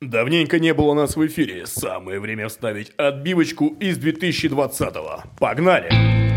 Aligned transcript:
Давненько 0.00 0.60
не 0.60 0.72
было 0.74 0.94
нас 0.94 1.16
в 1.16 1.26
эфире. 1.26 1.66
Самое 1.66 2.20
время 2.20 2.48
вставить 2.48 2.92
отбивочку 2.96 3.76
из 3.80 3.98
2020-го. 3.98 5.24
Погнали! 5.40 6.27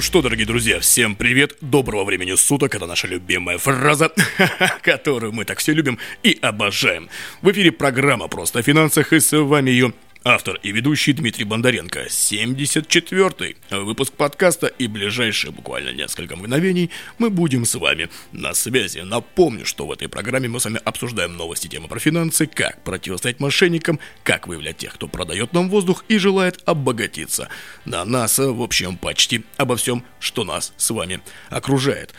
Ну 0.00 0.02
что, 0.02 0.22
дорогие 0.22 0.46
друзья, 0.46 0.80
всем 0.80 1.14
привет, 1.14 1.58
доброго 1.60 2.04
времени 2.04 2.34
суток, 2.34 2.74
это 2.74 2.86
наша 2.86 3.06
любимая 3.06 3.58
фраза, 3.58 4.10
которую 4.82 5.32
мы 5.32 5.44
так 5.44 5.58
все 5.58 5.74
любим 5.74 5.98
и 6.22 6.38
обожаем. 6.40 7.10
В 7.42 7.52
эфире 7.52 7.70
программа 7.70 8.26
«Просто 8.26 8.60
о 8.60 8.62
финансах» 8.62 9.12
и 9.12 9.20
с 9.20 9.38
вами 9.38 9.68
ее 9.68 9.92
Автор 10.22 10.60
и 10.62 10.70
ведущий 10.70 11.14
Дмитрий 11.14 11.46
Бондаренко. 11.46 12.08
74-й 12.08 13.56
выпуск 13.70 14.12
подкаста 14.12 14.66
и 14.66 14.86
ближайшие 14.86 15.50
буквально 15.50 15.92
несколько 15.92 16.36
мгновений 16.36 16.90
мы 17.16 17.30
будем 17.30 17.64
с 17.64 17.74
вами 17.74 18.10
на 18.30 18.52
связи. 18.52 18.98
Напомню, 18.98 19.64
что 19.64 19.86
в 19.86 19.92
этой 19.92 20.08
программе 20.08 20.46
мы 20.46 20.60
с 20.60 20.66
вами 20.66 20.78
обсуждаем 20.84 21.38
новости 21.38 21.68
темы 21.68 21.88
про 21.88 21.98
финансы, 21.98 22.46
как 22.46 22.84
противостоять 22.84 23.40
мошенникам, 23.40 23.98
как 24.22 24.46
выявлять 24.46 24.76
тех, 24.76 24.92
кто 24.92 25.08
продает 25.08 25.54
нам 25.54 25.70
воздух 25.70 26.04
и 26.08 26.18
желает 26.18 26.60
обогатиться. 26.66 27.48
На 27.86 28.04
нас, 28.04 28.36
в 28.36 28.60
общем, 28.60 28.98
почти 28.98 29.44
обо 29.56 29.76
всем, 29.76 30.04
что 30.18 30.44
нас 30.44 30.74
с 30.76 30.90
вами 30.90 31.22
окружает. 31.48 32.12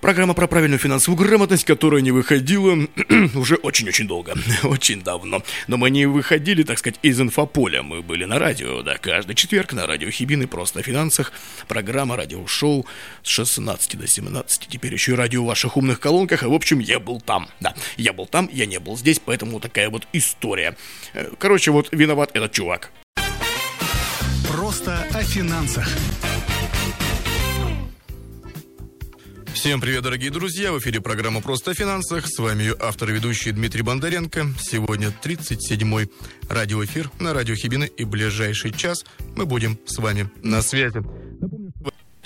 Программа 0.00 0.34
про 0.34 0.46
правильную 0.46 0.78
финансовую 0.78 1.18
грамотность, 1.26 1.64
которая 1.64 2.02
не 2.02 2.10
выходила 2.10 2.86
уже 3.34 3.56
очень-очень 3.56 4.06
долго, 4.06 4.34
очень 4.62 5.02
давно. 5.02 5.42
Но 5.68 5.76
мы 5.78 5.90
не 5.90 6.06
выходили, 6.06 6.62
так 6.62 6.78
сказать, 6.78 6.98
из 7.02 7.20
инфополя. 7.20 7.82
Мы 7.82 8.02
были 8.02 8.24
на 8.24 8.38
радио, 8.38 8.82
да, 8.82 8.98
каждый 8.98 9.34
четверг 9.34 9.72
на 9.72 9.86
радио 9.86 10.10
Хибины 10.10 10.46
просто 10.46 10.80
о 10.80 10.82
финансах. 10.82 11.32
Программа 11.66 12.16
радиошоу 12.16 12.86
с 13.22 13.28
16 13.28 13.98
до 13.98 14.06
17. 14.06 14.68
Теперь 14.68 14.92
еще 14.92 15.12
и 15.12 15.14
радио 15.14 15.42
в 15.42 15.46
ваших 15.46 15.76
умных 15.76 15.98
колонках. 15.98 16.42
И, 16.42 16.46
в 16.46 16.52
общем, 16.52 16.78
я 16.78 17.00
был 17.00 17.20
там. 17.20 17.48
Да, 17.60 17.74
я 17.96 18.12
был 18.12 18.26
там, 18.26 18.50
я 18.52 18.66
не 18.66 18.78
был 18.78 18.96
здесь, 18.96 19.18
поэтому 19.18 19.60
такая 19.60 19.88
вот 19.88 20.06
история. 20.12 20.76
Э, 21.14 21.30
короче, 21.38 21.70
вот 21.70 21.88
виноват 21.90 22.30
этот 22.34 22.52
чувак. 22.52 22.90
Просто 24.48 25.06
о 25.14 25.22
финансах. 25.22 25.88
Всем 29.56 29.80
привет, 29.80 30.02
дорогие 30.02 30.30
друзья! 30.30 30.70
В 30.70 30.78
эфире 30.80 31.00
программа 31.00 31.40
«Просто 31.40 31.70
о 31.70 31.74
финансах». 31.74 32.26
С 32.26 32.38
вами 32.38 32.64
ее 32.64 32.76
автор 32.78 33.08
и 33.08 33.14
ведущий 33.14 33.52
Дмитрий 33.52 33.80
Бондаренко. 33.80 34.48
Сегодня 34.60 35.10
37-й 35.24 36.10
радиоэфир 36.50 37.10
на 37.20 37.32
радио 37.32 37.54
Хибины. 37.54 37.86
И 37.86 38.04
ближайший 38.04 38.70
час 38.70 39.06
мы 39.34 39.46
будем 39.46 39.78
с 39.86 39.96
вами 39.96 40.28
на 40.42 40.60
связи. 40.60 41.00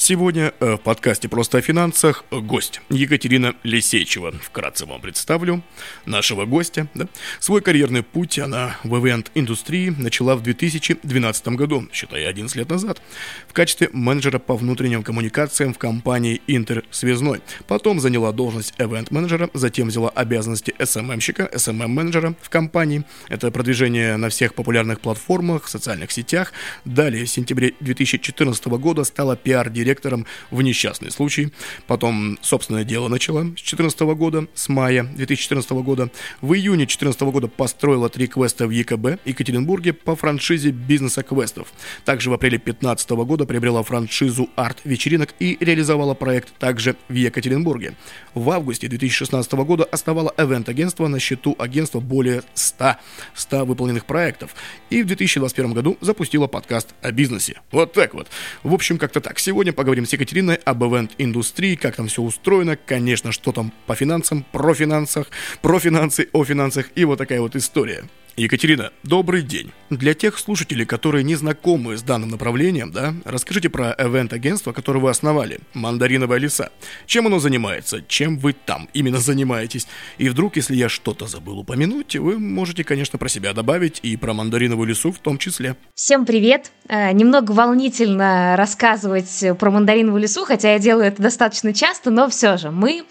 Сегодня 0.02 0.54
э, 0.60 0.76
в 0.76 0.78
подкасте 0.78 1.28
«Просто 1.28 1.58
о 1.58 1.60
финансах» 1.60 2.24
гость 2.30 2.80
Екатерина 2.88 3.54
Лисейчева. 3.64 4.32
Вкратце 4.42 4.86
вам 4.86 5.02
представлю 5.02 5.62
нашего 6.06 6.46
гостя. 6.46 6.88
Да? 6.94 7.06
Свой 7.38 7.60
карьерный 7.60 8.02
путь 8.02 8.38
она 8.38 8.78
в 8.82 8.98
ивент-индустрии 8.98 9.90
начала 9.90 10.36
в 10.36 10.42
2012 10.42 11.48
году, 11.48 11.86
считай, 11.92 12.24
11 12.24 12.56
лет 12.56 12.70
назад, 12.70 13.02
в 13.46 13.52
качестве 13.52 13.90
менеджера 13.92 14.38
по 14.38 14.56
внутренним 14.56 15.02
коммуникациям 15.02 15.74
в 15.74 15.78
компании 15.78 16.40
«Интерсвязной». 16.46 17.42
Потом 17.66 18.00
заняла 18.00 18.32
должность 18.32 18.72
ивент-менеджера, 18.78 19.50
затем 19.52 19.88
взяла 19.88 20.08
обязанности 20.08 20.74
SMM-щика, 20.78 21.50
SMM-менеджера 21.52 22.34
в 22.40 22.48
компании. 22.48 23.04
Это 23.28 23.50
продвижение 23.50 24.16
на 24.16 24.30
всех 24.30 24.54
популярных 24.54 25.00
платформах, 25.00 25.68
социальных 25.68 26.10
сетях. 26.10 26.54
Далее, 26.86 27.26
в 27.26 27.30
сентябре 27.30 27.74
2014 27.80 28.64
года 28.64 29.04
стала 29.04 29.36
пиар-директором 29.36 29.89
директором 29.90 30.26
в 30.50 30.62
несчастный 30.62 31.10
случай. 31.10 31.52
Потом 31.86 32.38
собственное 32.42 32.84
дело 32.84 33.08
начала 33.08 33.40
с 33.40 33.44
2014 33.44 34.00
года, 34.00 34.46
с 34.54 34.68
мая 34.68 35.02
2014 35.02 35.70
года. 35.70 36.10
В 36.40 36.54
июне 36.54 36.84
2014 36.86 37.20
года 37.22 37.48
построила 37.48 38.08
три 38.08 38.28
квеста 38.28 38.66
в 38.68 38.70
ЕКБ 38.70 39.20
Екатеринбурге 39.24 39.92
по 39.92 40.14
франшизе 40.14 40.70
бизнеса 40.70 41.22
квестов. 41.22 41.72
Также 42.04 42.30
в 42.30 42.34
апреле 42.34 42.58
2015 42.58 43.10
года 43.10 43.46
приобрела 43.46 43.82
франшизу 43.82 44.48
арт-вечеринок 44.54 45.34
и 45.40 45.56
реализовала 45.60 46.14
проект 46.14 46.56
также 46.58 46.94
в 47.08 47.14
Екатеринбурге. 47.14 47.94
В 48.34 48.48
августе 48.50 48.86
2016 48.86 49.52
года 49.52 49.84
основала 49.84 50.32
ивент-агентство 50.38 51.08
на 51.08 51.18
счету 51.18 51.56
агентства 51.58 51.98
более 51.98 52.42
100, 52.54 52.96
100 53.34 53.64
выполненных 53.64 54.04
проектов. 54.04 54.54
И 54.90 55.02
в 55.02 55.06
2021 55.06 55.72
году 55.72 55.98
запустила 56.00 56.46
подкаст 56.46 56.94
о 57.02 57.10
бизнесе. 57.10 57.60
Вот 57.72 57.92
так 57.92 58.14
вот. 58.14 58.28
В 58.62 58.72
общем, 58.72 58.98
как-то 58.98 59.20
так. 59.20 59.38
Сегодня 59.38 59.72
поговорим 59.80 60.04
с 60.04 60.12
Екатериной 60.12 60.56
об 60.56 60.84
ивент-индустрии, 60.84 61.74
как 61.74 61.96
там 61.96 62.06
все 62.08 62.20
устроено, 62.20 62.76
конечно, 62.76 63.32
что 63.32 63.50
там 63.50 63.72
по 63.86 63.94
финансам, 63.94 64.44
про 64.52 64.74
финансах, 64.74 65.28
про 65.62 65.78
финансы, 65.78 66.28
о 66.34 66.44
финансах 66.44 66.90
и 66.96 67.06
вот 67.06 67.16
такая 67.16 67.40
вот 67.40 67.56
история. 67.56 68.04
Екатерина, 68.36 68.90
добрый 69.02 69.42
день. 69.42 69.72
Для 69.90 70.14
тех 70.14 70.38
слушателей, 70.38 70.86
которые 70.86 71.24
не 71.24 71.34
знакомы 71.34 71.96
с 71.96 72.02
данным 72.02 72.30
направлением, 72.30 72.92
да, 72.92 73.14
расскажите 73.24 73.68
про 73.68 73.94
ивент-агентство, 73.98 74.72
которое 74.72 75.00
вы 75.00 75.10
основали, 75.10 75.60
«Мандариновая 75.74 76.38
леса». 76.38 76.70
Чем 77.06 77.26
оно 77.26 77.38
занимается? 77.38 78.02
Чем 78.06 78.38
вы 78.38 78.52
там 78.52 78.88
именно 78.94 79.18
занимаетесь? 79.18 79.86
И 80.18 80.28
вдруг, 80.28 80.56
если 80.56 80.76
я 80.76 80.88
что-то 80.88 81.26
забыл 81.26 81.58
упомянуть, 81.58 82.16
вы 82.16 82.38
можете, 82.38 82.84
конечно, 82.84 83.18
про 83.18 83.28
себя 83.28 83.52
добавить 83.52 84.00
и 84.02 84.16
про 84.16 84.32
«Мандариновую 84.32 84.88
лесу» 84.88 85.12
в 85.12 85.18
том 85.18 85.36
числе. 85.36 85.76
Всем 85.94 86.24
привет! 86.24 86.70
Э, 86.88 87.12
немного 87.12 87.52
волнительно 87.52 88.54
рассказывать 88.56 89.44
про 89.58 89.70
«Мандариновую 89.70 90.22
лесу», 90.22 90.44
хотя 90.44 90.72
я 90.72 90.78
делаю 90.78 91.06
это 91.06 91.20
достаточно 91.20 91.74
часто, 91.74 92.10
но 92.10 92.28
все 92.30 92.56
же 92.56 92.70
мы 92.70 93.04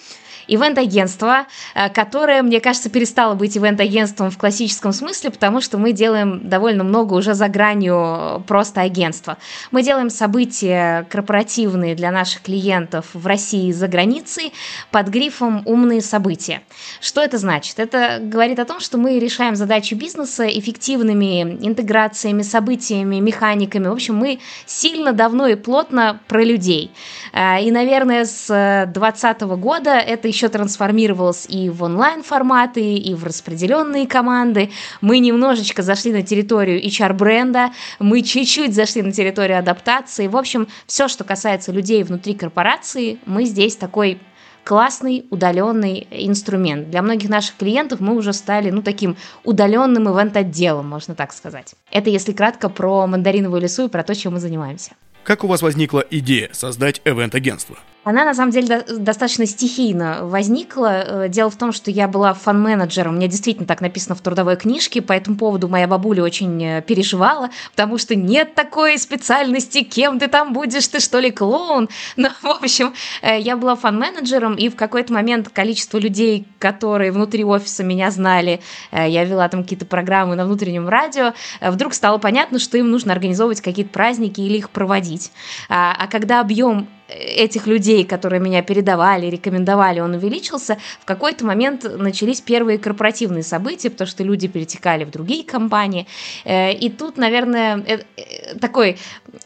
ивент-агентство, 0.49 1.45
э, 1.75 1.89
которое, 1.89 2.41
мне 2.41 2.59
кажется, 2.59 2.89
перестало 2.89 3.35
быть 3.35 3.57
ивент-агентством 3.57 4.31
в 4.31 4.37
классическом 4.37 4.93
смысле, 4.93 5.31
потому 5.31 5.61
что 5.61 5.77
мы 5.77 5.91
делаем 5.91 6.47
довольно 6.49 6.83
много 6.83 7.13
уже 7.13 7.33
за 7.33 7.47
гранью 7.47 8.43
просто 8.47 8.81
агентства. 8.81 9.37
Мы 9.71 9.83
делаем 9.83 10.09
события 10.09 11.05
корпоративные 11.09 11.95
для 11.95 12.11
наших 12.11 12.41
клиентов 12.41 13.05
в 13.13 13.25
России 13.25 13.69
и 13.69 13.73
за 13.73 13.87
границей 13.87 14.53
под 14.91 15.07
грифом 15.07 15.61
«умные 15.65 16.01
события». 16.01 16.61
Что 17.01 17.21
это 17.21 17.37
значит? 17.37 17.79
Это 17.79 18.19
говорит 18.21 18.59
о 18.59 18.65
том, 18.65 18.79
что 18.79 18.97
мы 18.97 19.19
решаем 19.19 19.55
задачу 19.55 19.95
бизнеса 19.95 20.47
эффективными 20.47 21.57
интеграциями, 21.61 22.41
событиями, 22.41 23.17
механиками. 23.17 23.87
В 23.87 23.93
общем, 23.93 24.15
мы 24.15 24.39
сильно, 24.65 25.13
давно 25.13 25.47
и 25.47 25.55
плотно 25.55 26.19
про 26.27 26.43
людей. 26.43 26.91
Э, 27.33 27.61
и, 27.61 27.71
наверное, 27.71 28.25
с 28.25 28.47
2020 28.47 29.41
года 29.41 29.91
это 29.91 30.27
еще 30.27 30.38
еще 30.39 30.47
трансформировалось 30.47 31.45
и 31.49 31.69
в 31.69 31.83
онлайн-форматы, 31.83 32.95
и 32.95 33.13
в 33.13 33.25
распределенные 33.25 34.07
команды. 34.07 34.71
Мы 35.01 35.19
немножечко 35.19 35.81
зашли 35.81 36.13
на 36.13 36.23
территорию 36.23 36.81
HR-бренда, 36.81 37.71
мы 37.99 38.21
чуть-чуть 38.21 38.73
зашли 38.73 39.01
на 39.01 39.11
территорию 39.11 39.59
адаптации. 39.59 40.27
В 40.27 40.37
общем, 40.37 40.69
все, 40.87 41.09
что 41.09 41.25
касается 41.25 41.73
людей 41.73 42.03
внутри 42.03 42.35
корпорации, 42.35 43.19
мы 43.25 43.43
здесь 43.43 43.75
такой 43.75 44.19
классный 44.63 45.25
удаленный 45.29 46.07
инструмент. 46.09 46.89
Для 46.89 47.01
многих 47.01 47.27
наших 47.27 47.57
клиентов 47.57 47.99
мы 47.99 48.15
уже 48.15 48.31
стали, 48.31 48.69
ну, 48.69 48.81
таким 48.81 49.17
удаленным 49.43 50.07
ивент-отделом, 50.07 50.87
можно 50.87 51.15
так 51.15 51.33
сказать. 51.33 51.75
Это 51.91 52.09
если 52.09 52.31
кратко 52.31 52.69
про 52.69 53.07
мандариновую 53.07 53.61
лесу 53.61 53.87
и 53.87 53.89
про 53.89 54.03
то, 54.03 54.15
чем 54.15 54.33
мы 54.33 54.39
занимаемся. 54.39 54.91
Как 55.23 55.43
у 55.43 55.47
вас 55.47 55.61
возникла 55.61 56.03
идея 56.09 56.49
создать 56.53 57.01
ивент-агентство? 57.03 57.77
Она 58.09 58.25
на 58.25 58.33
самом 58.33 58.49
деле 58.49 58.83
достаточно 58.89 59.45
стихийно 59.45 60.21
возникла. 60.23 61.25
Э, 61.25 61.29
дело 61.29 61.51
в 61.51 61.57
том, 61.57 61.71
что 61.71 61.91
я 61.91 62.07
была 62.07 62.33
фан-менеджером. 62.33 63.13
У 63.13 63.17
меня 63.17 63.27
действительно 63.27 63.67
так 63.67 63.81
написано 63.81 64.15
в 64.15 64.21
трудовой 64.21 64.55
книжке. 64.55 65.03
По 65.03 65.13
этому 65.13 65.37
поводу 65.37 65.67
моя 65.67 65.87
бабуля 65.87 66.23
очень 66.23 66.59
э, 66.63 66.81
переживала, 66.81 67.51
потому 67.69 67.99
что 67.99 68.15
нет 68.15 68.55
такой 68.55 68.97
специальности, 68.97 69.83
кем 69.83 70.17
ты 70.17 70.27
там 70.27 70.53
будешь, 70.53 70.87
ты 70.87 70.99
что 70.99 71.19
ли 71.19 71.29
клоун? 71.29 71.87
Но, 72.15 72.29
в 72.41 72.47
общем, 72.47 72.95
э, 73.21 73.39
я 73.39 73.55
была 73.55 73.75
фан-менеджером, 73.75 74.55
и 74.55 74.69
в 74.69 74.75
какой-то 74.75 75.13
момент 75.13 75.49
количество 75.49 75.99
людей, 75.99 76.47
которые 76.57 77.11
внутри 77.11 77.43
офиса 77.43 77.83
меня 77.83 78.09
знали, 78.09 78.59
я 78.91 79.23
вела 79.23 79.47
там 79.49 79.61
какие-то 79.61 79.85
программы 79.85 80.35
на 80.35 80.45
внутреннем 80.45 80.89
радио, 80.89 81.33
вдруг 81.61 81.93
стало 81.93 82.17
понятно, 82.17 82.57
что 82.57 82.79
им 82.79 82.89
нужно 82.89 83.13
организовывать 83.13 83.61
какие-то 83.61 83.91
праздники 83.91 84.41
или 84.41 84.57
их 84.57 84.71
проводить. 84.71 85.31
А, 85.69 85.95
а 85.95 86.07
когда 86.07 86.41
объем 86.41 86.87
этих 87.09 87.67
людей, 87.67 88.05
которые 88.05 88.39
меня 88.39 88.61
передавали, 88.61 89.27
рекомендовали, 89.27 89.99
он 89.99 90.13
увеличился, 90.13 90.77
в 91.01 91.05
какой-то 91.05 91.45
момент 91.45 91.85
начались 91.97 92.41
первые 92.41 92.77
корпоративные 92.77 93.43
события, 93.43 93.89
потому 93.89 94.07
что 94.07 94.23
люди 94.23 94.47
перетекали 94.47 95.03
в 95.03 95.11
другие 95.11 95.43
компании. 95.43 96.07
Э, 96.45 96.71
и 96.71 96.89
тут, 96.89 97.17
наверное, 97.17 97.77
э, 97.77 97.99
э, 98.17 98.55
такой, 98.59 98.97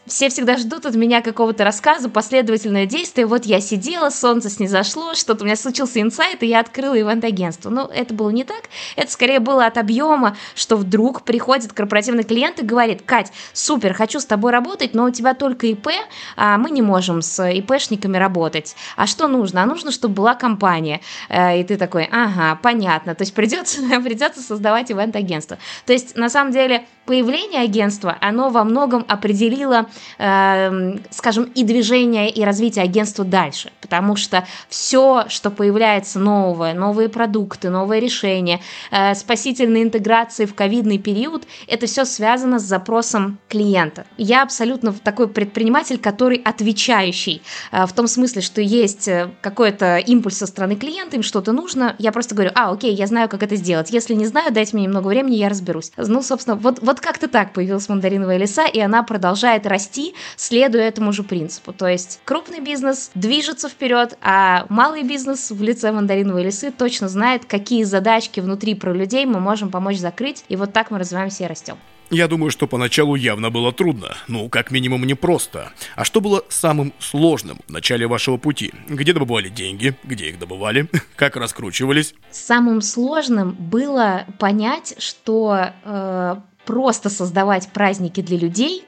все 0.06 0.30
всегда 0.30 0.58
ждут 0.58 0.86
от 0.86 0.96
меня 0.96 1.22
какого-то 1.22 1.64
рассказа, 1.64 2.10
последовательное 2.10 2.86
действие. 2.86 3.26
Вот 3.26 3.46
я 3.46 3.62
сидела, 3.62 4.10
солнце 4.10 4.50
снизошло, 4.50 5.14
что-то 5.14 5.44
у 5.44 5.46
меня 5.46 5.56
случился 5.56 6.02
инсайт, 6.02 6.44
и 6.44 6.48
я 6.48 6.60
открыла 6.60 7.00
ивент-агентство. 7.00 7.70
Но 7.70 7.90
это 7.94 8.14
было 8.14 8.30
не 8.30 8.44
так. 8.44 8.64
Это 8.96 9.12
скорее 9.12 9.40
было 9.40 9.66
от 9.66 9.78
объема, 9.78 10.36
что 10.56 10.76
вдруг 10.78 11.24
приходит 11.24 11.74
корпоративный 11.74 12.24
клиент 12.24 12.60
и 12.60 12.66
говорит, 12.66 13.02
Кать, 13.06 13.32
супер, 13.54 13.94
хочу 13.94 14.20
с 14.20 14.26
тобой 14.26 14.52
работать, 14.52 14.94
но 14.94 15.06
у 15.06 15.10
тебя 15.10 15.34
только 15.34 15.68
ИП, 15.68 15.90
а 16.36 16.58
мы 16.58 16.72
не 16.72 16.82
можем 16.82 17.22
с 17.22 17.53
ИПшниками 17.54 18.18
работать. 18.18 18.76
А 18.96 19.08
что 19.08 19.28
нужно? 19.28 19.64
А 19.64 19.66
нужно, 19.66 19.92
чтобы 19.92 20.16
была 20.16 20.36
компания. 20.36 21.02
И 21.30 21.66
ты 21.68 21.78
такой, 21.78 22.08
ага, 22.12 22.60
понятно. 22.62 23.16
То 23.16 23.24
есть 23.24 23.34
придется, 23.34 23.82
придется 24.04 24.42
создавать 24.42 24.92
ивент-агентство. 24.92 25.58
То 25.86 25.94
есть, 25.94 26.16
на 26.16 26.30
самом 26.30 26.52
деле, 26.52 26.86
появление 27.06 27.62
агентства, 27.62 28.18
оно 28.22 28.50
во 28.50 28.64
многом 28.64 29.06
определило, 29.08 29.88
э, 30.18 30.98
скажем, 31.10 31.46
и 31.56 31.64
движение, 31.64 32.30
и 32.30 32.44
развитие 32.44 32.84
агентства 32.84 33.26
дальше. 33.26 33.72
Потому 33.82 34.16
что 34.16 34.46
все, 34.70 35.26
что 35.28 35.52
появляется 35.52 36.20
новое, 36.20 36.74
новые 36.74 37.10
продукты, 37.10 37.70
новые 37.70 38.00
решения, 38.00 38.60
э, 38.92 39.16
спасительные 39.16 39.84
интеграции 39.84 40.46
в 40.46 40.56
ковидный 40.56 40.98
период, 40.98 41.44
это 41.68 41.86
все 41.86 42.06
связано 42.06 42.60
с 42.60 42.64
запросом 42.64 43.40
клиента. 43.50 44.06
Я 44.18 44.44
абсолютно 44.44 44.94
такой 44.94 45.28
предприниматель, 45.28 45.98
который 45.98 46.38
отвечающий, 46.38 47.42
э, 47.72 47.86
в 47.86 47.94
том 47.94 48.08
смысле, 48.08 48.42
что 48.42 48.62
есть 48.62 49.08
э, 49.08 49.30
какой-то 49.42 49.98
импульс 49.98 50.38
со 50.38 50.48
стороны 50.48 50.76
клиента, 50.76 51.16
им 51.16 51.24
что-то 51.24 51.52
нужно, 51.52 51.96
я 52.00 52.12
просто 52.12 52.36
говорю, 52.36 52.52
а, 52.56 52.72
окей, 52.72 52.94
я 52.94 53.08
знаю, 53.08 53.30
как 53.30 53.44
это 53.44 53.56
сделать. 53.56 53.92
Если 53.92 54.14
не 54.14 54.26
знаю, 54.26 54.54
дайте 54.54 54.76
мне 54.76 54.86
немного 54.86 55.08
времени, 55.08 55.36
я 55.36 55.50
разберусь. 55.50 55.92
Ну, 55.98 56.22
собственно, 56.22 56.56
вот, 56.56 56.80
вот 56.82 56.93
как-то 57.00 57.28
так 57.28 57.54
появилась 57.54 57.90
мандариновая 57.90 58.38
леса, 58.38 58.66
и 58.66 58.80
она 58.80 59.04
продолжает 59.04 59.66
расти, 59.66 60.14
следуя 60.36 60.88
этому 60.88 61.14
же 61.14 61.24
принципу. 61.24 61.74
То 61.74 61.88
есть 61.88 62.20
крупный 62.26 62.60
бизнес 62.60 63.12
движется 63.16 63.70
вперед, 63.70 64.18
а 64.22 64.66
малый 64.70 65.04
бизнес 65.04 65.52
в 65.52 65.62
лице 65.62 65.92
мандариновой 65.92 66.44
лесы 66.44 66.72
точно 66.72 67.08
знает, 67.08 67.46
какие 67.46 67.84
задачки 67.84 68.40
внутри 68.40 68.76
про 68.76 68.94
людей 68.94 69.26
мы 69.26 69.40
можем 69.40 69.72
помочь 69.72 69.98
закрыть, 69.98 70.44
и 70.50 70.56
вот 70.56 70.74
так 70.74 70.92
мы 70.92 71.00
развиваемся 71.00 71.44
и 71.44 71.48
растем. 71.48 71.78
Я 72.14 72.28
думаю, 72.28 72.52
что 72.52 72.68
поначалу 72.68 73.16
явно 73.16 73.50
было 73.50 73.72
трудно. 73.72 74.16
Ну, 74.28 74.48
как 74.48 74.70
минимум, 74.70 75.04
непросто. 75.06 75.72
А 75.96 76.04
что 76.04 76.22
было 76.22 76.44
самым 76.48 76.94
сложным 77.00 77.60
в 77.68 77.72
начале 77.72 78.06
вашего 78.06 78.38
пути? 78.38 78.72
Где 78.88 79.14
добывали 79.14 79.50
деньги? 79.50 79.96
Где 80.04 80.30
их 80.30 80.38
добывали? 80.38 80.88
Как 81.16 81.36
раскручивались? 81.36 82.14
Самым 82.30 82.82
сложным 82.82 83.54
было 83.54 84.28
понять, 84.38 84.96
что 85.00 85.72
э, 85.84 86.36
просто 86.66 87.10
создавать 87.10 87.70
праздники 87.70 88.22
для 88.22 88.38
людей 88.38 88.86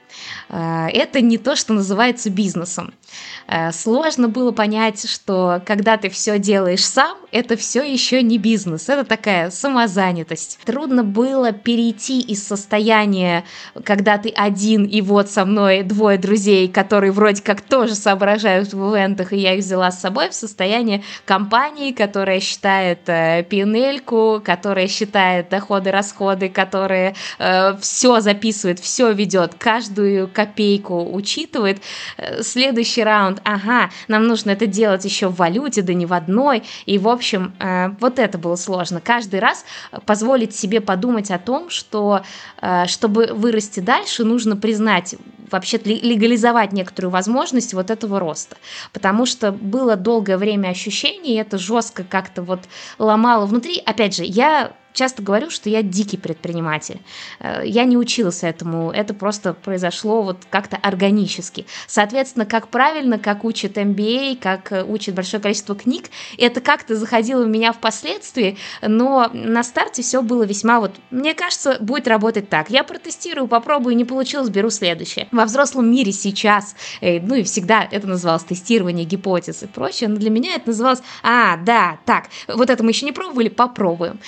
это 0.49 1.21
не 1.21 1.37
то, 1.37 1.55
что 1.55 1.73
называется 1.73 2.29
бизнесом. 2.29 2.93
Э, 3.47 3.71
сложно 3.71 4.27
было 4.27 4.51
понять, 4.51 5.07
что 5.09 5.61
когда 5.65 5.97
ты 5.97 6.09
все 6.09 6.39
делаешь 6.39 6.85
сам, 6.85 7.17
это 7.31 7.57
все 7.57 7.83
еще 7.83 8.21
не 8.21 8.37
бизнес, 8.37 8.89
это 8.89 9.03
такая 9.03 9.49
самозанятость. 9.51 10.59
Трудно 10.65 11.03
было 11.03 11.51
перейти 11.51 12.21
из 12.21 12.45
состояния, 12.45 13.43
когда 13.83 14.17
ты 14.17 14.29
один, 14.29 14.85
и 14.85 15.01
вот 15.01 15.29
со 15.29 15.45
мной 15.45 15.83
двое 15.83 16.17
друзей, 16.17 16.67
которые 16.67 17.11
вроде 17.11 17.41
как 17.43 17.61
тоже 17.61 17.95
соображают 17.95 18.73
в 18.73 18.93
ивентах, 18.93 19.33
и 19.33 19.37
я 19.37 19.53
их 19.53 19.63
взяла 19.63 19.91
с 19.91 19.99
собой, 19.99 20.29
в 20.29 20.33
состояние 20.33 21.03
компании, 21.25 21.91
которая 21.91 22.39
считает 22.39 22.99
э, 23.07 23.43
пинельку, 23.43 24.41
которая 24.43 24.87
считает 24.87 25.49
доходы-расходы, 25.49 26.49
которая 26.49 27.15
э, 27.37 27.77
все 27.79 28.21
записывает, 28.21 28.79
все 28.79 29.11
ведет, 29.11 29.55
каждую 29.55 30.04
каждую 30.05 30.27
копейку 30.27 31.13
учитывает. 31.13 31.81
Э, 32.17 32.43
следующий 32.43 33.03
раунд, 33.03 33.41
ага, 33.43 33.89
нам 34.07 34.27
нужно 34.27 34.51
это 34.51 34.67
делать 34.67 35.05
еще 35.05 35.27
в 35.27 35.35
валюте, 35.35 35.81
да 35.81 35.93
не 35.93 36.05
в 36.05 36.13
одной. 36.13 36.63
И, 36.85 36.97
в 36.97 37.07
общем, 37.07 37.53
э, 37.59 37.89
вот 37.99 38.19
это 38.19 38.37
было 38.37 38.55
сложно. 38.55 39.01
Каждый 39.01 39.39
раз 39.39 39.65
позволить 40.05 40.55
себе 40.55 40.81
подумать 40.81 41.31
о 41.31 41.39
том, 41.39 41.69
что 41.69 42.21
э, 42.61 42.85
чтобы 42.87 43.27
вырасти 43.33 43.79
дальше, 43.79 44.23
нужно 44.23 44.55
признать, 44.55 45.15
вообще 45.51 45.77
легализовать 45.83 46.71
некоторую 46.73 47.11
возможность 47.11 47.73
вот 47.73 47.89
этого 47.89 48.19
роста. 48.19 48.57
Потому 48.93 49.25
что 49.25 49.51
было 49.51 49.95
долгое 49.95 50.37
время 50.37 50.69
ощущение, 50.69 51.35
и 51.35 51.39
это 51.39 51.57
жестко 51.57 52.03
как-то 52.03 52.41
вот 52.41 52.59
ломало 52.99 53.45
внутри. 53.45 53.81
Опять 53.85 54.15
же, 54.15 54.23
я 54.23 54.71
часто 54.95 55.21
говорю, 55.21 55.49
что 55.49 55.69
я 55.69 55.83
дикий 55.83 56.17
предприниматель. 56.17 56.99
Э, 57.39 57.61
я 57.63 57.83
не 57.83 57.97
училась 57.97 58.43
этому, 58.43 58.91
это 58.91 59.13
просто 59.13 59.53
произошло 59.53 60.23
вот 60.23 60.39
как-то 60.49 60.77
органически. 60.77 61.65
Соответственно, 61.87 62.45
как 62.45 62.69
правильно, 62.69 63.19
как 63.19 63.43
учит 63.43 63.77
MBA, 63.77 64.39
как 64.41 64.71
э, 64.71 64.83
учит 64.83 65.13
большое 65.13 65.41
количество 65.41 65.75
книг, 65.75 66.05
это 66.37 66.61
как-то 66.61 66.95
заходило 66.95 67.43
в 67.43 67.47
меня 67.47 67.73
впоследствии, 67.73 68.57
но 68.81 69.29
на 69.33 69.63
старте 69.63 70.01
все 70.01 70.21
было 70.21 70.43
весьма 70.43 70.79
вот, 70.79 70.95
мне 71.11 71.33
кажется, 71.33 71.77
будет 71.79 72.07
работать 72.07 72.49
так. 72.49 72.69
Я 72.69 72.83
протестирую, 72.83 73.47
попробую, 73.47 73.95
не 73.95 74.05
получилось, 74.05 74.49
беру 74.49 74.69
следующее. 74.69 75.27
Во 75.31 75.45
взрослом 75.45 75.91
мире 75.91 76.11
сейчас, 76.11 76.75
э, 77.01 77.19
ну 77.19 77.35
и 77.35 77.43
всегда 77.43 77.87
это 77.89 78.07
называлось 78.07 78.43
тестирование 78.43 79.05
гипотез 79.05 79.63
и 79.63 79.67
прочее, 79.67 80.09
но 80.09 80.15
для 80.15 80.29
меня 80.29 80.55
это 80.55 80.69
называлось, 80.69 81.01
а, 81.21 81.57
да, 81.57 81.99
так, 82.05 82.29
вот 82.47 82.69
это 82.69 82.83
мы 82.83 82.91
еще 82.91 83.05
не 83.05 83.11
пробовали, 83.11 83.49
попробуем. 83.49 84.19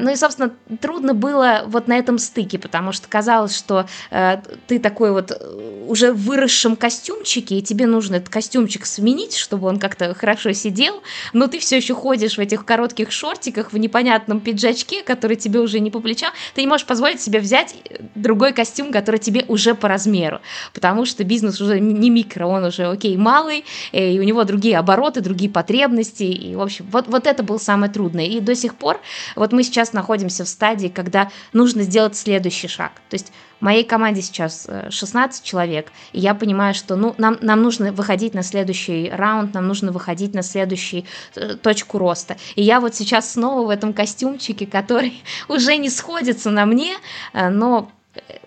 Ну 0.00 0.10
и, 0.10 0.16
собственно, 0.16 0.52
трудно 0.80 1.14
было 1.14 1.64
вот 1.66 1.88
на 1.88 1.98
этом 1.98 2.18
стыке, 2.18 2.58
потому 2.58 2.92
что 2.92 3.06
казалось, 3.08 3.56
что 3.56 3.86
э, 4.10 4.38
ты 4.66 4.78
такой 4.78 5.12
вот 5.12 5.30
э, 5.30 5.86
уже 5.86 6.12
в 6.12 6.24
выросшем 6.24 6.76
костюмчике, 6.76 7.58
и 7.58 7.62
тебе 7.62 7.86
нужно 7.86 8.16
этот 8.16 8.30
костюмчик 8.30 8.86
сменить, 8.86 9.36
чтобы 9.36 9.68
он 9.68 9.78
как-то 9.78 10.14
хорошо 10.14 10.52
сидел, 10.52 11.02
но 11.32 11.46
ты 11.46 11.58
все 11.58 11.76
еще 11.76 11.94
ходишь 11.94 12.36
в 12.36 12.40
этих 12.40 12.64
коротких 12.64 13.12
шортиках, 13.12 13.72
в 13.72 13.76
непонятном 13.76 14.40
пиджачке, 14.40 15.02
который 15.02 15.36
тебе 15.36 15.60
уже 15.60 15.80
не 15.80 15.90
по 15.90 16.00
плечам, 16.00 16.32
ты 16.54 16.62
не 16.62 16.66
можешь 16.66 16.86
позволить 16.86 17.20
себе 17.20 17.40
взять 17.40 17.74
другой 18.14 18.52
костюм, 18.52 18.92
который 18.92 19.18
тебе 19.18 19.44
уже 19.48 19.74
по 19.74 19.88
размеру, 19.88 20.40
потому 20.72 21.04
что 21.04 21.24
бизнес 21.24 21.60
уже 21.60 21.78
не 21.80 22.10
микро, 22.10 22.46
он 22.46 22.64
уже, 22.64 22.86
окей, 22.86 23.16
малый, 23.16 23.64
и 23.92 24.18
у 24.18 24.22
него 24.22 24.44
другие 24.44 24.78
обороты, 24.78 25.20
другие 25.20 25.50
потребности, 25.50 26.22
и, 26.22 26.54
в 26.54 26.62
общем, 26.62 26.86
вот, 26.90 27.06
вот 27.08 27.26
это 27.26 27.42
было 27.42 27.58
самое 27.58 27.92
трудное. 27.92 28.26
И 28.26 28.40
до 28.40 28.54
сих 28.54 28.74
пор, 28.74 29.00
вот 29.36 29.52
мы 29.52 29.62
сейчас 29.62 29.89
находимся 29.92 30.44
в 30.44 30.48
стадии, 30.48 30.88
когда 30.88 31.30
нужно 31.52 31.82
сделать 31.82 32.16
следующий 32.16 32.68
шаг. 32.68 32.92
То 33.08 33.14
есть 33.14 33.32
в 33.60 33.64
моей 33.64 33.84
команде 33.84 34.22
сейчас 34.22 34.66
16 34.88 35.42
э, 35.42 35.46
человек, 35.46 35.92
и 36.12 36.20
я 36.20 36.34
понимаю, 36.34 36.74
что 36.74 36.96
ну, 36.96 37.14
нам, 37.18 37.36
нам 37.42 37.62
нужно 37.62 37.92
выходить 37.92 38.34
на 38.34 38.42
следующий 38.42 39.10
раунд, 39.10 39.54
нам 39.54 39.68
нужно 39.68 39.92
выходить 39.92 40.34
на 40.34 40.42
следующую 40.42 41.04
э, 41.36 41.56
точку 41.56 41.98
роста. 41.98 42.36
И 42.54 42.62
я 42.62 42.80
вот 42.80 42.94
сейчас 42.94 43.32
снова 43.32 43.66
в 43.66 43.70
этом 43.70 43.92
костюмчике, 43.92 44.66
который 44.66 45.22
уже 45.48 45.76
не 45.76 45.90
сходится 45.90 46.50
на 46.50 46.64
мне, 46.64 46.96
э, 47.32 47.50
но 47.50 47.90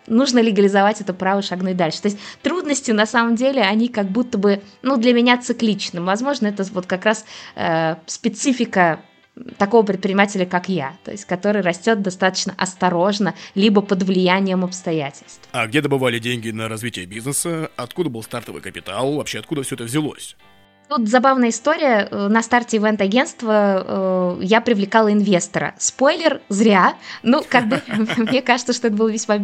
нужно 0.07 0.39
легализовать 0.39 1.01
это 1.01 1.13
право 1.13 1.41
шагнуть 1.41 1.77
дальше. 1.77 2.01
То 2.01 2.07
есть 2.07 2.19
трудности 2.41 2.91
на 2.91 3.05
самом 3.05 3.35
деле, 3.35 3.61
они 3.61 3.87
как 3.87 4.07
будто 4.07 4.37
бы, 4.37 4.61
ну, 4.81 4.97
для 4.97 5.13
меня 5.13 5.37
цикличны. 5.37 6.01
Возможно, 6.01 6.47
это 6.47 6.63
вот 6.63 6.85
как 6.85 7.05
раз 7.05 7.25
э, 7.55 7.95
специфика 8.05 8.99
такого 9.57 9.83
предпринимателя, 9.83 10.45
как 10.45 10.69
я, 10.69 10.95
то 11.03 11.11
есть 11.11 11.25
который 11.25 11.61
растет 11.61 12.01
достаточно 12.01 12.53
осторожно, 12.57 13.35
либо 13.55 13.81
под 13.81 14.03
влиянием 14.03 14.63
обстоятельств. 14.63 15.47
А 15.51 15.67
где 15.67 15.81
добывали 15.81 16.19
деньги 16.19 16.51
на 16.51 16.67
развитие 16.67 17.05
бизнеса? 17.05 17.71
Откуда 17.75 18.09
был 18.09 18.23
стартовый 18.23 18.61
капитал? 18.61 19.15
Вообще 19.15 19.39
откуда 19.39 19.63
все 19.63 19.75
это 19.75 19.85
взялось? 19.85 20.35
Тут 20.89 21.07
забавная 21.07 21.49
история. 21.49 22.07
Э, 22.11 22.27
на 22.27 22.43
старте 22.43 22.77
ивент-агентства 22.77 24.37
э, 24.39 24.43
я 24.43 24.61
привлекала 24.61 25.11
инвестора. 25.11 25.73
Спойлер, 25.77 26.41
зря. 26.49 26.95
Ну, 27.23 27.43
как 27.47 27.67
бы, 27.67 27.81
мне 28.17 28.41
кажется, 28.41 28.73
что 28.73 28.87
это 28.87 28.95
было 28.95 29.09
весьма 29.09 29.39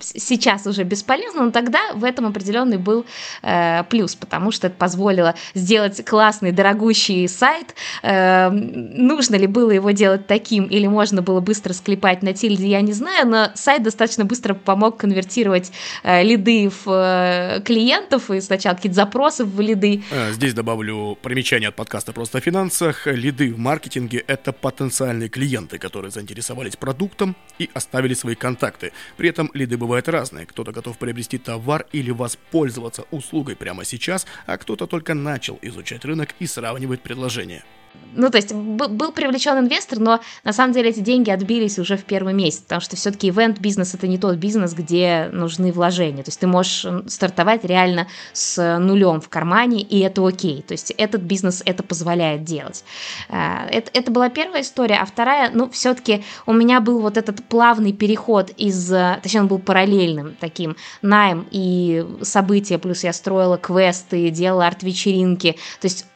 сейчас 0.00 0.66
уже 0.66 0.84
бесполезно, 0.84 1.44
но 1.44 1.50
тогда 1.50 1.78
в 1.94 2.04
этом 2.04 2.26
определенный 2.26 2.78
был 2.78 3.04
э, 3.42 3.84
плюс, 3.84 4.14
потому 4.14 4.50
что 4.50 4.68
это 4.68 4.76
позволило 4.76 5.34
сделать 5.54 6.04
классный, 6.04 6.52
дорогущий 6.52 7.28
сайт. 7.28 7.74
Э, 8.02 8.50
нужно 8.50 9.36
ли 9.36 9.46
было 9.46 9.70
его 9.70 9.90
делать 9.90 10.26
таким, 10.26 10.64
или 10.64 10.86
можно 10.86 11.22
было 11.22 11.40
быстро 11.40 11.72
склепать 11.74 12.22
на 12.22 12.32
тильде, 12.32 12.66
я 12.66 12.80
не 12.80 12.92
знаю, 12.92 13.28
но 13.28 13.48
сайт 13.54 13.82
достаточно 13.82 14.24
быстро 14.24 14.54
помог 14.54 14.96
конвертировать 14.96 15.70
э, 16.02 16.22
лиды 16.22 16.70
в 16.70 16.90
э, 16.90 17.60
клиентов, 17.62 18.30
и 18.30 18.40
сначала 18.40 18.74
какие-то 18.74 18.96
запросы 18.96 19.44
в 19.44 19.60
лиды. 19.60 20.02
А, 20.10 20.32
здесь 20.32 20.54
добавлю 20.54 20.77
добавлю 20.78 21.18
примечание 21.20 21.70
от 21.70 21.74
подкаста 21.74 22.12
«Просто 22.12 22.38
о 22.38 22.40
финансах». 22.40 23.08
Лиды 23.08 23.52
в 23.52 23.58
маркетинге– 23.58 24.18
это 24.28 24.52
потенциальные 24.52 25.28
клиенты, 25.28 25.76
которые 25.76 26.12
заинтересовались 26.12 26.76
продуктом 26.76 27.34
и 27.58 27.68
оставили 27.74 28.14
свои 28.14 28.36
контакты. 28.36 28.92
При 29.16 29.28
этом 29.28 29.50
лиды 29.54 29.76
бывают 29.76 30.08
разные. 30.08 30.46
Кто-то 30.46 30.70
готов 30.70 30.96
приобрести 30.96 31.38
товар 31.38 31.86
или 31.90 32.12
воспользоваться 32.12 33.06
услугой 33.10 33.56
прямо 33.56 33.84
сейчас, 33.84 34.24
а 34.46 34.56
кто-то 34.56 34.86
только 34.86 35.14
начал 35.14 35.58
изучать 35.62 36.04
рынок 36.04 36.36
и 36.38 36.46
сравнивать 36.46 37.00
предложения. 37.00 37.64
Ну, 38.14 38.30
то 38.30 38.36
есть 38.36 38.52
был 38.52 39.12
привлечен 39.12 39.58
инвестор, 39.58 40.00
но 40.00 40.20
на 40.42 40.52
самом 40.52 40.72
деле 40.72 40.90
эти 40.90 41.00
деньги 41.00 41.30
отбились 41.30 41.78
уже 41.78 41.96
в 41.96 42.04
первый 42.04 42.34
месяц, 42.34 42.60
потому 42.60 42.80
что 42.80 42.96
все-таки 42.96 43.28
ивент-бизнес 43.28 43.94
это 43.94 44.08
не 44.08 44.18
тот 44.18 44.36
бизнес, 44.36 44.72
где 44.72 45.28
нужны 45.32 45.72
вложения. 45.72 46.22
То 46.22 46.28
есть 46.28 46.40
ты 46.40 46.46
можешь 46.46 46.84
стартовать 47.06 47.64
реально 47.64 48.08
с 48.32 48.78
нулем 48.78 49.20
в 49.20 49.28
кармане, 49.28 49.82
и 49.82 50.00
это 50.00 50.26
окей. 50.26 50.62
То 50.62 50.72
есть 50.72 50.90
этот 50.92 51.22
бизнес 51.22 51.62
это 51.64 51.82
позволяет 51.82 52.44
делать. 52.44 52.82
А, 53.28 53.66
это, 53.70 53.90
это 53.92 54.10
была 54.10 54.30
первая 54.30 54.62
история, 54.62 54.96
а 54.96 55.04
вторая, 55.04 55.50
ну, 55.52 55.68
все-таки 55.70 56.24
у 56.46 56.52
меня 56.52 56.80
был 56.80 57.00
вот 57.00 57.16
этот 57.16 57.44
плавный 57.44 57.92
переход 57.92 58.50
из, 58.56 58.92
точнее, 59.22 59.42
он 59.42 59.48
был 59.48 59.58
параллельным 59.58 60.34
таким, 60.40 60.76
найм 61.02 61.46
и 61.50 62.04
события, 62.22 62.78
плюс 62.78 63.04
я 63.04 63.12
строила 63.12 63.58
квесты, 63.58 64.30
делала 64.30 64.66
арт-вечеринки. 64.66 65.52
То 65.80 65.86
есть 65.86 66.06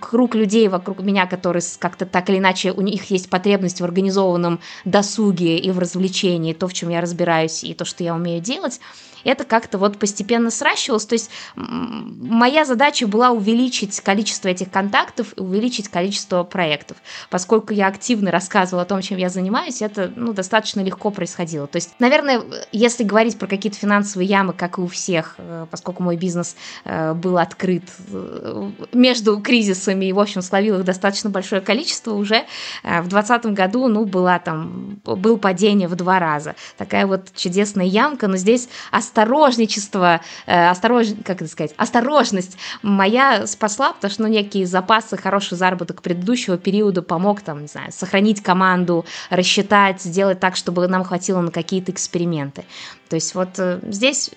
круг 0.00 0.34
людей 0.34 0.68
вокруг 0.68 1.00
меня, 1.00 1.26
которые 1.26 1.62
как-то 1.78 2.06
так 2.06 2.30
или 2.30 2.38
иначе, 2.38 2.72
у 2.72 2.80
них 2.80 3.10
есть 3.10 3.30
потребность 3.30 3.80
в 3.80 3.84
организованном 3.84 4.60
досуге 4.84 5.58
и 5.58 5.70
в 5.70 5.78
развлечении, 5.78 6.52
то, 6.52 6.68
в 6.68 6.72
чем 6.72 6.88
я 6.88 7.00
разбираюсь, 7.00 7.64
и 7.64 7.74
то, 7.74 7.84
что 7.84 8.04
я 8.04 8.14
умею 8.14 8.40
делать, 8.40 8.80
это 9.24 9.44
как-то 9.44 9.78
вот 9.78 9.98
постепенно 9.98 10.50
сращивалось. 10.50 11.06
То 11.06 11.14
есть 11.14 11.30
моя 11.56 12.64
задача 12.64 13.06
была 13.06 13.30
увеличить 13.30 14.00
количество 14.00 14.48
этих 14.48 14.70
контактов 14.70 15.34
и 15.36 15.40
увеличить 15.40 15.88
количество 15.88 16.44
проектов. 16.44 16.96
Поскольку 17.30 17.72
я 17.72 17.86
активно 17.86 18.30
рассказывала 18.30 18.82
о 18.82 18.86
том, 18.86 19.02
чем 19.02 19.18
я 19.18 19.28
занимаюсь, 19.28 19.82
это 19.82 20.12
ну, 20.14 20.32
достаточно 20.32 20.80
легко 20.80 21.10
происходило. 21.10 21.66
То 21.66 21.76
есть, 21.76 21.90
наверное, 21.98 22.42
если 22.72 23.04
говорить 23.04 23.38
про 23.38 23.46
какие-то 23.46 23.78
финансовые 23.78 24.28
ямы, 24.28 24.52
как 24.52 24.78
и 24.78 24.80
у 24.80 24.86
всех, 24.86 25.34
э, 25.38 25.66
поскольку 25.70 26.02
мой 26.02 26.16
бизнес 26.16 26.56
э, 26.84 27.14
был 27.14 27.38
открыт 27.38 27.84
э, 28.08 28.70
между 28.92 29.40
кризисами 29.40 30.06
и, 30.06 30.12
в 30.12 30.20
общем, 30.20 30.42
словил 30.42 30.78
их 30.78 30.84
достаточно 30.84 31.30
большое 31.30 31.60
количество 31.60 32.14
уже, 32.14 32.44
в 32.82 33.08
2020 33.08 33.46
году, 33.46 33.88
ну, 33.88 34.04
была 34.04 34.38
там, 34.38 35.00
был 35.04 35.38
падение 35.38 35.88
в 35.88 35.94
два 35.96 36.18
раза. 36.18 36.54
Такая 36.76 37.06
вот 37.06 37.34
чудесная 37.34 37.86
ямка, 37.86 38.28
но 38.28 38.36
здесь 38.36 38.68
осторожничество, 39.12 40.20
э, 40.46 40.68
осторож... 40.68 41.08
как 41.24 41.42
это 41.42 41.50
сказать, 41.50 41.74
осторожность 41.76 42.56
моя 42.82 43.46
спасла, 43.46 43.92
потому 43.92 44.10
что 44.10 44.22
ну, 44.22 44.28
некие 44.28 44.66
запасы, 44.66 45.16
хороший 45.16 45.56
заработок 45.58 46.00
предыдущего 46.00 46.56
периода 46.56 47.02
помог 47.02 47.42
там, 47.42 47.62
не 47.62 47.68
знаю, 47.68 47.92
сохранить 47.92 48.42
команду, 48.42 49.04
рассчитать, 49.28 50.00
сделать 50.00 50.40
так, 50.40 50.56
чтобы 50.56 50.88
нам 50.88 51.04
хватило 51.04 51.40
на 51.40 51.50
какие-то 51.50 51.92
эксперименты. 51.92 52.64
То 53.12 53.16
есть 53.16 53.34
вот 53.34 53.58
э, 53.58 53.78
здесь, 53.88 54.30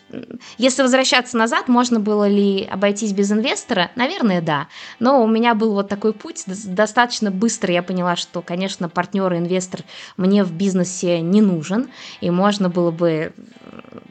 если 0.58 0.82
возвращаться 0.82 1.38
назад, 1.38 1.70
можно 1.70 2.02
было 2.02 2.28
ли 2.28 2.62
обойтись 2.70 3.14
без 3.14 3.32
инвестора? 3.32 3.90
Наверное, 3.96 4.42
да. 4.42 4.68
Но 5.00 5.24
у 5.24 5.28
меня 5.28 5.56
был 5.56 5.72
вот 5.76 5.88
такой 5.88 6.12
путь. 6.12 6.44
Достаточно 6.46 7.32
быстро 7.32 7.74
я 7.74 7.82
поняла, 7.82 8.18
что, 8.18 8.42
конечно, 8.42 8.90
партнер 8.90 9.32
и 9.32 9.38
инвестор 9.38 9.80
мне 10.18 10.44
в 10.44 10.52
бизнесе 10.52 11.22
не 11.22 11.42
нужен, 11.42 11.88
и 12.20 12.30
можно 12.30 12.68
было 12.68 12.92
бы 12.92 13.32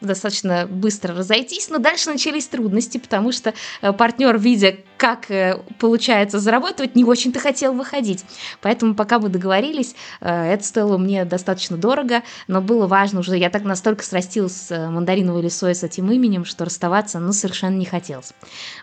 достаточно 0.01 0.67
быстро 0.67 1.15
разойтись, 1.15 1.69
но 1.69 1.77
дальше 1.77 2.09
начались 2.09 2.47
трудности, 2.47 2.97
потому 2.97 3.33
что 3.33 3.53
э, 3.83 3.93
партнер, 3.93 4.39
видя, 4.39 4.77
как 5.05 5.31
э, 5.31 5.61
получается 5.79 6.39
зарабатывать, 6.39 6.97
не 6.97 7.05
очень-то 7.05 7.39
хотел 7.39 7.75
выходить. 7.75 8.25
Поэтому 8.63 8.95
пока 8.95 9.19
мы 9.19 9.29
договорились, 9.29 9.95
это 10.21 10.65
стоило 10.65 10.97
мне 10.97 11.27
достаточно 11.27 11.77
дорого, 11.77 12.23
но 12.49 12.63
было 12.63 12.87
важно 12.87 13.21
уже, 13.21 13.37
я 13.37 13.51
так 13.51 13.65
настолько 13.65 14.03
срастилась 14.03 14.57
с 14.57 14.71
э, 14.71 14.89
мандариновой 14.89 15.43
лисой 15.43 15.75
с 15.75 15.83
этим 15.83 16.11
именем, 16.11 16.47
что 16.47 16.65
расставаться 16.65 17.21
ну 17.21 17.35
совершенно 17.35 17.77
не 17.77 17.85
хотелось. 17.85 18.33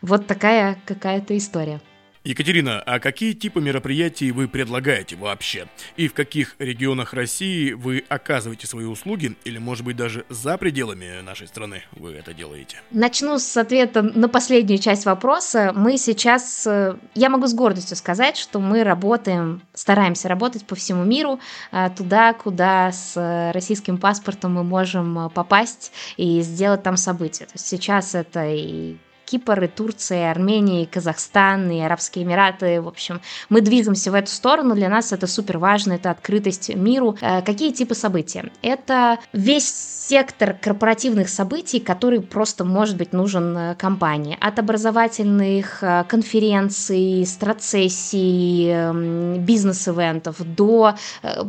Вот 0.04 0.28
такая 0.28 0.78
какая-то 0.86 1.36
история. 1.36 1.82
Екатерина, 2.24 2.80
а 2.86 3.00
какие 3.00 3.34
типы 3.34 3.62
мероприятий 3.62 4.32
вы 4.32 4.48
предлагаете 4.48 5.16
вообще? 5.16 5.68
И 5.98 6.08
в 6.08 6.14
каких 6.14 6.56
регионах 6.60 7.14
России 7.14 7.72
вы 7.72 8.04
оказываете 8.10 8.68
свои 8.68 8.86
услуги? 8.86 9.36
Или, 9.44 9.58
может 9.58 9.84
быть, 9.84 9.96
даже 9.96 10.24
за 10.30 10.60
пределами 10.60 11.22
нашей 11.22 11.48
страны 11.48 11.82
вы 11.94 12.12
это 12.12 12.36
делаете? 12.36 12.78
Начну 12.92 13.40
с 13.40 13.58
ответа 13.58 14.04
на 14.04 14.30
последнюю 14.30 14.78
часть 14.78 15.06
вопроса. 15.06 15.74
Мы 15.76 15.98
сейчас, 15.98 16.68
э, 16.68 16.96
я 17.16 17.30
могу 17.32 17.48
с 17.48 17.56
гордостью 17.56 17.98
сказать, 17.98 18.38
что 18.38 18.60
мы 18.60 18.84
работаем, 18.84 19.64
стараемся 19.74 20.28
работать 20.28 20.64
по 20.68 20.76
всему 20.76 21.04
миру, 21.04 21.40
э, 21.72 21.90
туда, 21.98 22.34
куда 22.34 22.92
с 22.92 23.52
российским 23.52 23.98
паспортом 23.98 24.54
мы 24.54 24.64
можем 24.64 25.32
попасть 25.32 25.92
и 26.18 26.42
сделать 26.42 26.84
там 26.84 26.98
события. 26.98 27.46
То 27.46 27.54
есть 27.56 27.66
сейчас 27.66 28.14
это 28.14 28.46
и 28.46 28.98
Кипр, 29.32 29.64
и 29.64 29.68
Турция, 29.68 30.28
и 30.28 30.30
Армения, 30.30 30.84
и 30.84 30.86
Казахстан, 30.86 31.72
и 31.72 31.80
Арабские 31.80 32.26
Эмираты. 32.26 32.82
В 32.82 32.88
общем, 32.90 33.22
мы 33.48 33.62
двигаемся 33.62 34.12
в 34.12 34.14
эту 34.14 34.30
сторону. 34.30 34.76
Для 34.76 34.90
нас 34.90 35.14
это 35.14 35.26
супер 35.26 35.58
важно, 35.58 35.94
это 35.94 36.12
открытость 36.12 36.76
миру. 36.76 37.16
Э, 37.22 37.42
какие 37.42 37.72
типы 37.72 37.96
событий? 37.96 38.44
Это 38.62 39.20
весь 39.32 39.74
сектор 40.12 40.54
корпоративных 40.54 41.30
событий, 41.30 41.80
который 41.80 42.20
просто 42.20 42.66
может 42.66 42.98
быть 42.98 43.14
нужен 43.14 43.58
э, 43.58 43.76
компании. 43.76 44.38
От 44.42 44.60
образовательных 44.60 45.82
э, 45.82 46.04
конференций, 46.10 47.26
страцессий, 47.26 48.68
эм, 48.68 49.40
бизнес-ивентов 49.46 50.42
до 50.56 50.96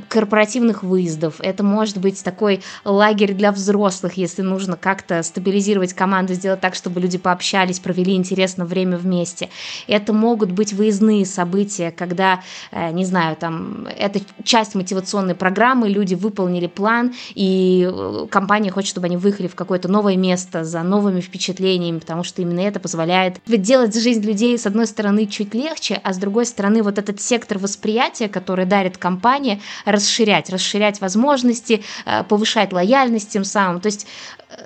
корпоративных 0.09 0.83
выездов. 0.83 1.37
Это 1.41 1.65
может 1.65 1.99
быть 1.99 2.23
такой 2.23 2.63
лагерь 2.85 3.35
для 3.35 3.51
взрослых, 3.51 4.15
если 4.15 4.43
нужно 4.43 4.77
как-то 4.77 5.23
стабилизировать 5.23 5.95
команду, 5.95 6.35
сделать 6.35 6.61
так, 6.61 6.75
чтобы 6.75 7.01
люди 7.01 7.19
пообщались 7.19 7.72
пообщались, 7.73 7.81
провели 7.81 8.15
интересно 8.15 8.65
время 8.65 8.97
вместе. 8.97 9.49
Это 9.89 10.13
могут 10.13 10.51
быть 10.53 10.73
выездные 10.73 11.27
события, 11.27 11.91
когда, 11.91 12.41
э, 12.71 12.93
не 12.93 13.05
знаю, 13.05 13.37
там, 13.37 13.87
это 13.99 14.21
часть 14.45 14.75
мотивационной 14.75 15.35
программы, 15.35 15.89
люди 15.89 16.15
выполнили 16.15 16.67
план, 16.67 17.13
и 17.35 17.89
э, 17.91 18.27
компания 18.31 18.71
хочет, 18.71 18.91
чтобы 18.91 19.07
они 19.07 19.17
выехали 19.17 19.49
в 19.49 19.55
какое-то 19.55 19.89
новое 19.89 20.17
место 20.17 20.65
за 20.65 20.83
новыми 20.83 21.21
впечатлениями, 21.21 21.99
потому 21.99 22.25
что 22.25 22.43
именно 22.43 22.61
это 22.61 22.81
позволяет 22.81 23.41
делать 23.47 23.95
жизнь 23.95 24.23
людей, 24.23 24.59
с 24.59 24.67
одной 24.67 24.87
стороны, 24.87 25.27
чуть 25.27 25.55
легче, 25.55 26.01
а 26.03 26.13
с 26.13 26.19
другой 26.19 26.47
стороны, 26.47 26.83
вот 26.83 26.99
этот 26.99 27.21
сектор 27.21 27.59
восприятия, 27.59 28.29
который 28.29 28.67
дарит 28.67 28.99
компания, 28.99 29.61
расширять, 29.85 30.51
расширять 30.51 31.01
возможности, 31.01 31.83
э, 32.07 32.25
повышать 32.25 32.73
лояльность 32.73 33.31
тем 33.31 33.45
самым. 33.45 33.81
То 33.81 33.89
есть 33.89 34.07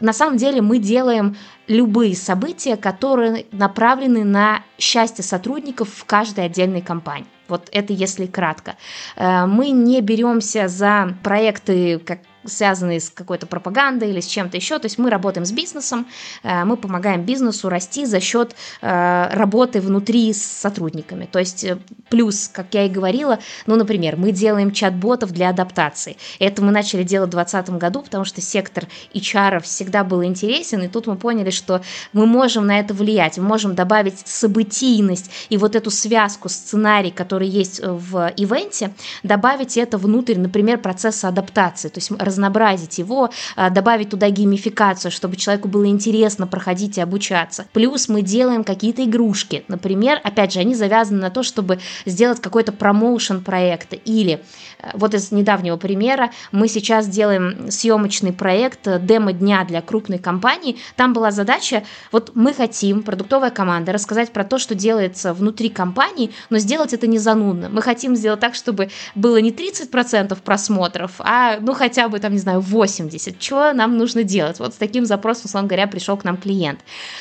на 0.01 0.13
самом 0.13 0.37
деле 0.37 0.63
мы 0.63 0.79
делаем 0.79 1.37
любые 1.69 2.15
события, 2.17 2.77
которые 2.77 3.47
направлены 3.53 4.25
на 4.25 4.63
счастье 4.79 5.25
сотрудников 5.25 5.89
в 5.89 6.05
каждой 6.05 6.47
отдельной 6.47 6.83
компании. 6.83 7.27
Вот 7.49 7.69
это 7.73 7.93
если 7.93 8.27
кратко. 8.27 8.77
Э, 9.17 9.47
мы 9.47 9.71
не 9.71 10.01
беремся 10.01 10.69
за 10.69 11.15
проекты, 11.23 11.99
как 11.99 12.21
связанные 12.47 13.01
с 13.01 13.11
какой-то 13.11 13.47
пропагандой 13.47 14.11
или 14.11 14.21
с 14.21 14.27
чем-то 14.27 14.57
еще. 14.57 14.79
То 14.79 14.87
есть 14.87 14.99
мы 14.99 15.11
работаем 15.11 15.45
с 15.45 15.53
бизнесом, 15.53 16.07
э, 16.43 16.65
мы 16.65 16.77
помогаем 16.77 17.25
бизнесу 17.25 17.69
расти 17.69 18.07
за 18.07 18.21
счет 18.21 18.55
э, 18.83 19.29
работы 19.33 19.81
внутри 19.81 20.33
с 20.33 20.43
сотрудниками. 20.43 21.29
То 21.31 21.39
есть 21.39 21.65
э, 21.65 21.79
плюс, 22.09 22.49
как 22.53 22.67
я 22.73 22.87
и 22.87 22.89
говорила, 22.89 23.39
ну, 23.67 23.77
например, 23.77 24.17
мы 24.17 24.33
делаем 24.33 24.73
чат-ботов 24.73 25.33
для 25.33 25.51
адаптации. 25.51 26.17
Это 26.39 26.63
мы 26.63 26.73
начали 26.73 27.03
делать 27.03 27.29
в 27.29 27.33
2020 27.33 27.79
году, 27.79 28.03
потому 28.03 28.25
что 28.25 28.41
сектор 28.41 28.87
HR 29.15 29.61
всегда 29.61 30.05
был 30.05 30.25
интересен, 30.25 30.83
и 30.83 30.89
тут 30.89 31.07
мы 31.07 31.17
поняли, 31.17 31.51
что 31.51 31.83
мы 32.13 32.27
можем 32.27 32.67
на 32.67 32.79
это 32.79 32.95
влиять, 32.95 33.39
мы 33.39 33.45
можем 33.45 33.75
добавить 33.75 34.19
событийность 34.27 35.31
и 35.49 35.57
вот 35.57 35.77
эту 35.77 35.91
связку, 35.91 36.49
сценарий, 36.49 37.11
который 37.11 37.49
есть 37.49 37.81
в 37.83 38.33
ивенте, 38.37 38.93
добавить 39.23 39.77
это 39.77 39.99
внутрь, 39.99 40.39
например, 40.39 40.79
процесса 40.79 41.29
адаптации. 41.29 41.89
То 41.89 41.99
есть 41.99 42.11
разнообразить 42.37 42.99
его, 42.99 43.31
а, 43.57 43.71
добавить 43.71 44.11
туда 44.11 44.29
геймификацию, 44.29 45.11
чтобы 45.11 45.37
человеку 45.37 45.69
было 45.69 45.87
интересно 45.87 46.47
проходить 46.47 46.99
и 46.99 47.01
обучаться. 47.01 47.67
Плюс 47.73 48.09
мы 48.09 48.23
делаем 48.23 48.63
какие-то 48.63 49.05
игрушки. 49.05 49.65
Например, 49.69 50.21
опять 50.23 50.53
же, 50.53 50.61
они 50.61 50.75
завязаны 50.75 51.21
на 51.21 51.31
то, 51.31 51.43
чтобы 51.43 51.79
сделать 52.05 52.41
какой-то 52.41 52.73
промоушен 52.73 53.43
проекта. 53.43 53.97
Или, 53.97 54.43
э, 54.79 54.91
вот 54.95 55.15
из 55.15 55.33
недавнего 55.33 55.77
примера, 55.77 56.31
мы 56.53 56.69
сейчас 56.69 57.09
делаем 57.09 57.71
съемочный 57.71 58.33
проект 58.33 58.87
э, 58.87 58.99
демо-дня 59.01 59.65
для 59.65 59.81
крупной 59.81 60.19
компании. 60.19 60.77
Там 60.97 61.13
была 61.13 61.31
задача, 61.31 61.85
вот 62.13 62.33
мы 62.35 62.53
хотим, 62.53 63.03
продуктовая 63.03 63.51
команда, 63.51 63.93
рассказать 63.93 64.33
про 64.33 64.45
то, 64.45 64.59
что 64.59 64.75
делается 64.75 65.33
внутри 65.33 65.71
компании, 65.71 66.31
но 66.51 66.59
сделать 66.59 66.93
это 66.93 67.07
не 67.07 67.19
занудно. 67.19 67.69
Мы 67.71 67.81
хотим 67.83 68.15
сделать 68.17 68.41
так, 68.41 68.55
чтобы 68.55 68.91
было 69.15 69.39
не 69.39 69.53
30% 69.53 70.37
просмотров, 70.43 71.13
а 71.19 71.59
ну 71.61 71.73
хотя 71.73 72.09
бы 72.09 72.19
там, 72.27 72.33
не 72.33 72.41
знаю, 72.41 72.61
80. 72.61 73.41
Что 73.41 73.73
нам 73.73 73.97
нужно 73.97 74.25
делать? 74.25 74.59
Вот 74.59 74.75
с 74.75 74.77
таким 74.77 75.07
запросом, 75.07 75.43
условно 75.45 75.69
говоря, 75.69 75.87
пришел 75.87 76.17
к 76.17 76.25
нам 76.25 76.37
клиент. 76.37 76.81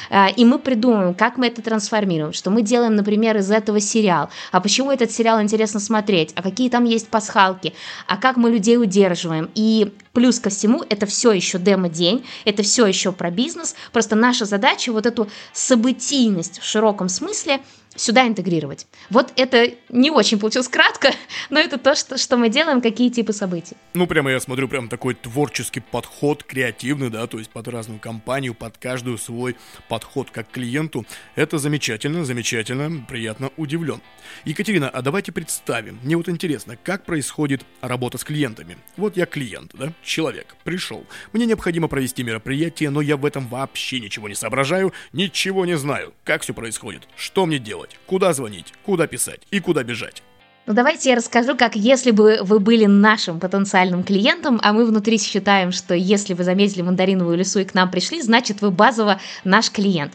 А, 0.09 0.29
и 0.29 0.43
мы 0.45 0.57
придумываем, 0.57 1.13
как 1.13 1.37
мы 1.37 1.45
это 1.45 1.61
трансформируем, 1.61 2.33
что 2.33 2.49
мы 2.49 2.63
делаем, 2.63 2.95
например, 2.95 3.37
из 3.37 3.51
этого 3.51 3.79
сериал. 3.79 4.29
А 4.51 4.59
почему 4.61 4.91
этот 4.91 5.11
сериал 5.11 5.39
интересно 5.43 5.79
смотреть? 5.79 6.33
А 6.35 6.41
какие 6.41 6.71
там 6.71 6.85
есть 6.85 7.07
пасхалки? 7.09 7.75
А 8.07 8.17
как 8.17 8.35
мы 8.35 8.49
людей 8.49 8.77
удерживаем? 8.79 9.51
И 9.53 9.93
плюс 10.11 10.39
ко 10.39 10.49
всему, 10.49 10.83
это 10.89 11.05
все 11.05 11.31
еще 11.31 11.59
демо-день, 11.59 12.25
это 12.43 12.63
все 12.63 12.87
еще 12.87 13.11
про 13.11 13.29
бизнес. 13.29 13.75
Просто 13.91 14.15
наша 14.15 14.45
задача 14.45 14.91
вот 14.91 15.05
эту 15.05 15.29
событийность 15.53 16.59
в 16.59 16.65
широком 16.65 17.09
смысле– 17.09 17.59
сюда 17.95 18.27
интегрировать. 18.27 18.87
Вот 19.09 19.33
это 19.35 19.71
не 19.89 20.11
очень 20.11 20.39
получилось 20.39 20.67
кратко, 20.67 21.11
но 21.49 21.59
это 21.59 21.77
то, 21.77 21.95
что, 21.95 22.17
что 22.17 22.37
мы 22.37 22.49
делаем, 22.49 22.81
какие 22.81 23.09
типы 23.09 23.33
событий. 23.33 23.75
Ну, 23.93 24.07
прямо 24.07 24.31
я 24.31 24.39
смотрю, 24.39 24.67
прям 24.67 24.89
такой 24.89 25.15
творческий 25.15 25.79
подход, 25.79 26.43
креативный, 26.43 27.09
да, 27.09 27.27
то 27.27 27.37
есть 27.39 27.49
под 27.49 27.67
разную 27.67 27.99
компанию, 27.99 28.53
под 28.53 28.77
каждую 28.77 29.17
свой 29.17 29.55
подход 29.87 30.29
как 30.31 30.49
клиенту. 30.49 31.05
Это 31.35 31.57
замечательно, 31.57 32.25
замечательно, 32.25 33.05
приятно 33.07 33.51
удивлен. 33.57 34.01
Екатерина, 34.43 34.89
а 34.89 35.01
давайте 35.01 35.31
представим, 35.31 35.99
мне 36.03 36.17
вот 36.17 36.29
интересно, 36.29 36.77
как 36.81 37.05
происходит 37.05 37.65
работа 37.81 38.17
с 38.17 38.23
клиентами. 38.23 38.77
Вот 38.97 39.17
я 39.17 39.25
клиент, 39.25 39.71
да, 39.73 39.93
человек, 40.03 40.55
пришел. 40.63 41.05
Мне 41.33 41.45
необходимо 41.45 41.87
провести 41.87 42.23
мероприятие, 42.23 42.89
но 42.89 43.01
я 43.01 43.17
в 43.17 43.25
этом 43.25 43.47
вообще 43.47 43.99
ничего 43.99 44.27
не 44.27 44.35
соображаю, 44.35 44.93
ничего 45.13 45.65
не 45.65 45.77
знаю. 45.77 46.13
Как 46.23 46.41
все 46.41 46.53
происходит? 46.53 47.07
Что 47.15 47.45
мне 47.45 47.59
делать? 47.59 47.84
Делать, 47.85 47.99
куда 48.05 48.33
звонить, 48.33 48.73
куда 48.83 49.07
писать? 49.07 49.41
И 49.51 49.59
куда 49.59 49.83
бежать. 49.83 50.23
Ну 50.67 50.73
давайте 50.73 51.11
я 51.11 51.15
расскажу, 51.15 51.55
как 51.55 51.75
если 51.75 52.09
бы 52.09 52.39
вы 52.41 52.59
были 52.59 52.85
нашим 52.85 53.39
потенциальным 53.39 54.03
клиентом, 54.03 54.59
а 54.63 54.73
мы 54.73 54.85
внутри 54.85 55.19
считаем, 55.19 55.71
что 55.71 55.93
если 55.93 56.33
вы 56.33 56.43
заметили 56.43 56.81
мандариновую 56.81 57.37
лесу 57.37 57.59
и 57.59 57.65
к 57.65 57.75
нам 57.75 57.91
пришли, 57.91 58.19
значит 58.19 58.61
вы 58.61 58.71
базово 58.71 59.19
наш 59.43 59.69
клиент. 59.69 60.13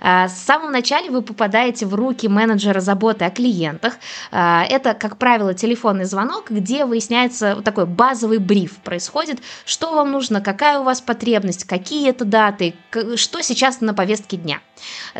А, 0.00 0.28
с 0.28 0.38
самого 0.38 0.70
начала 0.70 1.10
вы 1.10 1.22
попадаете 1.22 1.84
в 1.84 1.96
руки 1.96 2.28
менеджера 2.28 2.78
заботы 2.78 3.24
о 3.24 3.30
клиентах. 3.30 3.94
А, 4.30 4.64
это, 4.68 4.94
как 4.94 5.16
правило, 5.16 5.52
телефонный 5.52 6.04
звонок, 6.04 6.50
где 6.50 6.84
выясняется 6.84 7.60
такой 7.64 7.86
базовый 7.86 8.38
бриф 8.38 8.76
происходит, 8.76 9.40
что 9.64 9.92
вам 9.92 10.12
нужно, 10.12 10.40
какая 10.40 10.78
у 10.78 10.84
вас 10.84 11.00
потребность, 11.00 11.64
какие 11.64 12.08
это 12.08 12.24
даты, 12.24 12.76
что 13.16 13.42
сейчас 13.42 13.80
на 13.80 13.94
повестке 13.94 14.36
дня. 14.36 14.60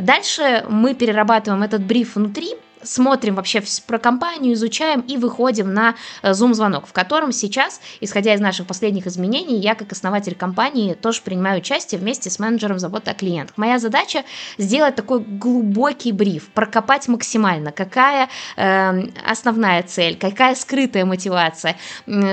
Дальше 0.00 0.64
мы 0.68 0.94
перерабатываем 0.94 1.64
этот 1.64 1.82
бриф 1.82 2.14
внутри, 2.14 2.54
смотрим 2.82 3.34
вообще 3.34 3.62
про 3.86 3.98
компанию, 3.98 4.54
изучаем 4.54 5.00
и 5.00 5.16
выходим 5.16 5.72
на 5.72 5.94
Zoom-звонок, 6.22 6.84
э, 6.84 6.86
в 6.86 6.92
котором 6.92 7.32
сейчас, 7.32 7.80
исходя 8.00 8.34
из 8.34 8.40
наших 8.40 8.66
последних 8.66 9.06
изменений, 9.06 9.58
я 9.58 9.74
как 9.74 9.92
основатель 9.92 10.34
компании 10.34 10.94
тоже 10.94 11.22
принимаю 11.22 11.58
участие 11.58 12.00
вместе 12.00 12.30
с 12.30 12.38
менеджером 12.38 12.78
заботы 12.78 13.10
о 13.10 13.14
клиентах. 13.14 13.56
Моя 13.56 13.78
задача 13.78 14.24
сделать 14.58 14.94
такой 14.94 15.20
глубокий 15.20 16.12
бриф, 16.12 16.48
прокопать 16.48 17.08
максимально, 17.08 17.72
какая 17.72 18.28
э, 18.56 19.08
основная 19.26 19.82
цель, 19.82 20.16
какая 20.16 20.54
скрытая 20.54 21.04
мотивация, 21.04 21.76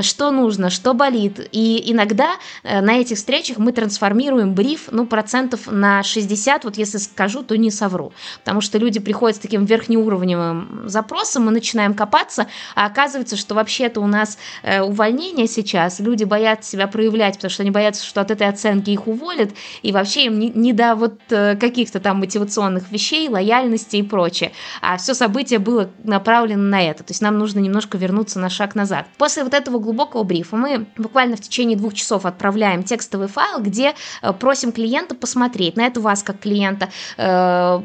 что 0.02 0.32
нужно, 0.32 0.70
что 0.70 0.94
болит. 0.94 1.48
И 1.52 1.92
иногда 1.92 2.36
э, 2.64 2.82
на 2.82 2.98
этих 2.98 3.18
встречах 3.18 3.58
мы 3.58 3.72
трансформируем 3.72 4.54
бриф, 4.54 4.90
ну, 4.92 5.06
процентов 5.06 5.68
на 5.68 6.04
60, 6.04 6.64
вот 6.64 6.78
если 6.78 6.98
скажу, 6.98 7.44
то 7.44 7.58
не 7.58 7.72
совру, 7.72 8.14
потому 8.40 8.62
что 8.62 8.78
люди 8.78 9.00
приходят 9.00 9.38
с 9.38 9.40
таким 9.40 9.66
верхнеуровневым 9.66 10.35
уровневым 10.36 10.90
запросом, 10.90 11.46
мы 11.46 11.52
начинаем 11.52 11.94
копаться, 11.94 12.48
а 12.76 12.86
оказывается, 12.86 13.36
что 13.38 13.56
вообще-то 13.56 14.02
у 14.02 14.08
нас 14.08 14.38
э, 14.64 14.82
увольнение 14.82 15.48
сейчас, 15.48 16.00
люди 16.00 16.24
боятся 16.24 16.72
себя 16.72 16.88
проявлять, 16.88 17.36
потому 17.36 17.52
что 17.52 17.64
они 17.64 17.72
боятся, 17.72 18.06
что 18.06 18.22
от 18.22 18.32
этой 18.32 18.48
оценки 18.48 18.90
их 18.90 19.08
уволят, 19.08 19.52
и 19.82 19.92
вообще 19.92 20.26
им 20.26 20.40
не, 20.40 20.50
не 20.50 20.74
до 20.74 20.96
вот 20.96 21.20
э, 21.30 21.56
каких-то 21.56 22.00
там 22.00 22.20
мотивационных 22.20 22.92
вещей, 22.92 23.30
лояльности 23.30 23.98
и 23.98 24.04
прочее. 24.04 24.52
А 24.82 24.98
все 24.98 25.14
событие 25.14 25.60
было 25.60 25.90
направлено 26.04 26.64
на 26.64 26.82
это. 26.82 27.04
То 27.04 27.12
есть 27.12 27.22
нам 27.22 27.38
нужно 27.38 27.60
немножко 27.60 27.98
вернуться 27.98 28.40
на 28.40 28.50
шаг 28.50 28.76
назад. 28.76 29.06
После 29.18 29.44
вот 29.44 29.54
этого 29.54 29.80
глубокого 29.80 30.24
брифа 30.24 30.56
мы 30.56 30.88
буквально 30.98 31.36
в 31.36 31.42
течение 31.42 31.78
двух 31.78 31.94
часов 31.94 32.26
отправляем 32.26 32.84
текстовый 32.84 33.28
файл, 33.28 33.62
где 33.62 33.94
э, 34.22 34.34
просим 34.34 34.72
клиента 34.72 35.16
посмотреть 35.16 35.76
на 35.78 35.86
это 35.86 36.00
вас 36.00 36.24
как 36.24 36.40
клиента. 36.40 36.90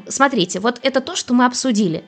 Смотрите, 0.08 0.60
вот 0.60 0.80
это 0.82 1.00
то, 1.00 1.14
что 1.16 1.34
мы 1.34 1.44
обсудили 1.44 2.04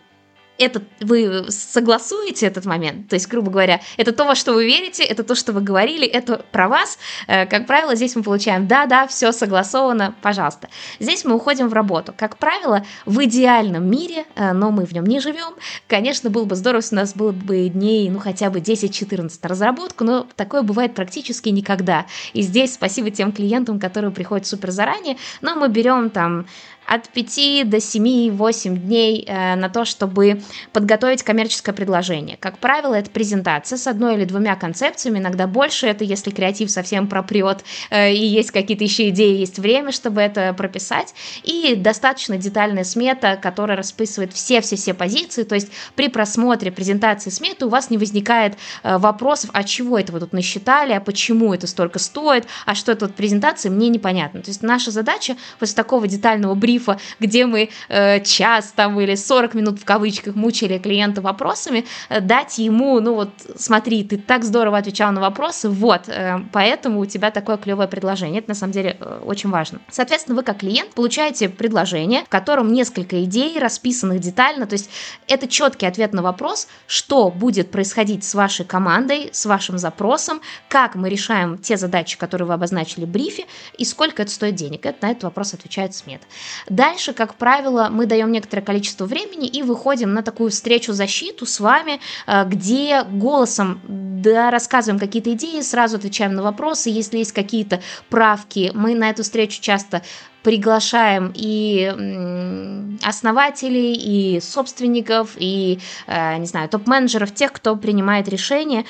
это 0.63 0.83
вы 1.01 1.47
согласуете 1.49 2.47
этот 2.47 2.65
момент, 2.65 3.09
то 3.09 3.15
есть, 3.15 3.29
грубо 3.29 3.51
говоря, 3.51 3.81
это 3.97 4.13
то, 4.13 4.25
во 4.25 4.35
что 4.35 4.55
вы 4.55 4.65
верите, 4.67 5.05
это 5.05 5.25
то, 5.25 5.35
что 5.35 5.53
вы 5.53 5.61
говорили, 5.61 6.07
это 6.07 6.45
про 6.53 6.69
вас. 6.69 6.99
Э, 7.27 7.47
как 7.47 7.67
правило, 7.67 7.95
здесь 7.95 8.17
мы 8.17 8.23
получаем 8.23 8.67
«да-да, 8.67 9.07
все 9.07 9.33
согласовано, 9.33 10.15
пожалуйста». 10.23 10.69
Здесь 10.99 11.25
мы 11.25 11.35
уходим 11.35 11.69
в 11.69 11.73
работу. 11.73 12.15
Как 12.17 12.39
правило, 12.39 12.85
в 13.07 13.25
идеальном 13.25 13.89
мире, 13.89 14.25
э, 14.35 14.53
но 14.53 14.71
мы 14.71 14.85
в 14.87 14.93
нем 14.93 15.05
не 15.05 15.21
живем, 15.21 15.55
конечно, 15.87 16.31
было 16.31 16.45
бы 16.45 16.57
здорово, 16.57 16.81
если 16.81 16.97
у 16.97 16.99
нас 16.99 17.15
было 17.15 17.33
бы 17.33 17.69
дней, 17.69 18.09
ну, 18.11 18.19
хотя 18.19 18.51
бы 18.51 18.61
10-14 18.61 19.39
на 19.43 19.49
разработку, 19.49 20.05
но 20.05 20.27
такое 20.37 20.63
бывает 20.63 20.95
практически 20.95 21.49
никогда. 21.49 22.07
И 22.33 22.43
здесь 22.43 22.75
спасибо 22.75 23.11
тем 23.11 23.33
клиентам, 23.33 23.79
которые 23.79 24.11
приходят 24.11 24.47
супер 24.47 24.71
заранее, 24.71 25.17
но 25.41 25.55
мы 25.55 25.69
берем 25.69 26.11
там 26.11 26.47
от 26.93 27.09
5 27.09 27.71
до 27.71 27.79
7-8 27.79 28.77
дней 28.77 29.25
э, 29.27 29.55
на 29.57 29.71
то, 29.71 29.87
чтобы 29.87 30.43
подготовить 30.75 31.23
коммерческое 31.23 31.75
предложение. 31.75 32.37
Как 32.37 32.59
правило, 32.59 32.95
это 32.95 33.09
презентация 33.11 33.79
с 33.79 33.87
одной 33.87 34.17
или 34.17 34.27
двумя 34.27 34.57
концепциями, 34.57 35.19
иногда 35.19 35.47
больше, 35.47 35.87
это 35.87 36.05
если 36.05 36.31
креатив 36.31 36.71
совсем 36.71 37.09
пропрет 37.09 37.65
э, 37.89 38.13
и 38.13 38.27
есть 38.27 38.51
какие-то 38.51 38.85
еще 38.85 39.09
идеи, 39.09 39.39
есть 39.39 39.59
время, 39.59 39.91
чтобы 39.91 40.21
это 40.21 40.53
прописать, 40.53 41.15
и 41.43 41.77
достаточно 41.77 42.37
детальная 42.37 42.85
смета, 42.85 43.39
которая 43.41 43.79
расписывает 43.79 44.35
все-все-все 44.35 44.93
позиции, 44.93 45.45
то 45.45 45.55
есть 45.55 45.69
при 45.97 46.09
просмотре 46.09 46.71
презентации 46.71 47.31
сметы 47.31 47.65
у 47.65 47.69
вас 47.71 47.89
не 47.89 47.97
возникает 47.97 48.59
э, 48.83 48.99
вопросов, 48.99 49.49
а 49.55 49.65
чего 49.65 49.99
это 49.99 50.13
вы 50.13 50.21
тут 50.21 50.35
насчитали, 50.35 50.93
а 50.93 51.01
почему 51.01 51.55
это 51.55 51.67
столько 51.67 51.99
стоит, 51.99 52.47
а 52.67 52.75
что 52.75 52.93
это 52.93 53.07
вот 53.07 53.15
презентации, 53.15 53.71
мне 53.71 53.89
непонятно. 53.89 54.43
То 54.43 54.51
есть 54.51 54.63
наша 54.63 54.91
задача 54.91 55.39
после 55.59 55.75
такого 55.75 56.07
детального 56.07 56.55
брифа 56.55 56.82
брифа, 56.83 56.99
где 57.21 57.47
мы 57.47 57.71
э, 57.89 58.21
час 58.25 58.73
там 58.75 59.01
или 59.01 59.15
40 59.15 59.55
минут 59.55 59.81
в 59.81 59.85
кавычках 59.85 60.35
мучили 60.35 60.79
клиента 60.79 61.21
вопросами, 61.21 61.85
э, 62.09 62.21
дать 62.21 62.59
ему, 62.59 63.01
ну 63.01 63.15
вот, 63.15 63.31
смотри, 63.57 64.05
ты 64.05 64.17
так 64.17 64.45
здорово 64.45 64.79
отвечал 64.79 65.13
на 65.13 65.21
вопросы, 65.21 65.69
вот, 65.69 66.09
э, 66.09 66.41
поэтому 66.53 67.01
у 67.01 67.07
тебя 67.07 67.31
такое 67.31 67.57
клевое 67.57 67.89
предложение. 67.89 68.41
Это 68.41 68.51
на 68.51 68.55
самом 68.55 68.73
деле 68.73 68.97
э, 69.01 69.23
очень 69.25 69.51
важно. 69.51 69.81
Соответственно, 69.91 70.37
вы 70.37 70.43
как 70.43 70.59
клиент 70.59 70.91
получаете 70.95 71.49
предложение, 71.49 72.25
в 72.25 72.29
котором 72.29 72.73
несколько 72.73 73.23
идей, 73.25 73.59
расписанных 73.59 74.21
детально, 74.21 74.67
то 74.67 74.75
есть 74.75 74.91
это 75.29 75.49
четкий 75.49 75.87
ответ 75.87 76.13
на 76.13 76.23
вопрос, 76.23 76.69
что 76.87 77.31
будет 77.31 77.71
происходить 77.71 78.25
с 78.25 78.35
вашей 78.35 78.65
командой, 78.65 79.31
с 79.33 79.47
вашим 79.47 79.79
запросом, 79.79 80.41
как 80.69 80.95
мы 80.95 81.09
решаем 81.09 81.59
те 81.59 81.77
задачи, 81.77 82.19
которые 82.19 82.49
вы 82.49 82.55
обозначили 82.55 83.05
в 83.05 83.09
брифе, 83.09 83.45
и 83.79 83.85
сколько 83.85 84.23
это 84.23 84.31
стоит 84.31 84.55
денег. 84.55 84.87
Это 84.87 85.07
на 85.07 85.11
этот 85.11 85.25
вопрос 85.25 85.55
отвечает 85.55 85.95
смета. 85.95 86.27
Дальше, 86.73 87.13
как 87.13 87.35
правило, 87.35 87.89
мы 87.91 88.07
даем 88.07 88.33
некоторое 88.33 88.63
количество 88.63 89.05
времени 89.05 89.47
и 89.47 89.63
выходим 89.63 90.15
на 90.15 90.23
такую 90.23 90.51
встречу-защиту 90.51 91.45
с 91.45 91.61
вами, 91.61 92.01
э, 92.27 92.47
где 92.47 93.03
голосом 93.03 93.79
да, 93.87 94.51
рассказываем 94.51 94.99
какие-то 94.99 95.35
идеи, 95.35 95.61
сразу 95.61 95.99
отвечаем 95.99 96.35
на 96.35 96.43
вопросы, 96.43 96.89
если 96.89 97.19
есть 97.19 97.33
какие-то 97.33 97.83
правки. 98.09 98.71
Мы 98.75 98.95
на 98.95 99.11
эту 99.11 99.23
встречу 99.23 99.61
часто 99.61 100.01
приглашаем 100.43 101.33
и 101.35 102.99
основателей, 103.03 103.95
и 103.95 104.41
собственников, 104.41 105.31
и, 105.37 105.79
э, 106.07 106.37
не 106.39 106.47
знаю, 106.47 106.69
топ-менеджеров, 106.69 107.35
тех, 107.35 107.53
кто 107.53 107.77
принимает 107.77 108.29
решения, 108.29 108.85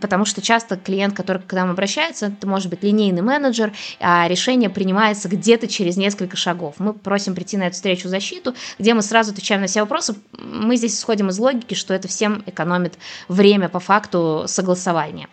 потому 0.00 0.24
что 0.24 0.40
часто 0.42 0.76
клиент, 0.76 1.14
который 1.14 1.42
к 1.42 1.52
нам 1.52 1.70
обращается, 1.70 2.26
это 2.26 2.46
может 2.46 2.70
быть 2.70 2.82
линейный 2.82 3.22
менеджер, 3.22 3.72
а 4.00 4.26
решение 4.28 4.70
принимается 4.70 5.28
где-то 5.28 5.68
через 5.68 5.96
несколько 5.96 6.36
шагов. 6.36 6.76
Мы 6.78 6.92
просим 6.92 7.34
прийти 7.34 7.56
на 7.56 7.64
эту 7.64 7.74
встречу 7.74 8.08
защиту, 8.08 8.54
где 8.78 8.94
мы 8.94 9.02
сразу 9.02 9.32
отвечаем 9.32 9.60
на 9.60 9.66
все 9.66 9.80
вопросы. 9.80 10.14
Мы 10.38 10.76
здесь 10.76 10.98
исходим 10.98 11.28
из 11.28 11.38
логики, 11.38 11.74
что 11.74 11.94
это 11.94 12.08
всем 12.08 12.42
экономит 12.46 12.94
время 13.28 13.68
по 13.68 13.80
факту 13.80 14.44
согласования. 14.46 15.28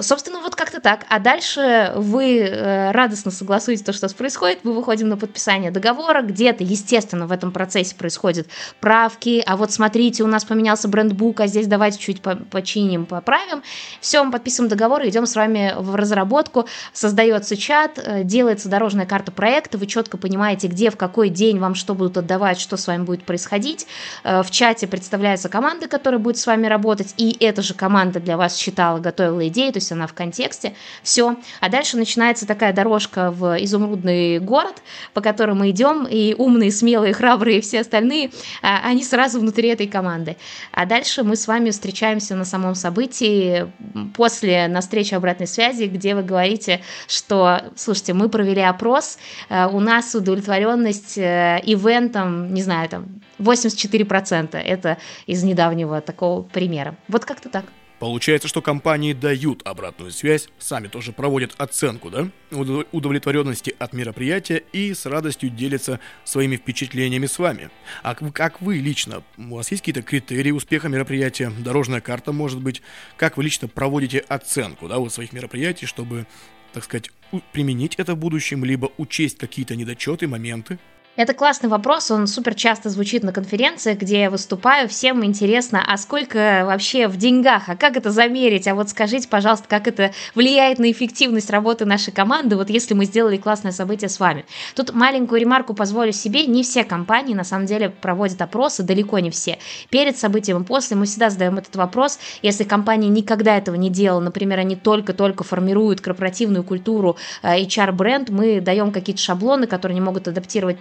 Собственно, 0.00 0.40
вот 0.40 0.56
как-то 0.56 0.80
так. 0.80 1.04
А 1.10 1.18
дальше 1.18 1.92
вы 1.96 2.38
э, 2.38 2.92
радостно 2.92 3.30
согласуете 3.30 3.84
то, 3.84 3.92
что 3.92 4.08
происходит, 4.14 4.60
мы 4.64 4.72
выходим 4.72 5.10
на 5.10 5.18
подписание 5.18 5.70
договора, 5.70 6.22
где-то, 6.22 6.64
естественно, 6.64 7.26
в 7.26 7.32
этом 7.32 7.52
процессе 7.52 7.94
происходят 7.94 8.46
правки, 8.80 9.42
а 9.46 9.56
вот 9.56 9.70
смотрите, 9.70 10.22
у 10.22 10.26
нас 10.26 10.44
поменялся 10.44 10.88
брендбук, 10.88 11.40
а 11.40 11.46
здесь 11.46 11.66
давайте 11.66 11.98
чуть 11.98 12.22
починим, 12.22 13.04
поправим. 13.04 13.62
Все, 14.00 14.24
мы 14.24 14.32
подписываем 14.32 14.70
договор, 14.70 15.02
идем 15.06 15.26
с 15.26 15.36
вами 15.36 15.74
в 15.76 15.94
разработку, 15.94 16.66
создается 16.94 17.56
чат, 17.56 17.98
э, 17.98 18.24
делается 18.24 18.70
дорожная 18.70 19.04
карта 19.04 19.30
проекта, 19.30 19.76
вы 19.76 19.86
четко 19.86 20.16
понимаете, 20.16 20.68
где, 20.68 20.90
в 20.90 20.96
какой 20.96 21.28
день 21.28 21.58
вам 21.58 21.74
что 21.74 21.94
будут 21.94 22.16
отдавать, 22.16 22.58
что 22.58 22.78
с 22.78 22.86
вами 22.86 23.02
будет 23.02 23.24
происходить. 23.24 23.86
Э, 24.24 24.42
в 24.42 24.50
чате 24.50 24.86
представляется 24.86 25.50
команда, 25.50 25.86
которая 25.86 26.18
будет 26.18 26.38
с 26.38 26.46
вами 26.46 26.66
работать, 26.66 27.12
и 27.18 27.36
эта 27.40 27.60
же 27.60 27.74
команда 27.74 28.20
для 28.20 28.38
вас 28.38 28.56
считала, 28.56 28.98
готовила 28.98 29.46
идею, 29.48 29.74
то 29.74 29.81
пусть 29.82 29.90
она 29.90 30.06
в 30.06 30.14
контексте, 30.14 30.74
все. 31.02 31.36
А 31.60 31.68
дальше 31.68 31.96
начинается 31.96 32.46
такая 32.46 32.72
дорожка 32.72 33.32
в 33.32 33.56
изумрудный 33.64 34.38
город, 34.38 34.80
по 35.12 35.20
которой 35.20 35.56
мы 35.56 35.70
идем, 35.70 36.06
и 36.08 36.34
умные, 36.38 36.70
смелые, 36.70 37.12
храбрые 37.12 37.60
все 37.60 37.80
остальные, 37.80 38.30
а, 38.62 38.80
они 38.84 39.02
сразу 39.02 39.40
внутри 39.40 39.70
этой 39.70 39.88
команды. 39.88 40.36
А 40.70 40.86
дальше 40.86 41.24
мы 41.24 41.34
с 41.34 41.48
вами 41.48 41.70
встречаемся 41.70 42.36
на 42.36 42.44
самом 42.44 42.76
событии 42.76 43.66
после 44.14 44.68
на 44.68 44.82
встрече 44.82 45.16
обратной 45.16 45.48
связи, 45.48 45.84
где 45.86 46.14
вы 46.14 46.22
говорите, 46.22 46.80
что, 47.08 47.62
слушайте, 47.74 48.12
мы 48.14 48.28
провели 48.28 48.62
опрос, 48.62 49.18
э, 49.48 49.66
у 49.66 49.80
нас 49.80 50.14
удовлетворенность 50.14 51.18
э, 51.18 51.60
ивентом, 51.64 52.54
не 52.54 52.62
знаю, 52.62 52.88
там 52.88 53.06
84%. 53.40 54.56
Это 54.56 54.98
из 55.26 55.42
недавнего 55.42 56.00
такого 56.00 56.42
примера. 56.42 56.94
Вот 57.08 57.24
как-то 57.24 57.48
так. 57.48 57.64
Получается, 58.02 58.48
что 58.48 58.62
компании 58.62 59.12
дают 59.12 59.62
обратную 59.64 60.10
связь, 60.10 60.48
сами 60.58 60.88
тоже 60.88 61.12
проводят 61.12 61.54
оценку, 61.58 62.10
да, 62.10 62.28
удовлетворенности 62.50 63.76
от 63.78 63.92
мероприятия 63.92 64.64
и 64.72 64.92
с 64.92 65.06
радостью 65.06 65.50
делятся 65.50 66.00
своими 66.24 66.56
впечатлениями 66.56 67.26
с 67.26 67.38
вами. 67.38 67.70
А 68.02 68.16
как 68.16 68.60
вы 68.60 68.78
лично, 68.78 69.22
у 69.38 69.54
вас 69.54 69.70
есть 69.70 69.82
какие-то 69.84 70.02
критерии 70.02 70.50
успеха 70.50 70.88
мероприятия, 70.88 71.52
дорожная 71.60 72.00
карта, 72.00 72.32
может 72.32 72.60
быть, 72.60 72.82
как 73.16 73.36
вы 73.36 73.44
лично 73.44 73.68
проводите 73.68 74.18
оценку, 74.18 74.88
да, 74.88 74.98
вот 74.98 75.12
своих 75.12 75.32
мероприятий, 75.32 75.86
чтобы, 75.86 76.26
так 76.72 76.82
сказать, 76.82 77.08
применить 77.52 77.94
это 77.98 78.16
в 78.16 78.18
будущем, 78.18 78.64
либо 78.64 78.90
учесть 78.96 79.38
какие-то 79.38 79.76
недочеты, 79.76 80.26
моменты? 80.26 80.80
Это 81.14 81.34
классный 81.34 81.68
вопрос, 81.68 82.10
он 82.10 82.26
супер 82.26 82.54
часто 82.54 82.88
звучит 82.88 83.22
на 83.22 83.34
конференциях, 83.34 83.98
где 83.98 84.22
я 84.22 84.30
выступаю. 84.30 84.88
Всем 84.88 85.22
интересно, 85.22 85.84
а 85.86 85.98
сколько 85.98 86.62
вообще 86.64 87.06
в 87.06 87.18
деньгах, 87.18 87.64
а 87.68 87.76
как 87.76 87.98
это 87.98 88.10
замерить? 88.10 88.66
А 88.66 88.74
вот 88.74 88.88
скажите, 88.88 89.28
пожалуйста, 89.28 89.66
как 89.68 89.86
это 89.86 90.12
влияет 90.34 90.78
на 90.78 90.90
эффективность 90.90 91.50
работы 91.50 91.84
нашей 91.84 92.14
команды, 92.14 92.56
вот 92.56 92.70
если 92.70 92.94
мы 92.94 93.04
сделали 93.04 93.36
классное 93.36 93.72
событие 93.72 94.08
с 94.08 94.18
вами. 94.20 94.46
Тут 94.74 94.94
маленькую 94.94 95.42
ремарку 95.42 95.74
позволю 95.74 96.12
себе, 96.12 96.46
не 96.46 96.62
все 96.62 96.82
компании 96.82 97.34
на 97.34 97.44
самом 97.44 97.66
деле 97.66 97.90
проводят 97.90 98.40
опросы, 98.40 98.82
далеко 98.82 99.18
не 99.18 99.28
все. 99.28 99.58
Перед 99.90 100.16
событием 100.16 100.62
и 100.62 100.64
после 100.64 100.96
мы 100.96 101.04
всегда 101.04 101.28
задаем 101.28 101.58
этот 101.58 101.76
вопрос. 101.76 102.18
Если 102.40 102.64
компания 102.64 103.10
никогда 103.10 103.58
этого 103.58 103.74
не 103.74 103.90
делала, 103.90 104.20
например, 104.20 104.60
они 104.60 104.76
только-только 104.76 105.44
формируют 105.44 106.00
корпоративную 106.00 106.64
культуру, 106.64 107.18
HR-бренд, 107.42 108.30
э, 108.30 108.32
мы 108.32 108.60
даем 108.62 108.92
какие-то 108.92 109.20
шаблоны, 109.20 109.66
которые 109.66 109.96
они 109.96 110.00
могут 110.00 110.26
адаптировать 110.26 110.78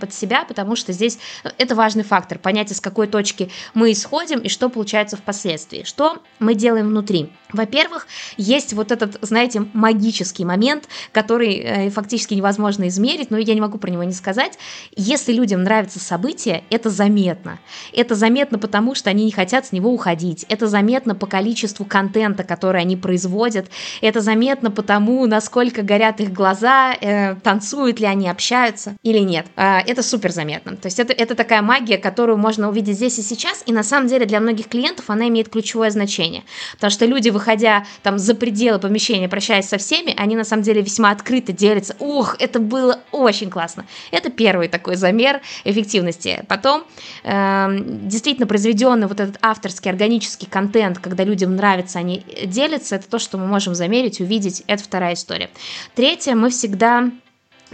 под 0.00 0.12
себя, 0.12 0.44
потому 0.44 0.76
что 0.76 0.92
здесь 0.92 1.18
э, 1.44 1.50
это 1.58 1.74
важный 1.74 2.04
фактор, 2.04 2.38
понять, 2.38 2.72
из 2.72 2.80
какой 2.80 3.06
точки 3.06 3.50
мы 3.74 3.92
исходим 3.92 4.40
и 4.40 4.48
что 4.48 4.68
получается 4.68 5.16
впоследствии. 5.16 5.84
Что 5.84 6.22
мы 6.38 6.54
делаем 6.54 6.88
внутри? 6.88 7.30
Во-первых, 7.52 8.06
есть 8.36 8.72
вот 8.74 8.92
этот, 8.92 9.18
знаете, 9.22 9.64
магический 9.72 10.44
момент, 10.44 10.88
который 11.12 11.54
э, 11.56 11.90
фактически 11.90 12.34
невозможно 12.34 12.88
измерить, 12.88 13.30
но 13.30 13.38
я 13.38 13.54
не 13.54 13.60
могу 13.60 13.78
про 13.78 13.90
него 13.90 14.04
не 14.04 14.12
сказать. 14.12 14.58
Если 14.94 15.32
людям 15.32 15.62
нравится 15.62 15.98
событие, 15.98 16.64
это 16.70 16.90
заметно. 16.90 17.58
Это 17.92 18.14
заметно 18.14 18.58
потому, 18.58 18.94
что 18.94 19.10
они 19.10 19.24
не 19.24 19.32
хотят 19.32 19.66
с 19.66 19.72
него 19.72 19.90
уходить. 19.92 20.44
Это 20.48 20.66
заметно 20.66 21.14
по 21.14 21.26
количеству 21.26 21.84
контента, 21.84 22.44
который 22.44 22.82
они 22.82 22.96
производят. 22.96 23.70
Это 24.02 24.20
заметно 24.20 24.70
потому, 24.70 25.24
насколько 25.26 25.82
горят 25.82 26.20
их 26.20 26.32
глаза, 26.32 26.94
э, 27.00 27.34
танцуют 27.36 28.00
ли 28.00 28.06
они, 28.06 28.28
общаются 28.28 28.96
или 29.02 29.20
нет. 29.20 29.46
Э, 29.58 29.80
это 29.80 30.02
супер 30.02 30.30
заметно. 30.30 30.76
То 30.76 30.86
есть 30.86 31.00
это, 31.00 31.12
это 31.12 31.34
такая 31.34 31.62
магия, 31.62 31.98
которую 31.98 32.38
можно 32.38 32.68
увидеть 32.68 32.96
здесь 32.96 33.18
и 33.18 33.22
сейчас, 33.22 33.64
и 33.66 33.72
на 33.72 33.82
самом 33.82 34.06
деле 34.06 34.24
для 34.24 34.38
многих 34.40 34.68
клиентов 34.68 35.10
она 35.10 35.26
имеет 35.28 35.48
ключевое 35.48 35.90
значение. 35.90 36.44
Потому 36.74 36.92
что 36.92 37.06
люди 37.06 37.30
выходя 37.30 37.84
там 38.02 38.18
за 38.18 38.34
пределы 38.36 38.78
помещения, 38.78 39.28
прощаясь 39.28 39.68
со 39.68 39.76
всеми, 39.78 40.14
они 40.16 40.36
на 40.36 40.44
самом 40.44 40.62
деле 40.62 40.80
весьма 40.80 41.10
открыто 41.10 41.52
делятся. 41.52 41.96
Ух, 41.98 42.36
это 42.38 42.60
было 42.60 43.00
очень 43.10 43.50
классно. 43.50 43.84
Это 44.12 44.30
первый 44.30 44.68
такой 44.68 44.94
замер 44.94 45.40
эффективности. 45.64 46.44
Потом 46.48 46.84
э, 47.24 47.66
действительно 48.02 48.46
произведенный 48.46 49.08
вот 49.08 49.18
этот 49.18 49.38
авторский 49.42 49.90
органический 49.90 50.46
контент, 50.48 51.00
когда 51.00 51.24
людям 51.24 51.56
нравится, 51.56 51.98
они 51.98 52.24
делятся, 52.44 52.94
это 52.94 53.08
то, 53.08 53.18
что 53.18 53.38
мы 53.38 53.46
можем 53.46 53.74
замерить, 53.74 54.20
увидеть. 54.20 54.62
Это 54.68 54.84
вторая 54.84 55.14
история. 55.14 55.50
Третье, 55.96 56.36
мы 56.36 56.50
всегда 56.50 57.10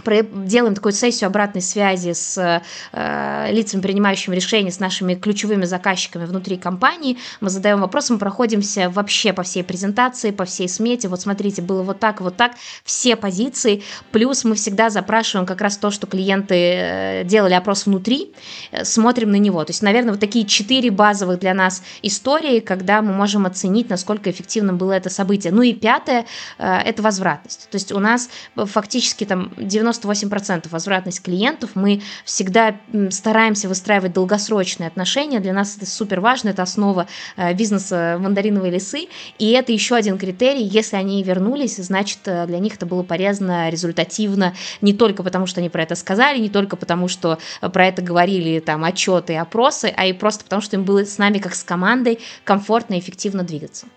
делаем 0.03 0.75
такую 0.75 0.93
сессию 0.93 1.27
обратной 1.27 1.61
связи 1.61 2.13
с 2.13 2.61
э, 2.91 3.51
лицами, 3.51 3.81
принимающими 3.81 4.35
решения, 4.35 4.71
с 4.71 4.79
нашими 4.79 5.15
ключевыми 5.15 5.65
заказчиками 5.65 6.25
внутри 6.25 6.57
компании. 6.57 7.17
Мы 7.41 7.49
задаем 7.49 7.81
вопросы, 7.81 8.13
мы 8.13 8.19
проходимся 8.19 8.89
вообще 8.89 9.33
по 9.33 9.43
всей 9.43 9.63
презентации, 9.63 10.31
по 10.31 10.45
всей 10.45 10.69
смете. 10.69 11.07
Вот 11.07 11.21
смотрите, 11.21 11.61
было 11.61 11.83
вот 11.83 11.99
так, 11.99 12.21
вот 12.21 12.35
так, 12.37 12.53
все 12.83 13.15
позиции. 13.15 13.83
Плюс 14.11 14.43
мы 14.43 14.55
всегда 14.55 14.89
запрашиваем 14.89 15.45
как 15.45 15.61
раз 15.61 15.77
то, 15.77 15.91
что 15.91 16.07
клиенты 16.07 16.55
э, 16.55 17.23
делали 17.23 17.53
опрос 17.53 17.85
внутри, 17.85 18.33
э, 18.71 18.83
смотрим 18.83 19.31
на 19.31 19.37
него. 19.37 19.63
То 19.63 19.71
есть, 19.71 19.81
наверное, 19.81 20.11
вот 20.11 20.19
такие 20.19 20.45
четыре 20.45 20.91
базовых 20.91 21.39
для 21.39 21.53
нас 21.53 21.83
истории, 22.01 22.59
когда 22.59 23.01
мы 23.01 23.13
можем 23.13 23.45
оценить, 23.45 23.89
насколько 23.89 24.29
эффективным 24.29 24.77
было 24.77 24.91
это 24.91 25.09
событие. 25.09 25.51
Ну 25.51 25.61
и 25.61 25.73
пятое 25.73 26.25
э,– 26.57 26.77
это 26.85 27.01
возвратность. 27.01 27.69
То 27.69 27.75
есть 27.75 27.91
у 27.91 27.99
нас 27.99 28.29
фактически 28.55 29.25
там 29.25 29.51
90 29.57 29.84
98% 29.89 30.69
возвратность 30.69 31.21
клиентов. 31.21 31.71
Мы 31.75 32.01
всегда 32.23 32.75
стараемся 33.09 33.67
выстраивать 33.67 34.13
долгосрочные 34.13 34.87
отношения. 34.87 35.39
Для 35.39 35.53
нас 35.53 35.75
это 35.77 35.85
супер 35.85 36.21
важно, 36.21 36.49
это 36.49 36.63
основа 36.63 37.07
э, 37.37 37.53
бизнеса 37.53 38.17
мандариновой 38.19 38.71
лесы. 38.71 39.07
И 39.39 39.51
это 39.51 39.71
еще 39.71 39.95
один 39.95 40.17
критерий. 40.17 40.63
Если 40.63 40.95
они 40.95 41.21
вернулись, 41.23 41.77
значит, 41.77 42.19
э, 42.25 42.45
для 42.47 42.59
них 42.59 42.75
это 42.75 42.85
было 42.85 43.03
полезно, 43.03 43.69
результативно, 43.69 44.53
не 44.81 44.93
только 44.93 45.23
потому, 45.23 45.45
что 45.45 45.59
они 45.59 45.69
про 45.69 45.83
это 45.83 45.95
сказали, 45.95 46.39
не 46.39 46.49
только 46.49 46.75
потому, 46.75 47.07
что 47.07 47.37
про 47.61 47.87
это 47.87 48.01
говорили 48.01 48.59
там 48.59 48.83
отчеты 48.83 49.35
опросы, 49.37 49.93
а 49.95 50.05
и 50.05 50.13
просто 50.13 50.43
потому, 50.43 50.61
что 50.61 50.75
им 50.75 50.83
было 50.83 51.05
с 51.05 51.17
нами, 51.17 51.37
как 51.37 51.55
с 51.55 51.63
командой, 51.63 52.19
комфортно 52.43 52.95
и 52.95 52.99
эффективно 52.99 53.43
двигаться. 53.43 53.87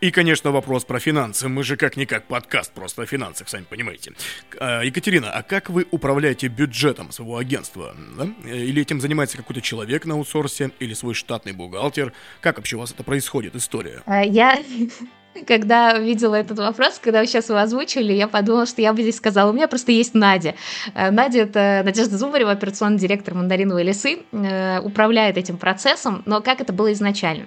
И, 0.00 0.10
конечно, 0.10 0.50
вопрос 0.50 0.84
про 0.84 0.98
финансы. 0.98 1.46
Мы 1.48 1.62
же 1.62 1.76
как-никак 1.76 2.24
подкаст 2.24 2.72
просто 2.72 3.02
о 3.02 3.06
финансах, 3.06 3.50
сами 3.50 3.64
понимаете. 3.68 4.12
А, 4.58 4.80
Екатерина, 4.82 5.30
а 5.30 5.42
как 5.42 5.68
вы 5.68 5.86
управляете 5.90 6.48
бюджетом 6.48 7.12
своего 7.12 7.36
агентства? 7.36 7.94
Да? 8.16 8.26
Или 8.50 8.80
этим 8.80 8.98
занимается 9.02 9.36
какой-то 9.36 9.60
человек 9.60 10.06
на 10.06 10.14
аутсорсе, 10.14 10.70
или 10.78 10.94
свой 10.94 11.12
штатный 11.12 11.52
бухгалтер? 11.52 12.14
Как 12.40 12.56
вообще 12.56 12.76
у 12.76 12.80
вас 12.80 12.92
это 12.92 13.04
происходит, 13.04 13.54
история? 13.54 14.02
А, 14.06 14.24
я 14.24 14.58
когда 15.46 15.98
видела 15.98 16.36
этот 16.36 16.58
вопрос, 16.58 16.98
когда 16.98 17.20
вы 17.20 17.26
сейчас 17.26 17.50
его 17.50 17.58
озвучили, 17.58 18.14
я 18.14 18.26
подумала, 18.26 18.64
что 18.64 18.80
я 18.80 18.94
бы 18.94 19.02
здесь 19.02 19.16
сказала, 19.16 19.50
у 19.50 19.52
меня 19.52 19.68
просто 19.68 19.92
есть 19.92 20.14
Надя. 20.14 20.54
Э, 20.94 21.10
Надя— 21.10 21.40
это 21.40 21.82
Надежда 21.84 22.16
Зубарева, 22.16 22.52
операционный 22.52 22.98
директор 22.98 23.34
«Мандариновой 23.34 23.84
лесы», 23.84 24.20
э, 24.32 24.80
управляет 24.80 25.36
этим 25.36 25.58
процессом, 25.58 26.22
но 26.24 26.40
как 26.40 26.62
это 26.62 26.72
было 26.72 26.90
изначально? 26.94 27.46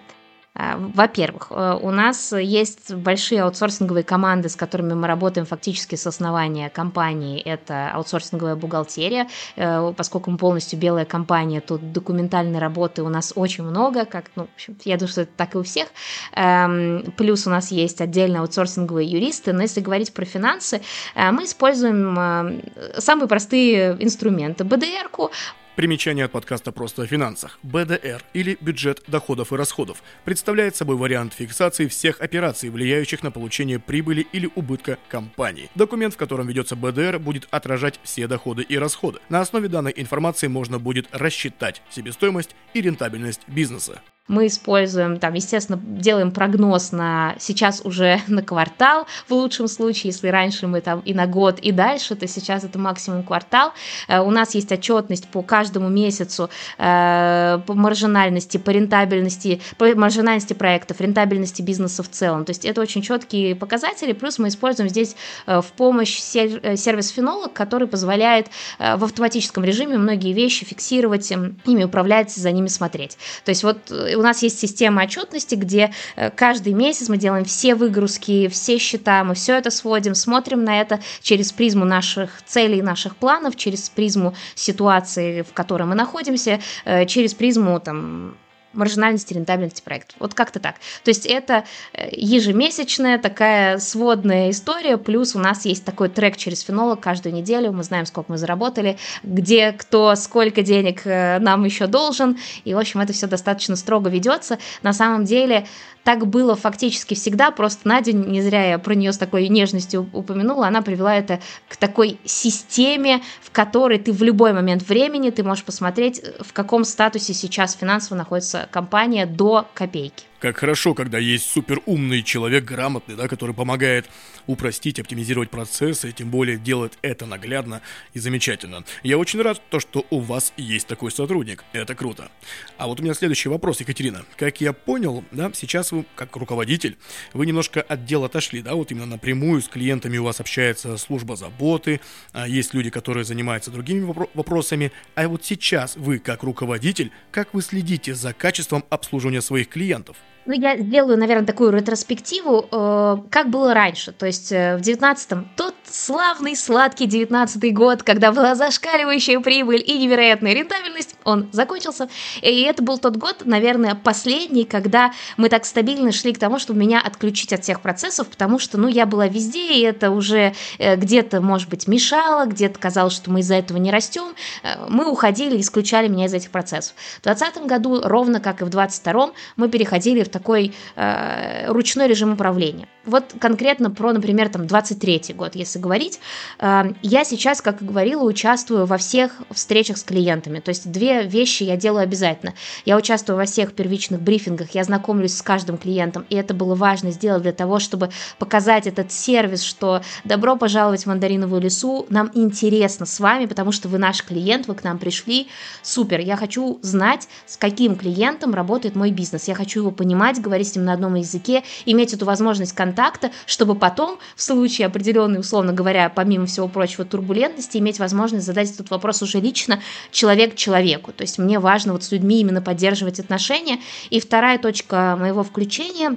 А, 0.55 0.77
во-первых, 0.77 1.47
э, 1.49 1.79
у 1.81 1.89
нас 1.89 2.31
есть 2.31 2.93
большие 2.93 3.41
аутсорсинговые 3.41 4.03
команды, 4.03 4.49
с 4.49 4.55
которыми 4.55 4.93
мы 4.93 5.07
работаем 5.07 5.47
фактически 5.47 5.95
с 5.95 6.05
основания 6.05 6.69
компании. 6.69 7.41
Это 7.41 7.89
аутсорсинговая 7.93 8.55
бухгалтерия. 8.55 9.27
Э, 9.55 9.93
поскольку 9.97 10.29
мы 10.29 10.37
полностью 10.37 10.77
белая 10.77 11.05
компания, 11.05 11.59
тут 11.59 11.91
документальной 11.91 12.59
работы 12.59 13.01
у 13.01 13.09
нас 13.09 13.33
очень 13.35 13.63
много, 13.63 14.05
как, 14.05 14.25
ну, 14.35 14.47
я 14.85 14.97
думаю, 14.97 15.11
что 15.11 15.21
это 15.21 15.31
так 15.35 15.55
и 15.55 15.57
у 15.57 15.63
всех. 15.63 15.87
Эм, 16.35 17.13
плюс 17.17 17.47
у 17.47 17.49
нас 17.49 17.71
есть 17.71 17.99
отдельно 18.01 18.41
аутсорсинговые 18.41 19.09
юристы. 19.09 19.53
Но 19.53 19.63
если 19.63 19.81
говорить 19.81 20.13
про 20.13 20.25
финансы, 20.25 20.81
э, 21.15 21.31
мы 21.31 21.45
используем 21.45 22.61
самые 22.97 23.27
простые 23.27 23.97
инструменты. 23.99 24.63
БДР-ку, 24.63 25.31
Примечание 25.75 26.25
от 26.25 26.31
подкаста 26.31 26.71
«Просто 26.71 27.01
о 27.01 27.07
финансах». 27.07 27.57
БДР, 27.63 28.23
или 28.33 28.55
бюджет 28.61 29.01
доходов 29.07 29.51
и 29.51 29.55
расходов, 29.55 30.03
представляет 30.23 30.75
собой 30.75 30.97
вариант 30.97 31.33
фиксации 31.33 31.87
всех 31.87 32.21
операций, 32.21 32.69
влияющих 32.69 33.23
на 33.23 33.31
получение 33.31 33.79
прибыли 33.79 34.21
или 34.33 34.51
убытка 34.53 34.99
компании. 35.09 35.71
Документ, 35.73 36.13
в 36.13 36.17
котором 36.17 36.45
ведется 36.45 36.75
БДР, 36.75 37.17
будет 37.17 37.47
отражать 37.49 37.99
все 38.03 38.27
доходы 38.27 38.61
и 38.61 38.77
расходы. 38.77 39.19
На 39.29 39.41
основе 39.41 39.67
данной 39.67 39.93
информации 39.95 40.45
можно 40.45 40.77
будет 40.77 41.07
рассчитать 41.11 41.81
себестоимость 41.89 42.55
и 42.75 42.81
рентабельность 42.81 43.41
бизнеса. 43.47 43.99
Мы 44.29 44.47
используем, 44.47 45.19
там, 45.19 45.33
естественно, 45.33 45.77
делаем 45.83 46.31
прогноз 46.31 46.93
на 46.93 47.35
сейчас 47.39 47.81
уже 47.83 48.21
на 48.27 48.41
квартал, 48.41 49.05
в 49.27 49.33
лучшем 49.33 49.67
случае, 49.67 50.11
если 50.11 50.29
раньше 50.29 50.65
мы 50.65 50.79
там 50.79 51.01
и 51.01 51.13
на 51.13 51.27
год, 51.27 51.59
и 51.59 51.73
дальше, 51.73 52.15
то 52.15 52.25
сейчас 52.25 52.63
это 52.63 52.79
максимум 52.79 53.23
квартал. 53.23 53.73
Э, 54.07 54.19
у 54.19 54.31
нас 54.31 54.55
есть 54.55 54.71
отчетность 54.71 55.27
по 55.27 55.41
каждому 55.41 55.62
каждому 55.63 55.87
месяцу 55.87 56.49
э, 56.77 57.59
по 57.65 57.73
маржинальности, 57.73 58.57
по 58.57 58.71
рентабельности, 58.71 59.61
по 59.77 59.95
маржинальности 59.95 60.53
проектов, 60.53 60.99
рентабельности 60.99 61.61
бизнеса 61.61 62.03
в 62.03 62.09
целом. 62.09 62.43
То 62.43 62.49
есть 62.49 62.65
это 62.65 62.81
очень 62.81 63.01
четкие 63.01 63.55
показатели, 63.55 64.11
плюс 64.11 64.39
мы 64.39 64.49
используем 64.49 64.89
здесь 64.89 65.15
э, 65.47 65.61
в 65.61 65.71
помощь 65.77 66.19
э, 66.35 66.75
сервис 66.75 67.09
Фенолог, 67.09 67.53
который 67.53 67.87
позволяет 67.87 68.47
в 68.79 69.03
автоматическом 69.03 69.63
режиме 69.63 69.97
многие 69.97 70.33
вещи 70.33 70.65
фиксировать, 70.65 71.31
эм, 71.31 71.57
ими 71.65 71.85
управлять, 71.85 72.31
за 72.31 72.51
ними 72.51 72.67
смотреть. 72.67 73.17
То 73.45 73.51
есть 73.51 73.63
вот 73.63 73.91
у 73.91 74.21
нас 74.21 74.43
есть 74.43 74.59
система 74.59 75.03
отчетности, 75.03 75.55
где 75.55 75.93
каждый 76.35 76.73
месяц 76.73 77.09
мы 77.09 77.17
делаем 77.17 77.45
все 77.45 77.75
выгрузки, 77.75 78.47
все 78.49 78.77
счета, 78.77 79.23
мы 79.23 79.33
все 79.35 79.53
это 79.57 79.69
сводим, 79.71 80.15
смотрим 80.15 80.63
на 80.63 80.81
это 80.81 80.99
через 81.21 81.51
призму 81.51 81.85
наших 81.85 82.41
целей, 82.45 82.81
наших 82.81 83.15
планов, 83.15 83.55
через 83.55 83.89
призму 83.89 84.33
ситуации, 84.55 85.43
в 85.53 85.55
которой 85.55 85.83
мы 85.83 85.95
находимся, 85.95 86.59
через 87.07 87.35
призму 87.35 87.79
там 87.79 88.35
маржинальности, 88.73 89.33
рентабельности 89.33 89.81
проекта. 89.81 90.15
Вот 90.19 90.33
как-то 90.33 90.59
так. 90.59 90.75
То 91.03 91.09
есть 91.09 91.25
это 91.25 91.63
э, 91.93 92.09
ежемесячная 92.11 93.17
такая 93.19 93.77
сводная 93.77 94.49
история, 94.49 94.97
плюс 94.97 95.35
у 95.35 95.39
нас 95.39 95.65
есть 95.65 95.85
такой 95.85 96.09
трек 96.09 96.37
через 96.37 96.61
фенолог 96.61 96.99
каждую 96.99 97.33
неделю, 97.33 97.71
мы 97.71 97.83
знаем, 97.83 98.05
сколько 98.05 98.31
мы 98.31 98.37
заработали, 98.37 98.97
где 99.23 99.71
кто 99.71 100.15
сколько 100.15 100.63
денег 100.63 101.05
э, 101.05 101.39
нам 101.39 101.63
еще 101.63 101.87
должен, 101.87 102.37
и, 102.63 102.73
в 102.73 102.79
общем, 102.79 102.99
это 102.99 103.13
все 103.13 103.27
достаточно 103.27 103.75
строго 103.75 104.09
ведется. 104.09 104.57
На 104.81 104.93
самом 104.93 105.25
деле, 105.25 105.67
так 106.03 106.27
было 106.27 106.55
фактически 106.55 107.13
всегда, 107.13 107.51
просто 107.51 107.87
Надя, 107.87 108.13
не 108.13 108.41
зря 108.41 108.71
я 108.71 108.79
про 108.79 108.93
нее 108.93 109.13
с 109.13 109.17
такой 109.17 109.47
нежностью 109.47 110.09
упомянула, 110.13 110.67
она 110.67 110.81
привела 110.81 111.15
это 111.15 111.39
к 111.69 111.77
такой 111.77 112.19
системе, 112.25 113.21
в 113.41 113.51
которой 113.51 113.99
ты 113.99 114.11
в 114.11 114.21
любой 114.21 114.53
момент 114.53 114.87
времени 114.87 115.29
ты 115.29 115.43
можешь 115.43 115.63
посмотреть, 115.63 116.21
в 116.39 116.53
каком 116.53 116.83
статусе 116.83 117.33
сейчас 117.33 117.73
финансово 117.73 118.17
находится 118.17 118.67
компания 118.71 119.25
до 119.25 119.65
копейки. 119.73 120.25
Как 120.43 120.57
хорошо, 120.57 120.93
когда 120.93 121.19
есть 121.19 121.49
супер 121.49 121.79
умный 121.85 122.21
человек, 122.21 122.65
грамотный, 122.65 123.15
да, 123.15 123.29
который 123.29 123.55
помогает 123.55 124.09
упростить, 124.45 124.99
оптимизировать 124.99 125.49
процессы, 125.49 126.11
тем 126.11 126.31
более 126.31 126.57
делает 126.57 126.97
это 127.01 127.25
наглядно 127.25 127.81
и 128.13 128.19
замечательно. 128.19 128.83
Я 129.03 129.17
очень 129.17 129.41
рад, 129.41 129.61
то, 129.69 129.79
что 129.79 130.05
у 130.09 130.19
вас 130.19 130.51
есть 130.57 130.85
такой 130.85 131.11
сотрудник. 131.11 131.63
Это 131.71 131.95
круто. 131.95 132.29
А 132.77 132.87
вот 132.87 132.99
у 132.99 133.03
меня 133.03 133.13
следующий 133.13 133.47
вопрос, 133.47 133.79
Екатерина. 133.79 134.25
Как 134.35 134.59
я 134.59 134.73
понял, 134.73 135.23
да, 135.31 135.49
сейчас 135.53 135.93
вы, 135.93 136.05
как 136.13 136.35
руководитель, 136.35 136.97
вы 137.31 137.45
немножко 137.45 137.81
от 137.81 138.03
дела 138.03 138.25
отошли, 138.25 138.61
да, 138.61 138.75
вот 138.75 138.91
именно 138.91 139.05
напрямую 139.05 139.61
с 139.61 139.69
клиентами 139.69 140.17
у 140.17 140.25
вас 140.25 140.41
общается 140.41 140.97
служба 140.97 141.37
заботы, 141.37 142.01
а 142.33 142.49
есть 142.49 142.73
люди, 142.73 142.89
которые 142.89 143.23
занимаются 143.23 143.71
другими 143.71 144.03
вопросами, 144.33 144.91
а 145.15 145.25
вот 145.29 145.45
сейчас 145.45 145.95
вы, 145.95 146.19
как 146.19 146.43
руководитель, 146.43 147.13
как 147.31 147.53
вы 147.53 147.61
следите 147.61 148.13
за 148.13 148.33
качеством 148.33 148.83
обслуживания 148.89 149.41
своих 149.41 149.69
клиентов? 149.69 150.17
Ну, 150.45 150.53
я 150.53 150.77
сделаю, 150.77 151.17
наверное, 151.17 151.45
такую 151.45 151.71
ретроспективу, 151.71 152.67
э, 152.69 153.17
как 153.29 153.49
было 153.49 153.73
раньше. 153.73 154.11
То 154.11 154.25
есть 154.25 154.51
э, 154.51 154.75
в 154.75 154.81
19-м 154.81 155.49
тот 155.55 155.73
славный, 155.89 156.55
сладкий 156.57 157.07
19-й 157.07 157.71
год, 157.71 158.03
когда 158.03 158.33
была 158.33 158.55
зашкаливающая 158.55 159.39
прибыль 159.39 159.81
и 159.85 159.97
невероятная 159.97 160.53
рентабельность, 160.53 161.15
он 161.23 161.47
закончился. 161.53 162.09
И 162.41 162.61
это 162.63 162.83
был 162.83 162.97
тот 162.97 163.15
год, 163.15 163.43
наверное, 163.45 163.95
последний, 163.95 164.65
когда 164.65 165.13
мы 165.37 165.47
так 165.47 165.65
стабильно 165.65 166.11
шли 166.11 166.33
к 166.33 166.39
тому, 166.39 166.59
чтобы 166.59 166.79
меня 166.79 166.99
отключить 166.99 167.53
от 167.53 167.63
всех 167.63 167.79
процессов, 167.79 168.27
потому 168.27 168.59
что, 168.59 168.77
ну, 168.77 168.89
я 168.89 169.05
была 169.05 169.27
везде, 169.27 169.75
и 169.75 169.81
это 169.81 170.11
уже 170.11 170.53
э, 170.77 170.97
где-то, 170.97 171.39
может 171.39 171.69
быть, 171.69 171.87
мешало, 171.87 172.45
где-то 172.47 172.79
казалось, 172.79 173.13
что 173.13 173.31
мы 173.31 173.39
из-за 173.39 173.55
этого 173.55 173.77
не 173.77 173.91
растем. 173.91 174.33
Э, 174.63 174.87
мы 174.89 175.09
уходили, 175.09 175.61
исключали 175.61 176.09
меня 176.09 176.25
из 176.25 176.33
этих 176.33 176.49
процессов. 176.49 176.95
В 177.19 177.23
2020 177.23 177.65
году, 177.65 178.01
ровно 178.03 178.41
как 178.41 178.61
и 178.61 178.65
в 178.65 178.69
2022, 178.69 179.31
мы 179.55 179.69
переходили 179.69 180.23
в 180.23 180.32
такой 180.33 180.73
э, 180.95 181.71
ручной 181.71 182.07
режим 182.07 182.33
управления. 182.33 182.87
Вот 183.05 183.35
конкретно 183.39 183.91
про, 183.91 184.13
например, 184.13 184.49
там 184.49 184.65
23 184.65 185.33
год, 185.35 185.55
если 185.55 185.79
говорить, 185.79 186.19
э, 186.59 186.93
я 187.01 187.23
сейчас, 187.23 187.61
как 187.61 187.81
и 187.81 187.85
говорила, 187.85 188.23
участвую 188.23 188.85
во 188.85 188.97
всех 188.97 189.41
встречах 189.51 189.97
с 189.97 190.03
клиентами. 190.03 190.59
То 190.59 190.69
есть 190.69 190.91
две 190.91 191.23
вещи 191.23 191.63
я 191.63 191.77
делаю 191.77 192.03
обязательно. 192.03 192.53
Я 192.85 192.97
участвую 192.97 193.37
во 193.37 193.45
всех 193.45 193.73
первичных 193.73 194.21
брифингах, 194.21 194.71
я 194.71 194.83
знакомлюсь 194.83 195.37
с 195.37 195.41
каждым 195.41 195.77
клиентом, 195.77 196.25
и 196.29 196.35
это 196.35 196.53
было 196.53 196.75
важно 196.75 197.11
сделать 197.11 197.43
для 197.43 197.51
того, 197.53 197.79
чтобы 197.79 198.09
показать 198.39 198.87
этот 198.87 199.11
сервис, 199.11 199.63
что 199.63 200.01
добро 200.23 200.55
пожаловать 200.55 201.03
в 201.03 201.07
мандариновую 201.07 201.61
лесу, 201.61 202.05
нам 202.09 202.31
интересно 202.33 203.05
с 203.05 203.19
вами, 203.19 203.45
потому 203.45 203.71
что 203.71 203.89
вы 203.89 203.97
наш 203.97 204.23
клиент, 204.23 204.67
вы 204.67 204.75
к 204.75 204.83
нам 204.83 204.97
пришли, 204.97 205.47
супер, 205.81 206.19
я 206.19 206.37
хочу 206.37 206.79
знать, 206.81 207.27
с 207.45 207.57
каким 207.57 207.95
клиентом 207.95 208.53
работает 208.53 208.95
мой 208.95 209.11
бизнес, 209.11 209.47
я 209.47 209.55
хочу 209.55 209.81
его 209.81 209.91
понимать, 209.91 210.22
понимать, 210.23 210.41
говорить 210.41 210.69
с 210.69 210.75
ним 210.75 210.85
на 210.85 210.93
одном 210.93 211.15
языке, 211.15 211.63
иметь 211.85 212.13
эту 212.13 212.25
возможность 212.25 212.73
контакта, 212.73 213.31
чтобы 213.45 213.75
потом, 213.75 214.19
в 214.35 214.41
случае 214.41 214.87
определенной, 214.87 215.39
условно 215.39 215.73
говоря, 215.73 216.09
помимо 216.09 216.45
всего 216.45 216.69
прочего, 216.69 217.03
турбулентности, 217.03 217.77
иметь 217.77 217.99
возможность 217.99 218.45
задать 218.45 218.71
этот 218.71 218.89
вопрос 218.89 219.21
уже 219.21 219.39
лично 219.39 219.81
человек 220.11 220.55
человеку. 220.55 221.11
То 221.11 221.23
есть 221.23 221.39
мне 221.39 221.59
важно 221.59 221.93
вот 221.93 222.03
с 222.03 222.11
людьми 222.11 222.39
именно 222.39 222.61
поддерживать 222.61 223.19
отношения. 223.19 223.79
И 224.11 224.21
вторая 224.21 224.57
точка 224.57 225.17
моего 225.19 225.43
включения 225.43 226.15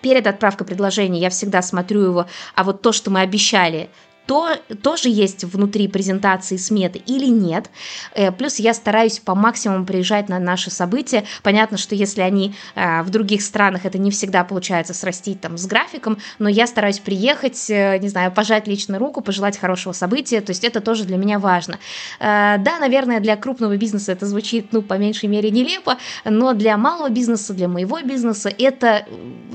перед 0.00 0.26
отправкой 0.26 0.66
предложения 0.66 1.20
я 1.20 1.30
всегда 1.30 1.60
смотрю 1.62 2.02
его, 2.02 2.26
а 2.54 2.62
вот 2.62 2.82
то, 2.82 2.92
что 2.92 3.10
мы 3.10 3.20
обещали, 3.20 3.88
то 4.26 4.56
тоже 4.82 5.08
есть 5.08 5.44
внутри 5.44 5.88
презентации 5.88 6.56
сметы 6.56 6.98
или 6.98 7.26
нет. 7.26 7.70
Э, 8.14 8.32
плюс 8.32 8.58
я 8.58 8.72
стараюсь 8.72 9.18
по 9.18 9.34
максимуму 9.34 9.84
приезжать 9.84 10.28
на 10.28 10.38
наши 10.38 10.70
события. 10.70 11.24
Понятно, 11.42 11.76
что 11.76 11.94
если 11.94 12.22
они 12.22 12.54
э, 12.74 13.02
в 13.02 13.10
других 13.10 13.42
странах, 13.42 13.84
это 13.84 13.98
не 13.98 14.10
всегда 14.10 14.44
получается 14.44 14.94
срастить 14.94 15.40
там 15.40 15.58
с 15.58 15.66
графиком, 15.66 16.18
но 16.38 16.48
я 16.48 16.66
стараюсь 16.66 16.98
приехать, 16.98 17.68
э, 17.68 17.98
не 17.98 18.08
знаю, 18.08 18.32
пожать 18.32 18.66
лично 18.66 18.98
руку, 18.98 19.20
пожелать 19.20 19.58
хорошего 19.58 19.92
события, 19.92 20.40
то 20.40 20.50
есть 20.50 20.64
это 20.64 20.80
тоже 20.80 21.04
для 21.04 21.16
меня 21.16 21.38
важно. 21.38 21.78
Да, 22.18 22.78
наверное, 22.80 23.20
для 23.20 23.36
крупного 23.36 23.76
бизнеса 23.76 24.12
это 24.12 24.26
звучит, 24.26 24.72
ну, 24.72 24.82
по 24.82 24.94
меньшей 24.94 25.28
мере, 25.28 25.50
нелепо, 25.50 25.98
но 26.24 26.52
для 26.52 26.76
малого 26.76 27.08
бизнеса, 27.10 27.52
для 27.54 27.68
моего 27.68 28.00
бизнеса 28.00 28.52
это 28.56 29.06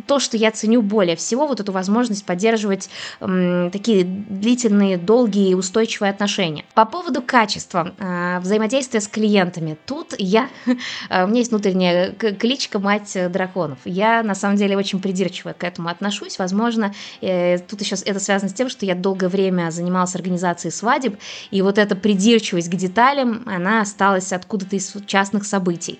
то, 0.08 0.20
что 0.20 0.38
я 0.38 0.52
ценю 0.52 0.82
более 0.82 1.16
всего, 1.16 1.48
вот 1.48 1.60
эту 1.60 1.72
возможность 1.72 2.26
поддерживать 2.26 2.90
такие 3.20 4.04
длительные 4.04 4.59
длительные, 4.60 4.98
долгие 4.98 5.52
и 5.52 5.54
устойчивые 5.54 6.10
отношения. 6.10 6.66
По 6.74 6.86
поводу 6.86 7.22
качества 7.22 7.94
э, 7.98 8.40
взаимодействия 8.40 9.00
с 9.00 9.08
клиентами. 9.08 9.78
Тут 9.86 10.16
я, 10.18 10.50
э, 11.10 11.24
у 11.24 11.28
меня 11.28 11.40
есть 11.40 11.52
внутренняя 11.52 12.12
кличка 12.12 12.80
«Мать 12.80 13.18
драконов». 13.32 13.80
Я, 13.86 14.22
на 14.22 14.36
самом 14.36 14.58
деле, 14.58 14.78
очень 14.78 15.02
придирчиво 15.02 15.54
к 15.54 15.64
этому 15.64 15.90
отношусь. 15.90 16.40
Возможно, 16.40 16.94
э, 17.22 17.60
тут 17.60 17.80
еще 17.82 17.96
это 18.06 18.20
связано 18.20 18.50
с 18.50 18.54
тем, 18.54 18.70
что 18.70 18.86
я 18.86 18.96
долгое 18.96 19.30
время 19.30 19.72
занималась 19.72 20.16
организацией 20.16 20.72
свадеб, 20.72 21.18
и 21.52 21.62
вот 21.62 21.78
эта 21.78 21.96
придирчивость 21.96 22.70
к 22.70 22.76
деталям, 22.76 23.44
она 23.46 23.82
осталась 23.82 24.34
откуда-то 24.34 24.76
из 24.76 24.94
частных 25.06 25.46
событий. 25.46 26.00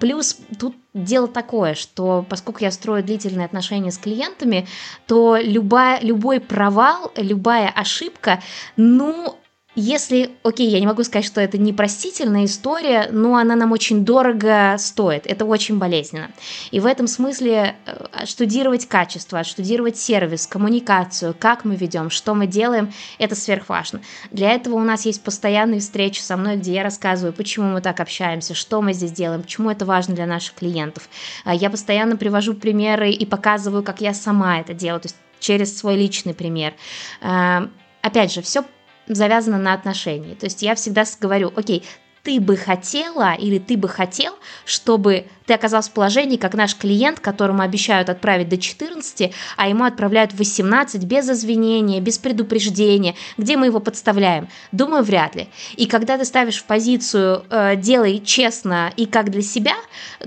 Плюс 0.00 0.38
тут 0.58 0.74
дело 0.94 1.28
такое, 1.28 1.74
что 1.74 2.24
поскольку 2.28 2.64
я 2.64 2.70
строю 2.70 3.02
длительные 3.02 3.44
отношения 3.44 3.90
с 3.90 3.98
клиентами, 3.98 4.66
то 5.06 5.36
любая, 5.36 6.00
любой 6.00 6.40
провал, 6.40 7.12
любая 7.16 7.68
ошибка, 7.68 8.40
ну, 8.76 9.36
если, 9.80 10.32
окей, 10.42 10.68
я 10.68 10.80
не 10.80 10.86
могу 10.86 11.04
сказать, 11.04 11.24
что 11.24 11.40
это 11.40 11.56
непростительная 11.56 12.46
история, 12.46 13.08
но 13.12 13.36
она 13.36 13.54
нам 13.54 13.70
очень 13.70 14.04
дорого 14.04 14.74
стоит, 14.76 15.24
это 15.26 15.44
очень 15.44 15.78
болезненно. 15.78 16.32
И 16.72 16.80
в 16.80 16.86
этом 16.86 17.06
смысле 17.06 17.76
э, 17.86 18.26
штудировать 18.26 18.86
качество, 18.86 19.44
штудировать 19.44 19.96
сервис, 19.96 20.48
коммуникацию, 20.48 21.34
как 21.38 21.64
мы 21.64 21.76
ведем, 21.76 22.10
что 22.10 22.34
мы 22.34 22.48
делаем, 22.48 22.92
это 23.18 23.36
сверхважно. 23.36 24.00
Для 24.32 24.50
этого 24.50 24.74
у 24.74 24.82
нас 24.82 25.06
есть 25.06 25.22
постоянные 25.22 25.78
встречи 25.78 26.20
со 26.20 26.36
мной, 26.36 26.56
где 26.56 26.74
я 26.74 26.82
рассказываю, 26.82 27.32
почему 27.32 27.70
мы 27.70 27.80
так 27.80 28.00
общаемся, 28.00 28.54
что 28.54 28.82
мы 28.82 28.92
здесь 28.92 29.12
делаем, 29.12 29.42
почему 29.42 29.70
это 29.70 29.84
важно 29.84 30.14
для 30.16 30.26
наших 30.26 30.54
клиентов. 30.54 31.08
А 31.44 31.54
я 31.54 31.70
постоянно 31.70 32.16
привожу 32.16 32.54
примеры 32.54 33.12
и 33.12 33.24
показываю, 33.24 33.84
как 33.84 34.00
я 34.00 34.12
сама 34.12 34.58
это 34.58 34.74
делаю, 34.74 35.00
то 35.02 35.06
есть 35.06 35.16
через 35.38 35.78
свой 35.78 35.94
личный 35.96 36.34
пример. 36.34 36.74
Э, 37.20 37.68
опять 38.02 38.32
же, 38.32 38.42
все 38.42 38.64
завязано 39.08 39.58
на 39.58 39.72
отношении. 39.72 40.34
То 40.34 40.46
есть 40.46 40.62
я 40.62 40.74
всегда 40.74 41.04
говорю, 41.20 41.52
окей, 41.56 41.84
ты 42.22 42.40
бы 42.40 42.56
хотела 42.56 43.34
или 43.34 43.58
ты 43.58 43.76
бы 43.76 43.88
хотел, 43.88 44.34
чтобы 44.64 45.26
ты 45.48 45.54
оказался 45.54 45.90
в 45.90 45.94
положении, 45.94 46.36
как 46.36 46.54
наш 46.54 46.76
клиент, 46.76 47.20
которому 47.20 47.62
обещают 47.62 48.10
отправить 48.10 48.50
до 48.50 48.58
14, 48.58 49.32
а 49.56 49.68
ему 49.68 49.84
отправляют 49.84 50.34
18 50.34 51.04
без 51.04 51.30
извинения, 51.30 52.00
без 52.00 52.18
предупреждения, 52.18 53.14
где 53.38 53.56
мы 53.56 53.66
его 53.66 53.80
подставляем? 53.80 54.48
Думаю, 54.72 55.02
вряд 55.02 55.34
ли. 55.34 55.48
И 55.76 55.86
когда 55.86 56.18
ты 56.18 56.26
ставишь 56.26 56.58
в 56.58 56.64
позицию 56.64 57.44
э, 57.48 57.76
«делай 57.76 58.20
честно 58.20 58.92
и 58.96 59.06
как 59.06 59.30
для 59.30 59.40
себя», 59.40 59.74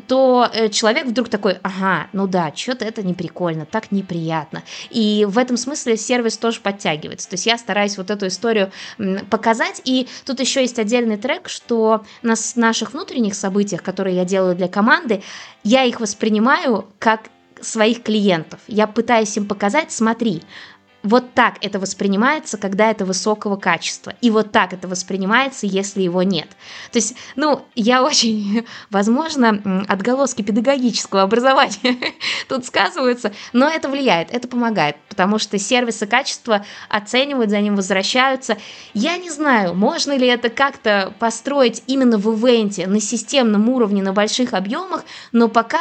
то 0.08 0.50
э, 0.52 0.70
человек 0.70 1.06
вдруг 1.06 1.30
такой 1.30 1.58
«ага, 1.62 2.08
ну 2.14 2.26
да, 2.26 2.52
что-то 2.56 2.84
это 2.84 3.04
не 3.04 3.14
прикольно, 3.14 3.68
так 3.68 3.92
неприятно». 3.92 4.64
И 4.90 5.28
в 5.30 5.38
этом 5.38 5.56
смысле 5.56 5.98
сервис 5.98 6.38
тоже 6.38 6.62
подтягивается. 6.62 7.30
То 7.30 7.36
есть 7.36 7.46
я 7.46 7.60
стараюсь 7.60 7.96
вот 7.98 8.10
эту 8.10 8.26
историю 8.26 8.72
показать. 9.30 9.82
И 9.86 10.08
тут 10.26 10.40
еще 10.40 10.62
есть 10.62 10.80
отдельный 10.80 11.18
трек, 11.18 11.48
что 11.48 12.04
на 12.24 12.34
наших 12.56 12.94
внутренних 12.94 13.36
событиях, 13.36 13.84
которые 13.84 14.16
я 14.16 14.26
делаю 14.26 14.56
для 14.56 14.68
команды, 14.68 15.11
я 15.63 15.84
их 15.84 16.00
воспринимаю 16.00 16.86
как 17.00 17.30
своих 17.62 18.04
клиентов. 18.04 18.60
Я 18.67 18.88
пытаюсь 18.88 19.36
им 19.38 19.47
показать, 19.47 19.91
смотри, 19.91 20.41
вот 21.04 21.34
так 21.34 21.56
это 21.62 21.80
воспринимается, 21.80 22.58
когда 22.58 22.92
это 22.92 23.06
высокого 23.06 23.56
качества. 23.56 24.14
И 24.22 24.30
вот 24.30 24.52
так 24.52 24.74
это 24.74 24.88
воспринимается, 24.88 25.66
если 25.66 26.02
его 26.02 26.24
нет. 26.24 26.48
То 26.92 26.98
есть, 26.98 27.16
ну, 27.36 27.66
я 27.76 28.04
очень, 28.04 28.66
возможно, 28.90 29.86
отголоски 29.88 30.42
педагогического 30.42 31.24
образования 31.24 31.98
тут 32.48 32.66
сказываются, 32.66 33.34
но 33.54 33.68
это 33.68 33.90
влияет, 33.90 34.32
это 34.32 34.48
помогает, 34.48 34.98
потому 35.10 35.40
что 35.40 35.58
сервисы 35.58 36.06
качества 36.06 36.66
оценивают, 36.90 37.50
за 37.50 37.62
ним 37.62 37.76
возвращаются. 37.76 38.58
Я 38.94 39.18
не 39.18 39.30
знаю, 39.30 39.74
можно 39.74 40.16
ли 40.16 40.28
это 40.28 40.50
как-то 40.50 41.14
построить 41.20 41.84
именно 41.88 42.18
в 42.18 42.30
ивенте, 42.32 42.88
на 42.88 43.00
системном 43.00 43.70
уровне, 43.70 44.04
на 44.04 44.14
больших 44.14 44.54
объемах, 44.54 45.04
но 45.32 45.48
пока 45.48 45.80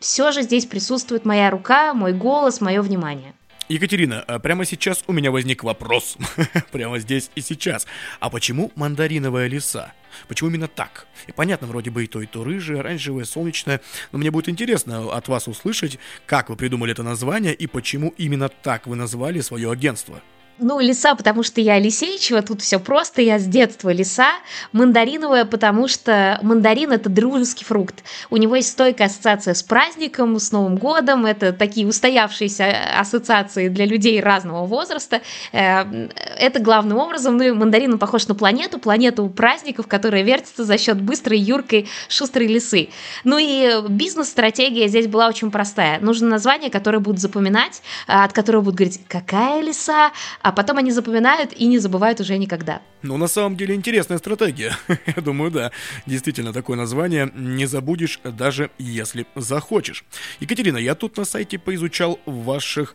все 0.00 0.32
же 0.32 0.42
здесь 0.42 0.66
присутствует 0.66 1.24
моя 1.24 1.48
рука, 1.50 1.94
мой 1.94 2.12
голос, 2.12 2.60
мое 2.60 2.82
внимание. 2.82 3.34
Екатерина, 3.72 4.20
а 4.20 4.38
прямо 4.38 4.66
сейчас 4.66 5.02
у 5.06 5.12
меня 5.12 5.30
возник 5.30 5.64
вопрос. 5.64 6.18
прямо 6.72 6.98
здесь 6.98 7.30
и 7.34 7.40
сейчас. 7.40 7.86
А 8.20 8.28
почему 8.28 8.70
мандариновая 8.74 9.46
лиса? 9.46 9.94
Почему 10.28 10.50
именно 10.50 10.68
так? 10.68 11.06
И 11.26 11.32
понятно, 11.32 11.66
вроде 11.66 11.90
бы 11.90 12.04
и 12.04 12.06
то, 12.06 12.20
и 12.20 12.26
то 12.26 12.44
рыжее, 12.44 12.80
оранжевое, 12.80 13.24
солнечное, 13.24 13.80
но 14.12 14.18
мне 14.18 14.30
будет 14.30 14.50
интересно 14.50 15.10
от 15.10 15.28
вас 15.28 15.48
услышать, 15.48 15.98
как 16.26 16.50
вы 16.50 16.56
придумали 16.56 16.92
это 16.92 17.02
название 17.02 17.54
и 17.54 17.66
почему 17.66 18.12
именно 18.18 18.50
так 18.50 18.86
вы 18.86 18.94
назвали 18.94 19.40
свое 19.40 19.72
агентство. 19.72 20.20
Ну, 20.62 20.78
лиса, 20.78 21.16
потому 21.16 21.42
что 21.42 21.60
я 21.60 21.80
Лисеичева, 21.80 22.40
тут 22.40 22.62
все 22.62 22.78
просто, 22.78 23.20
я 23.20 23.40
с 23.40 23.44
детства 23.46 23.90
лиса. 23.90 24.28
Мандариновая, 24.70 25.44
потому 25.44 25.88
что 25.88 26.38
мандарин– 26.42 26.92
это 26.92 27.10
дружеский 27.10 27.64
фрукт. 27.64 28.04
У 28.30 28.36
него 28.36 28.54
есть 28.54 28.70
стойкая 28.70 29.08
ассоциация 29.08 29.54
с 29.54 29.62
праздником, 29.64 30.38
с 30.38 30.52
Новым 30.52 30.76
годом. 30.76 31.26
Это 31.26 31.52
такие 31.52 31.84
устоявшиеся 31.84 32.76
ассоциации 32.96 33.68
для 33.68 33.86
людей 33.86 34.20
разного 34.20 34.64
возраста. 34.64 35.20
Э, 35.50 36.08
это 36.38 36.60
главным 36.60 36.98
образом, 36.98 37.36
ну 37.38 37.42
и 37.42 37.50
мандарин 37.50 37.98
похож 37.98 38.28
на 38.28 38.36
планету, 38.36 38.78
планету 38.78 39.28
праздников, 39.28 39.88
которая 39.88 40.22
вертится 40.22 40.64
за 40.64 40.78
счет 40.78 41.00
быстрой, 41.00 41.40
юркой, 41.40 41.88
шустрой 42.08 42.46
лисы. 42.46 42.90
Ну 43.24 43.38
и 43.40 43.82
бизнес-стратегия 43.88 44.86
здесь 44.86 45.08
была 45.08 45.26
очень 45.26 45.50
простая. 45.50 45.98
Нужно 45.98 46.28
название, 46.28 46.70
которое 46.70 47.00
будут 47.00 47.20
запоминать, 47.20 47.82
от 48.06 48.32
которого 48.32 48.60
будут 48.62 48.76
говорить, 48.76 49.00
какая 49.08 49.60
лиса, 49.60 50.12
а 50.40 50.51
потом 50.52 50.78
они 50.78 50.90
запоминают 50.90 51.52
и 51.52 51.66
не 51.66 51.78
забывают 51.78 52.20
уже 52.20 52.38
никогда. 52.38 52.80
Ну, 53.02 53.16
на 53.16 53.26
самом 53.26 53.56
деле, 53.56 53.74
интересная 53.74 54.18
стратегия. 54.18 54.76
Я 55.16 55.22
думаю, 55.22 55.50
да. 55.50 55.70
Действительно, 56.06 56.52
такое 56.52 56.76
название 56.76 57.30
не 57.34 57.66
забудешь, 57.66 58.20
даже 58.24 58.70
если 58.78 59.26
захочешь. 59.34 60.04
Екатерина, 60.40 60.78
я 60.78 60.94
тут 60.94 61.16
на 61.16 61.24
сайте 61.24 61.58
поизучал 61.58 62.20
ваших 62.26 62.94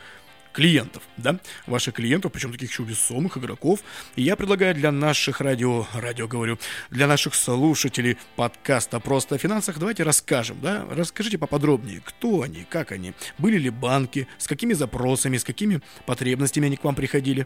клиентов, 0.58 1.04
да, 1.18 1.40
ваших 1.68 1.94
клиентов, 1.94 2.32
причем 2.32 2.52
таких 2.52 2.72
еще 2.72 2.82
весомых 2.82 3.38
игроков. 3.38 3.82
И 4.16 4.24
я 4.24 4.36
предлагаю 4.36 4.74
для 4.74 4.92
наших 4.92 5.40
радио, 5.40 5.86
радио 5.94 6.28
говорю, 6.28 6.58
для 6.90 7.06
наших 7.06 7.36
слушателей 7.36 8.18
подкаста 8.36 9.00
«Просто 9.00 9.36
о 9.36 9.38
финансах» 9.38 9.78
давайте 9.78 10.02
расскажем, 10.02 10.58
да, 10.60 10.84
расскажите 10.90 11.38
поподробнее, 11.38 12.02
кто 12.04 12.42
они, 12.42 12.66
как 12.68 12.92
они, 12.92 13.14
были 13.38 13.60
ли 13.60 13.70
банки, 13.70 14.28
с 14.40 14.48
какими 14.48 14.74
запросами, 14.74 15.38
с 15.38 15.44
какими 15.44 15.80
потребностями 16.08 16.66
они 16.66 16.78
к 16.78 16.84
вам 16.84 16.96
приходили. 16.96 17.46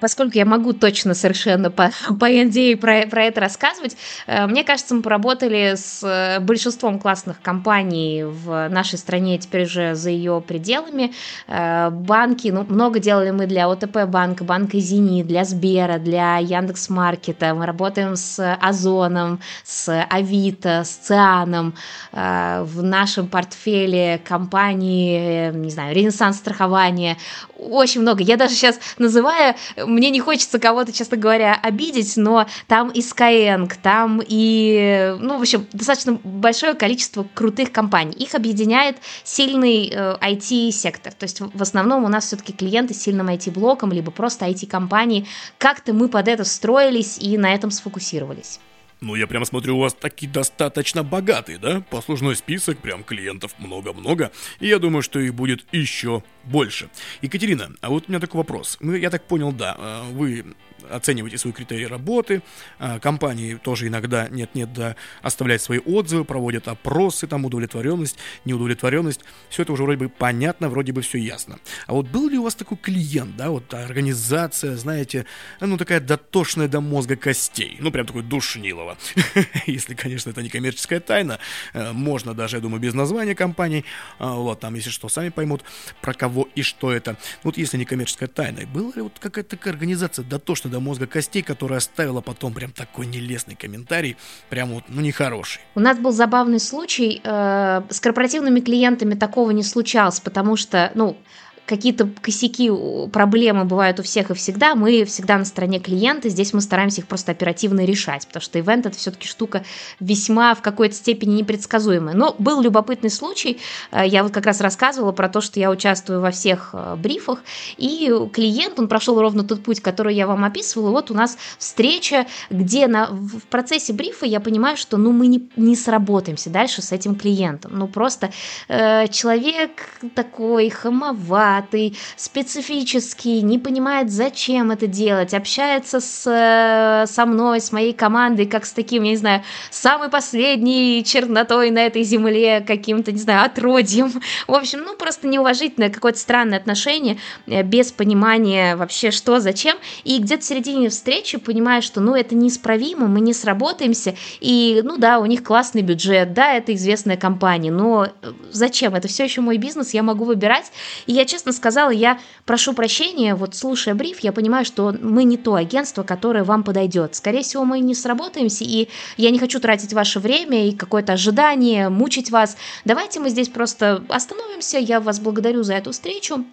Поскольку 0.00 0.36
я 0.36 0.44
могу 0.44 0.72
точно 0.72 1.14
совершенно 1.14 1.70
по, 1.70 1.90
по 2.18 2.30
NDA 2.30 2.76
про, 2.76 3.06
про 3.06 3.24
это 3.24 3.40
рассказывать, 3.40 3.96
э, 4.26 4.46
мне 4.46 4.64
кажется, 4.64 4.94
мы 4.94 5.02
поработали 5.02 5.74
с 5.76 6.02
э, 6.02 6.40
большинством 6.40 6.98
классных 6.98 7.40
компаний 7.40 8.24
в 8.24 8.68
нашей 8.68 8.98
стране, 8.98 9.38
теперь 9.38 9.64
уже 9.64 9.94
за 9.94 10.10
ее 10.10 10.42
пределами. 10.46 11.12
Э, 11.48 11.90
банки, 11.90 12.48
ну, 12.48 12.64
много 12.68 13.00
делали 13.00 13.30
мы 13.30 13.46
для 13.46 13.68
ОТП 13.68 14.04
банка, 14.06 14.44
банка 14.44 14.78
Зенит, 14.78 15.26
для 15.26 15.44
Сбера, 15.44 15.98
для 15.98 16.38
Яндекс 16.38 16.88
Маркета. 16.88 17.54
Мы 17.54 17.66
работаем 17.66 18.16
с 18.16 18.54
Озоном, 18.60 19.40
с 19.64 20.04
Авито, 20.10 20.84
с 20.84 20.90
Цианом. 20.90 21.74
В 22.12 22.82
нашем 22.82 23.28
портфеле 23.28 24.20
компании, 24.24 25.50
не 25.52 25.70
знаю, 25.70 25.94
Ренессанс 25.94 26.36
страхования. 26.36 27.16
Очень 27.56 28.02
много. 28.02 28.22
Я 28.22 28.36
даже 28.36 28.54
сейчас 28.54 28.78
называю 28.98 29.54
мне 29.76 30.10
не 30.10 30.20
хочется 30.20 30.58
кого-то, 30.58 30.92
честно 30.92 31.16
говоря, 31.16 31.58
обидеть, 31.62 32.16
но 32.16 32.46
там 32.66 32.90
и 32.90 33.00
Skyeng, 33.00 33.72
там 33.82 34.22
и, 34.26 35.16
ну, 35.18 35.38
в 35.38 35.42
общем, 35.42 35.66
достаточно 35.72 36.18
большое 36.24 36.74
количество 36.74 37.26
крутых 37.34 37.72
компаний. 37.72 38.12
Их 38.12 38.34
объединяет 38.34 38.96
сильный 39.24 39.90
э, 39.92 40.16
IT-сектор. 40.20 41.12
То 41.12 41.24
есть 41.24 41.40
в 41.40 41.62
основном 41.62 42.04
у 42.04 42.08
нас 42.08 42.26
все-таки 42.26 42.52
клиенты 42.52 42.94
с 42.94 43.02
сильным 43.02 43.28
IT-блоком, 43.28 43.92
либо 43.92 44.10
просто 44.10 44.46
IT-компании. 44.46 45.26
Как-то 45.58 45.92
мы 45.92 46.08
под 46.08 46.28
это 46.28 46.44
строились 46.44 47.18
и 47.18 47.36
на 47.38 47.54
этом 47.54 47.70
сфокусировались. 47.70 48.60
Ну, 49.02 49.16
я 49.16 49.26
прямо 49.26 49.44
смотрю, 49.44 49.76
у 49.76 49.80
вас 49.80 49.94
таки 49.94 50.28
достаточно 50.28 51.02
богатый, 51.02 51.58
да? 51.58 51.82
Послужной 51.90 52.36
список, 52.36 52.78
прям 52.78 53.02
клиентов 53.02 53.52
много-много. 53.58 54.30
И 54.60 54.68
я 54.68 54.78
думаю, 54.78 55.02
что 55.02 55.18
их 55.18 55.34
будет 55.34 55.66
еще 55.72 56.22
больше. 56.44 56.88
Екатерина, 57.20 57.72
а 57.80 57.90
вот 57.90 58.04
у 58.06 58.12
меня 58.12 58.20
такой 58.20 58.38
вопрос. 58.38 58.78
Ну, 58.80 58.94
я 58.94 59.10
так 59.10 59.26
понял, 59.26 59.50
да, 59.50 59.76
э, 59.76 60.02
вы 60.12 60.44
оцениваете 60.90 61.38
свои 61.38 61.52
критерии 61.52 61.84
работы, 61.84 62.42
э, 62.78 62.98
компании 63.00 63.54
тоже 63.54 63.88
иногда 63.88 64.28
нет-нет, 64.28 64.72
да, 64.72 64.96
оставляют 65.22 65.62
свои 65.62 65.78
отзывы, 65.78 66.24
проводят 66.24 66.68
опросы, 66.68 67.26
там, 67.26 67.44
удовлетворенность, 67.44 68.18
неудовлетворенность. 68.44 69.20
Все 69.48 69.62
это 69.62 69.72
уже 69.72 69.84
вроде 69.84 69.98
бы 69.98 70.08
понятно, 70.08 70.68
вроде 70.68 70.92
бы 70.92 71.02
все 71.02 71.18
ясно. 71.18 71.58
А 71.86 71.92
вот 71.92 72.06
был 72.08 72.28
ли 72.28 72.38
у 72.38 72.44
вас 72.44 72.54
такой 72.54 72.78
клиент, 72.78 73.36
да, 73.36 73.50
вот 73.50 73.72
организация, 73.74 74.76
знаете, 74.76 75.26
ну, 75.60 75.76
такая 75.76 76.00
дотошная 76.00 76.68
до 76.68 76.80
мозга 76.80 77.16
костей, 77.16 77.76
ну, 77.80 77.90
прям 77.90 78.06
такой 78.06 78.22
душнилова. 78.22 78.96
Если, 79.66 79.94
конечно, 79.94 80.30
это 80.30 80.42
не 80.42 80.48
коммерческая 80.48 81.00
тайна, 81.00 81.38
э, 81.72 81.92
можно 81.92 82.34
даже, 82.34 82.56
я 82.56 82.60
думаю, 82.60 82.80
без 82.80 82.94
названия 82.94 83.34
компании, 83.34 83.84
вот, 84.18 84.60
там, 84.60 84.74
если 84.74 84.90
что, 84.90 85.08
сами 85.08 85.30
поймут, 85.30 85.62
про 86.00 86.14
кого 86.14 86.48
и 86.54 86.62
что 86.62 86.92
это. 86.92 87.16
Вот 87.42 87.56
если 87.56 87.76
не 87.76 87.84
коммерческая 87.84 88.28
тайна, 88.28 88.66
была 88.66 88.92
ли 88.94 89.02
вот 89.02 89.18
какая-то 89.18 89.56
такая 89.56 89.74
организация 89.74 90.24
дотошно 90.24 90.70
до 90.72 90.80
мозга 90.80 91.06
костей, 91.06 91.42
которая 91.42 91.78
оставила 91.78 92.20
потом 92.20 92.52
прям 92.52 92.72
такой 92.72 93.06
нелестный 93.06 93.54
комментарий, 93.54 94.16
прям 94.48 94.70
вот, 94.70 94.84
ну, 94.88 95.02
нехороший? 95.02 95.62
У 95.74 95.80
нас 95.80 95.98
был 95.98 96.10
забавный 96.10 96.58
случай. 96.58 97.20
Э, 97.22 97.82
с 97.88 98.00
корпоративными 98.00 98.60
клиентами 98.60 99.14
такого 99.14 99.50
не 99.52 99.62
случалось, 99.62 100.18
потому 100.18 100.56
что, 100.56 100.90
ну, 100.94 101.16
какие-то 101.66 102.08
косяки, 102.20 102.70
проблемы 103.12 103.64
бывают 103.64 104.00
у 104.00 104.02
всех 104.02 104.30
и 104.30 104.34
всегда, 104.34 104.74
мы 104.74 105.04
всегда 105.04 105.38
на 105.38 105.44
стороне 105.44 105.78
клиента, 105.78 106.28
здесь 106.28 106.52
мы 106.52 106.60
стараемся 106.60 107.00
их 107.00 107.06
просто 107.06 107.32
оперативно 107.32 107.84
решать, 107.84 108.26
потому 108.26 108.42
что 108.42 108.58
ивент 108.58 108.86
это 108.86 108.96
все-таки 108.96 109.28
штука 109.28 109.64
весьма 110.00 110.54
в 110.54 110.62
какой-то 110.62 110.94
степени 110.94 111.36
непредсказуемая. 111.36 112.14
Но 112.14 112.34
был 112.38 112.60
любопытный 112.60 113.10
случай, 113.10 113.60
э, 113.90 114.06
я 114.06 114.22
вот 114.22 114.32
как 114.32 114.46
раз 114.46 114.60
рассказывала 114.60 115.12
про 115.12 115.28
то, 115.28 115.40
что 115.40 115.60
я 115.60 115.70
участвую 115.70 116.20
во 116.20 116.30
всех 116.30 116.70
э, 116.72 116.96
брифах, 116.96 117.42
и 117.76 118.12
клиент, 118.32 118.78
он 118.78 118.88
прошел 118.88 119.20
ровно 119.20 119.44
тот 119.44 119.62
путь, 119.62 119.80
который 119.80 120.14
я 120.14 120.26
вам 120.26 120.44
описывала, 120.44 120.90
вот 120.90 121.10
у 121.10 121.14
нас 121.14 121.38
встреча, 121.58 122.26
где 122.50 122.86
на, 122.88 123.06
в 123.06 123.46
процессе 123.48 123.92
брифа 123.92 124.26
я 124.26 124.40
понимаю, 124.40 124.76
что 124.76 124.96
ну 124.96 125.12
мы 125.12 125.28
не, 125.28 125.48
не 125.56 125.76
сработаемся 125.76 126.50
дальше 126.50 126.82
с 126.82 126.92
этим 126.92 127.14
клиентом, 127.14 127.72
ну 127.76 127.86
просто 127.86 128.32
э, 128.68 129.06
человек 129.08 129.70
такой 130.14 130.68
хамоватый, 130.68 131.51
туповатый, 131.52 131.96
специфический, 132.16 133.42
не 133.42 133.58
понимает, 133.58 134.10
зачем 134.10 134.70
это 134.70 134.86
делать, 134.86 135.34
общается 135.34 136.00
с, 136.00 136.26
э, 136.26 137.06
со 137.06 137.26
мной, 137.26 137.60
с 137.60 137.72
моей 137.72 137.92
командой, 137.92 138.46
как 138.46 138.64
с 138.64 138.72
таким, 138.72 139.02
я 139.02 139.10
не 139.10 139.16
знаю, 139.16 139.42
самой 139.70 140.08
последней 140.08 141.02
чернотой 141.04 141.70
на 141.70 141.80
этой 141.86 142.02
земле, 142.02 142.60
каким-то, 142.66 143.12
не 143.12 143.18
знаю, 143.18 143.44
отродьем. 143.44 144.12
В 144.46 144.54
общем, 144.54 144.80
ну, 144.84 144.96
просто 144.96 145.26
неуважительное 145.26 145.90
какое-то 145.90 146.18
странное 146.18 146.58
отношение, 146.58 147.18
э, 147.46 147.62
без 147.62 147.92
понимания 147.92 148.76
вообще, 148.76 149.10
что, 149.10 149.40
зачем. 149.40 149.76
И 150.04 150.18
где-то 150.18 150.42
в 150.42 150.44
середине 150.44 150.88
встречи 150.88 151.38
понимаю, 151.38 151.82
что, 151.82 152.00
ну, 152.00 152.14
это 152.14 152.34
неисправимо, 152.34 153.06
мы 153.06 153.20
не 153.20 153.34
сработаемся, 153.34 154.14
и, 154.40 154.80
ну, 154.84 154.96
да, 154.96 155.18
у 155.18 155.26
них 155.26 155.42
классный 155.42 155.82
бюджет, 155.82 156.32
да, 156.34 156.54
это 156.54 156.74
известная 156.74 157.16
компания, 157.16 157.70
но 157.70 158.06
э, 158.06 158.32
зачем? 158.50 158.94
Это 158.94 159.08
все 159.08 159.24
еще 159.24 159.40
мой 159.40 159.56
бизнес, 159.56 159.94
я 159.94 160.02
могу 160.02 160.24
выбирать. 160.24 160.72
И 161.06 161.12
я 161.12 161.24
честно 161.24 161.41
сказала, 161.50 161.90
я 161.90 162.20
прошу 162.46 162.72
прощения, 162.72 163.34
вот 163.34 163.56
слушая 163.56 163.94
бриф, 163.94 164.20
я 164.20 164.32
понимаю, 164.32 164.64
что 164.64 164.94
мы 165.02 165.24
не 165.24 165.36
то 165.36 165.56
агентство, 165.56 166.04
которое 166.04 166.44
вам 166.44 166.62
подойдет. 166.62 167.16
Скорее 167.16 167.42
всего, 167.42 167.64
мы 167.64 167.80
не 167.80 167.96
сработаемся, 167.96 168.62
и 168.62 168.88
я 169.16 169.30
не 169.30 169.40
хочу 169.40 169.58
тратить 169.58 169.92
ваше 169.92 170.20
время 170.20 170.68
и 170.68 170.72
какое-то 170.72 171.14
ожидание, 171.14 171.88
мучить 171.88 172.30
вас. 172.30 172.56
Давайте 172.84 173.18
мы 173.18 173.30
здесь 173.30 173.48
просто 173.48 174.04
остановимся, 174.08 174.78
я 174.78 175.00
вас 175.00 175.18
благодарю 175.18 175.64
за 175.64 175.74
эту 175.74 175.90
встречу, 175.90 176.44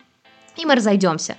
и 0.57 0.65
мы 0.65 0.73
разойдемся. 0.73 1.37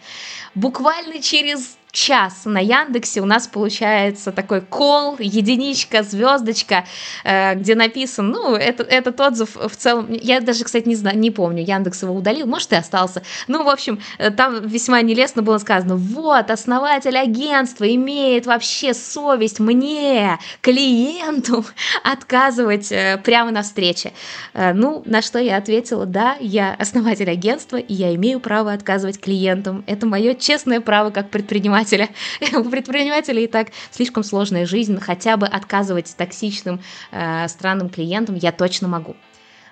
Буквально 0.55 1.21
через 1.21 1.77
час 1.93 2.43
на 2.45 2.59
Яндексе 2.59 3.21
у 3.21 3.25
нас 3.25 3.47
получается 3.47 4.33
такой 4.33 4.61
кол, 4.61 5.17
единичка, 5.19 6.03
звездочка, 6.03 6.85
э, 7.25 7.55
где 7.55 7.75
написан, 7.75 8.31
ну, 8.31 8.55
это, 8.55 8.83
этот 8.83 9.21
отзыв 9.21 9.57
в 9.57 9.77
целом, 9.77 10.09
я 10.11 10.41
даже, 10.41 10.65
кстати, 10.65 10.89
не 10.89 10.97
знаю, 10.97 11.19
не 11.19 11.31
помню, 11.31 11.65
Яндекс 11.65 12.03
его 12.03 12.15
удалил, 12.15 12.47
может, 12.47 12.73
и 12.73 12.77
остался. 12.77 13.23
Ну, 13.49 13.65
в 13.65 13.69
общем, 13.69 14.01
э, 14.19 14.31
там 14.31 14.67
весьма 14.67 15.03
нелестно 15.03 15.43
было 15.43 15.59
сказано, 15.59 15.97
вот, 15.97 16.51
основатель 16.51 17.17
агентства 17.17 17.93
имеет 17.95 18.47
вообще 18.47 18.95
совесть 18.95 19.61
мне, 19.61 20.39
клиенту, 20.61 21.65
отказывать 22.05 22.93
э, 22.93 23.19
прямо 23.25 23.51
на 23.51 23.63
встрече. 23.63 24.13
Ну, 24.55 25.03
на 25.05 25.23
что 25.23 25.39
я 25.39 25.57
ответила, 25.57 26.07
да, 26.07 26.37
я 26.41 26.75
основатель 26.79 27.31
агентства, 27.31 27.77
и 27.77 27.95
я 27.95 28.15
имею 28.15 28.41
право 28.41 28.73
отказывать 28.73 29.21
клиентам. 29.21 29.85
Это 29.87 30.07
мое 30.07 30.35
честное 30.35 30.81
право 30.81 31.11
как 31.11 31.31
предприниматель 31.31 31.80
предпринимателя. 31.85 32.09
У 32.59 32.71
предпринимателя 32.71 33.43
и 33.43 33.47
так 33.47 33.69
слишком 33.91 34.23
сложная 34.23 34.67
жизнь, 34.67 34.99
хотя 35.01 35.37
бы 35.37 35.47
отказывать 35.47 36.15
токсичным 36.17 36.81
э, 37.11 37.49
странным 37.49 37.89
клиентам 37.89 38.37
я 38.37 38.53
точно 38.53 38.89
могу. 38.89 39.17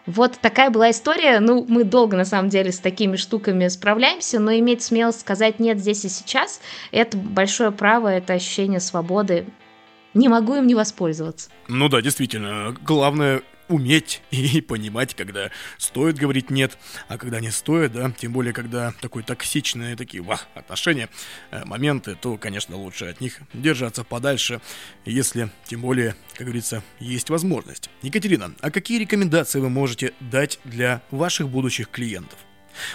Вот 0.07 0.39
такая 0.41 0.71
была 0.71 0.91
история. 0.91 1.39
Ну, 1.39 1.67
мы 1.69 1.85
долго, 1.85 2.17
на 2.17 2.25
самом 2.25 2.49
деле, 2.49 2.73
с 2.73 2.79
такими 2.79 3.17
штуками 3.17 3.69
справляемся, 3.69 4.41
но 4.41 4.53
иметь 4.53 4.83
смелость 4.83 5.21
сказать 5.21 5.61
«нет 5.61 5.79
здесь 5.79 6.05
и 6.05 6.09
сейчас»— 6.09 6.63
это 6.93 7.19
большое 7.19 7.73
право, 7.73 8.09
это 8.09 8.33
ощущение 8.33 8.81
свободы. 8.81 9.47
Не 10.15 10.29
могу 10.29 10.57
им 10.57 10.67
не 10.67 10.75
воспользоваться. 10.75 11.51
Ну 11.69 11.91
да, 11.91 12.01
действительно. 12.01 12.75
Главное 12.83 13.43
уметь 13.69 14.23
и 14.31 14.61
понимать, 14.61 15.15
когда 15.15 15.51
стоит 15.79 16.17
говорить 16.17 16.51
нет, 16.51 16.79
а 17.09 17.19
когда 17.19 17.41
не 17.41 17.51
стоит, 17.51 17.93
да, 17.93 18.11
тем 18.11 18.33
более, 18.33 18.53
когда 18.53 18.93
такой 19.01 19.23
токсичные 19.23 19.97
такие 19.97 20.23
вах, 20.23 20.47
отношения, 20.55 21.09
э, 21.51 21.65
моменты, 21.65 22.15
то, 22.15 22.37
конечно, 22.37 22.77
лучше 22.77 23.07
от 23.07 23.21
них 23.21 23.41
держаться 23.53 24.05
подальше, 24.05 24.61
если, 25.05 25.51
тем 25.65 25.83
более, 25.83 26.17
как 26.35 26.47
говорится, 26.47 26.83
есть 27.01 27.31
возможность. 27.31 27.91
Екатерина, 28.03 28.55
а 28.61 28.71
какие 28.71 28.99
рекомендации 28.99 29.61
вы 29.61 29.71
можете 29.71 30.13
дать 30.21 30.59
для 30.65 31.03
ваших 31.11 31.49
будущих 31.49 31.91
клиентов? 31.91 32.39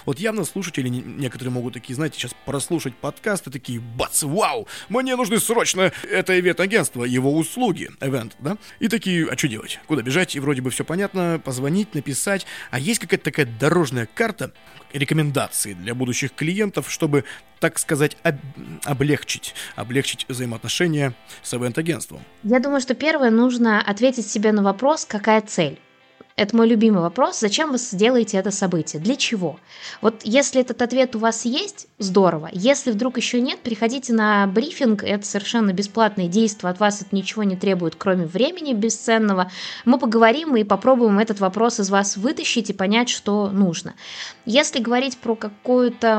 Вот 0.05 0.19
явно 0.19 0.45
слушатели 0.45 0.87
некоторые 0.89 1.51
могут 1.51 1.73
такие, 1.73 1.95
знаете, 1.95 2.17
сейчас 2.19 2.35
прослушать 2.45 2.95
подкасты, 2.95 3.51
такие, 3.51 3.79
бац, 3.79 4.23
вау, 4.23 4.67
мне 4.89 5.15
нужны 5.15 5.39
срочно 5.39 5.91
это 6.09 6.39
ивент-агентство, 6.39 7.03
его 7.03 7.35
услуги, 7.35 7.89
event, 7.99 8.33
да? 8.39 8.57
И 8.79 8.87
такие, 8.87 9.27
а 9.27 9.37
что 9.37 9.47
делать? 9.47 9.79
Куда 9.87 10.01
бежать? 10.01 10.35
И 10.35 10.39
вроде 10.39 10.61
бы 10.61 10.69
все 10.69 10.83
понятно, 10.83 11.41
позвонить, 11.43 11.93
написать. 11.95 12.45
А 12.71 12.79
есть 12.79 12.99
какая-то 12.99 13.25
такая 13.25 13.45
дорожная 13.45 14.07
карта, 14.13 14.51
рекомендации 14.93 15.73
для 15.73 15.95
будущих 15.95 16.33
клиентов, 16.33 16.89
чтобы, 16.89 17.25
так 17.59 17.79
сказать, 17.79 18.15
об, 18.23 18.35
облегчить, 18.85 19.55
облегчить 19.75 20.25
взаимоотношения 20.29 21.13
с 21.41 21.53
ивент-агентством? 21.53 22.21
Я 22.43 22.59
думаю, 22.59 22.79
что 22.79 22.93
первое 22.93 23.31
нужно 23.31 23.81
ответить 23.81 24.27
себе 24.27 24.51
на 24.51 24.63
вопрос, 24.63 25.05
какая 25.05 25.41
цель. 25.41 25.79
Это 26.35 26.55
мой 26.55 26.67
любимый 26.67 27.01
вопрос. 27.01 27.39
Зачем 27.39 27.71
вы 27.71 27.77
делаете 27.91 28.37
это 28.37 28.49
событие? 28.49 28.99
Для 29.01 29.15
чего? 29.15 29.59
Вот 30.01 30.21
если 30.23 30.61
этот 30.61 30.81
ответ 30.81 31.15
у 31.15 31.19
вас 31.19 31.45
есть, 31.45 31.87
здорово. 31.99 32.49
Если 32.51 32.91
вдруг 32.91 33.17
еще 33.17 33.39
нет, 33.39 33.59
приходите 33.59 34.13
на 34.13 34.47
брифинг. 34.47 35.03
Это 35.03 35.25
совершенно 35.25 35.73
бесплатное 35.73 36.27
действие. 36.27 36.71
От 36.71 36.79
вас 36.79 37.01
это 37.01 37.15
ничего 37.15 37.43
не 37.43 37.55
требует, 37.55 37.95
кроме 37.95 38.25
времени 38.25 38.73
бесценного. 38.73 39.51
Мы 39.85 39.99
поговорим 39.99 40.55
и 40.55 40.63
попробуем 40.63 41.19
этот 41.19 41.39
вопрос 41.39 41.79
из 41.79 41.91
вас 41.91 42.17
вытащить 42.17 42.71
и 42.71 42.73
понять, 42.73 43.09
что 43.09 43.49
нужно. 43.49 43.93
Если 44.45 44.79
говорить 44.79 45.19
про 45.19 45.35
какое-то 45.35 46.15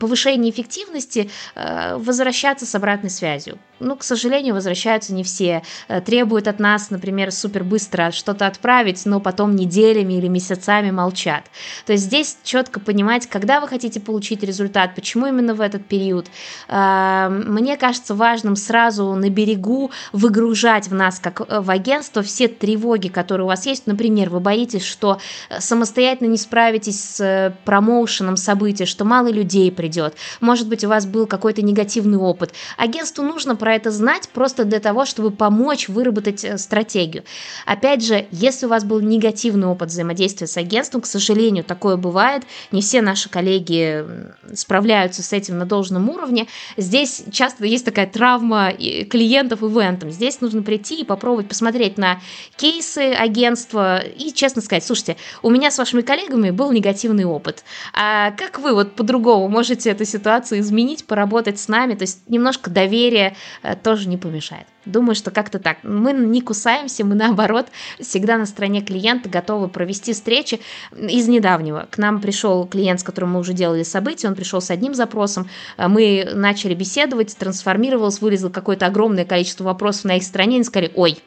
повышение 0.00 0.50
эффективности, 0.50 1.30
э, 1.54 1.96
возвращаться 1.96 2.66
с 2.66 2.74
обратной 2.74 3.10
связью. 3.10 3.58
Ну, 3.82 3.96
к 3.96 4.04
сожалению, 4.04 4.54
возвращаются 4.54 5.12
не 5.12 5.24
все. 5.24 5.62
Э, 5.88 6.00
требуют 6.00 6.48
от 6.48 6.60
нас, 6.60 6.90
например, 6.90 7.32
супер 7.32 7.64
быстро 7.64 8.12
что-то 8.12 8.46
отправить, 8.46 9.04
но 9.06 9.20
потом 9.20 9.56
неделями 9.56 10.14
или 10.14 10.28
месяцами 10.28 10.90
молчат. 10.90 11.44
То 11.86 11.92
есть 11.92 12.04
здесь 12.04 12.38
четко 12.44 12.80
понимать, 12.80 13.26
когда 13.26 13.60
вы 13.60 13.68
хотите 13.68 14.00
получить 14.00 14.42
результат, 14.42 14.94
почему 14.94 15.26
именно 15.26 15.54
в 15.54 15.60
этот 15.60 15.84
период. 15.86 16.26
А, 16.68 17.28
мне 17.28 17.76
кажется 17.76 18.14
важным 18.14 18.56
сразу 18.56 19.14
на 19.14 19.30
берегу 19.30 19.90
выгружать 20.12 20.88
в 20.88 20.94
нас, 20.94 21.18
как 21.18 21.40
э, 21.40 21.60
в 21.60 21.70
агентство, 21.70 22.22
все 22.22 22.48
тревоги, 22.48 23.08
которые 23.08 23.44
у 23.44 23.48
вас 23.48 23.66
есть. 23.66 23.86
Например, 23.86 24.30
вы 24.30 24.40
боитесь, 24.40 24.84
что 24.84 25.18
э, 25.50 25.60
самостоятельно 25.60 26.28
не 26.28 26.36
справитесь 26.38 27.02
с 27.02 27.20
э, 27.20 27.52
промоушеном 27.64 28.36
события, 28.36 28.86
что 28.86 29.04
мало 29.04 29.28
людей 29.28 29.72
придет. 29.72 30.14
Может 30.40 30.68
быть, 30.68 30.84
у 30.84 30.88
вас 30.88 31.06
был 31.06 31.26
какой-то 31.26 31.62
негативный 31.62 32.18
опыт. 32.18 32.52
Агентству 32.76 33.24
нужно 33.24 33.56
про 33.72 33.76
это 33.76 33.90
знать 33.90 34.28
просто 34.28 34.66
для 34.66 34.80
того, 34.80 35.06
чтобы 35.06 35.30
помочь 35.30 35.88
выработать 35.88 36.44
стратегию. 36.60 37.24
Опять 37.64 38.04
же, 38.04 38.26
если 38.30 38.66
у 38.66 38.68
вас 38.68 38.84
был 38.84 39.00
негативный 39.00 39.66
опыт 39.66 39.88
взаимодействия 39.88 40.46
с 40.46 40.58
агентством. 40.58 41.00
К 41.00 41.06
сожалению, 41.06 41.64
такое 41.64 41.96
бывает. 41.96 42.42
Не 42.70 42.82
все 42.82 43.00
наши 43.00 43.30
коллеги 43.30 44.04
справляются 44.52 45.22
с 45.22 45.32
этим 45.32 45.56
на 45.56 45.64
должном 45.64 46.10
уровне. 46.10 46.48
Здесь 46.76 47.24
часто 47.32 47.64
есть 47.64 47.86
такая 47.86 48.06
травма 48.06 48.72
клиентов 48.72 49.62
ивентом. 49.62 50.10
Здесь 50.10 50.42
нужно 50.42 50.62
прийти 50.62 51.00
и 51.00 51.04
попробовать 51.04 51.48
посмотреть 51.48 51.96
на 51.96 52.20
кейсы 52.56 53.12
агентства 53.12 54.00
и 54.00 54.32
честно 54.34 54.60
сказать, 54.60 54.84
слушайте, 54.84 55.16
у 55.42 55.48
меня 55.48 55.70
с 55.70 55.78
вашими 55.78 56.02
коллегами 56.02 56.50
был 56.50 56.72
негативный 56.72 57.24
опыт. 57.24 57.64
А 57.94 58.32
как 58.32 58.58
вы 58.58 58.74
вот 58.74 58.96
по-другому 58.96 59.48
можете 59.48 59.90
эту 59.90 60.04
ситуацию 60.04 60.60
изменить, 60.60 61.06
поработать 61.06 61.58
с 61.58 61.68
нами? 61.68 61.94
То 61.94 62.02
есть 62.02 62.28
немножко 62.28 62.68
доверия 62.68 63.34
э, 63.61 63.61
тоже 63.82 64.08
не 64.08 64.16
помешает. 64.16 64.66
Думаю, 64.84 65.14
что 65.14 65.30
как-то 65.30 65.58
так. 65.58 65.78
Мы 65.82 66.12
не 66.12 66.40
кусаемся, 66.40 67.04
мы 67.04 67.14
наоборот 67.14 67.66
всегда 68.00 68.36
на 68.36 68.46
стороне 68.46 68.82
клиента 68.82 69.28
готовы 69.28 69.68
провести 69.68 70.12
встречи. 70.12 70.60
Из 70.96 71.28
недавнего 71.28 71.86
к 71.90 71.98
нам 71.98 72.20
пришел 72.20 72.66
клиент, 72.66 73.00
с 73.00 73.04
которым 73.04 73.32
мы 73.32 73.40
уже 73.40 73.52
делали 73.52 73.84
события, 73.84 74.28
он 74.28 74.34
пришел 74.34 74.60
с 74.60 74.70
одним 74.70 74.94
запросом, 74.94 75.48
а 75.76 75.88
мы 75.88 76.28
начали 76.34 76.74
беседовать, 76.74 77.36
трансформировалось, 77.36 78.20
вылезло 78.20 78.48
какое-то 78.48 78.86
огромное 78.86 79.24
количество 79.24 79.64
вопросов 79.64 80.04
на 80.04 80.16
их 80.16 80.24
стороне, 80.24 80.58
и 80.58 80.64
сказали, 80.64 80.90
ой, 80.94 81.18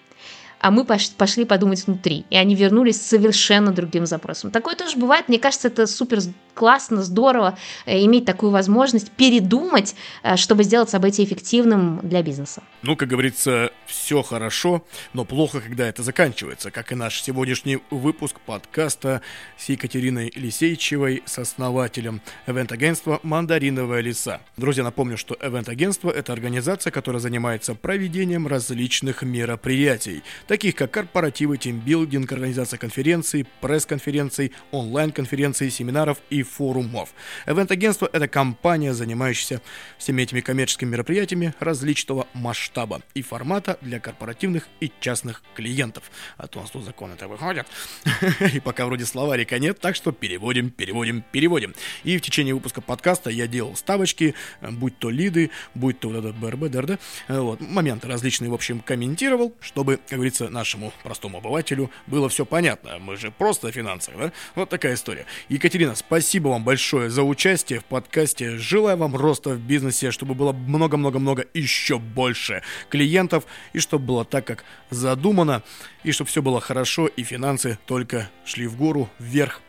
а 0.66 0.72
мы 0.72 0.84
пошли 0.84 1.46
подумать 1.46 1.86
внутри. 1.86 2.26
И 2.32 2.38
они 2.38 2.56
вернулись 2.56 3.00
с 3.00 3.06
совершенно 3.06 3.72
другим 3.72 4.08
запросом. 4.08 4.50
Такое 4.50 4.76
тоже 4.76 4.98
бывает. 4.98 5.30
Мне 5.30 5.38
кажется, 5.38 5.68
это 5.68 5.86
супер 5.86 6.22
классно, 6.56 7.04
здорово 7.04 7.56
э, 7.86 8.04
иметь 8.06 8.26
такую 8.26 8.52
возможность 8.52 9.12
передумать, 9.12 9.96
э, 10.24 10.38
чтобы 10.38 10.64
сделать 10.64 10.90
событие 10.90 11.28
эффективным 11.28 12.00
для 12.02 12.24
бизнеса. 12.24 12.64
Ну, 12.82 12.96
как 12.96 13.10
говорится, 13.10 13.72
все 13.86 14.24
хорошо, 14.24 14.84
но 15.14 15.26
плохо, 15.26 15.62
когда 15.62 15.86
это 15.86 16.02
заканчивается, 16.02 16.72
как 16.72 16.92
и 16.92 16.96
наш 16.96 17.22
сегодняшний 17.22 17.80
выпуск 17.92 18.40
подкаста 18.40 19.22
с 19.58 19.70
Екатериной 19.70 20.32
Лисейчевой, 20.34 21.22
с 21.26 21.38
основателем 21.38 22.22
ивент-агентства 22.48 23.20
«Мандариновая 23.22 24.02
лиса». 24.02 24.42
Друзья, 24.58 24.84
напомню, 24.84 25.18
что 25.18 25.38
ивент-агентство– 25.40 26.10
это 26.12 26.34
организация, 26.34 26.90
которая 26.90 27.20
занимается 27.20 27.76
проведением 27.76 28.48
различных 28.48 29.24
мероприятий, 29.24 30.24
таких 30.56 30.76
как 30.76 30.90
корпоративы, 30.92 31.58
тимбилдинг, 31.58 32.32
организация 32.32 32.78
конференций, 32.78 33.46
пресс-конференций, 33.60 34.54
онлайн-конференций, 34.72 35.70
семинаров 35.70 36.20
и 36.30 36.44
форумов. 36.44 37.10
Event-агентство– 37.46 38.10
это 38.14 38.30
компания, 38.30 38.94
занимающаяся 38.94 39.62
всеми 39.98 40.22
этими 40.22 40.40
коммерческими 40.40 40.92
мероприятиями 40.92 41.54
различного 41.60 42.26
масштаба 42.34 43.02
и 43.14 43.22
формата 43.22 43.78
для 43.82 44.00
корпоративных 44.00 44.70
и 44.80 44.94
частных 45.02 45.44
клиентов. 45.56 46.10
А 46.38 46.48
то 46.48 46.60
у 46.60 46.62
нас 46.62 46.72
тут 46.72 46.86
законы-то 46.86 47.28
выходят. 47.28 47.68
И 48.54 48.62
пока 48.62 48.86
вроде 48.86 49.06
словарика 49.06 49.60
нет, 49.60 49.82
так 49.82 49.98
что 49.98 50.14
переводим, 50.14 50.70
переводим, 50.70 51.22
переводим. 51.34 51.76
И 52.06 52.18
в 52.18 52.22
течение 52.22 52.54
выпуска 52.54 52.80
подкаста 52.80 53.30
я 53.30 53.48
делал 53.48 53.76
ставочки, 53.76 54.36
будь 54.62 54.98
то 55.00 55.10
лиды, 55.10 55.52
будь 55.74 56.00
то 56.00 56.08
вот 56.08 56.20
этот 56.20 56.38
БРБ, 56.38 56.70
ДРД, 56.70 57.00
вот, 57.28 57.60
моменты 57.60 58.08
различные, 58.08 58.50
в 58.50 58.54
общем, 58.54 58.80
комментировал, 58.80 59.54
чтобы, 59.60 59.98
как 59.98 60.18
говорится, 60.20 60.35
нашему 60.40 60.94
простому 61.04 61.38
обывателю 61.38 61.92
было 62.08 62.30
все 62.30 62.46
понятно. 62.46 63.00
Мы 63.00 63.18
же 63.18 63.32
просто 63.32 63.68
о 63.68 63.72
финансах, 63.72 64.16
да? 64.18 64.32
Вот 64.56 64.70
такая 64.70 64.96
история. 64.96 65.26
Екатерина, 65.50 65.96
спасибо 65.96 66.50
вам 66.50 66.64
большое 66.64 67.10
за 67.10 67.24
участие 67.24 67.80
в 67.80 67.86
подкасте. 67.86 68.58
Желаю 68.58 68.98
вам 68.98 69.16
роста 69.16 69.52
в 69.52 69.60
бизнесе, 69.60 70.12
чтобы 70.12 70.34
было 70.34 70.52
много-много-много 70.52 71.46
еще 71.54 72.00
больше 72.00 72.62
клиентов, 72.90 73.46
и 73.74 73.80
чтобы 73.80 74.06
было 74.06 74.26
так, 74.26 74.46
как 74.46 74.66
задумано, 74.90 75.64
и 76.04 76.12
чтобы 76.12 76.30
все 76.30 76.42
было 76.42 76.62
хорошо, 76.62 77.08
и 77.08 77.24
финансы 77.24 77.78
только 77.86 78.30
шли 78.46 78.68
в 78.68 78.78
гору, 78.78 79.10
вверх 79.20 79.62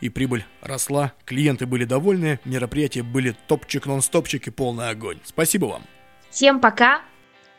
и 0.00 0.10
прибыль 0.10 0.44
росла, 0.60 1.14
клиенты 1.24 1.66
были 1.66 1.84
довольны, 1.84 2.38
мероприятия 2.44 3.02
были 3.02 3.34
топчик, 3.46 3.86
нон-стопчик 3.86 4.46
и 4.48 4.50
полный 4.50 4.90
огонь. 4.90 5.18
Спасибо 5.24 5.66
вам. 5.66 5.86
Всем 6.30 6.60
пока. 6.60 7.02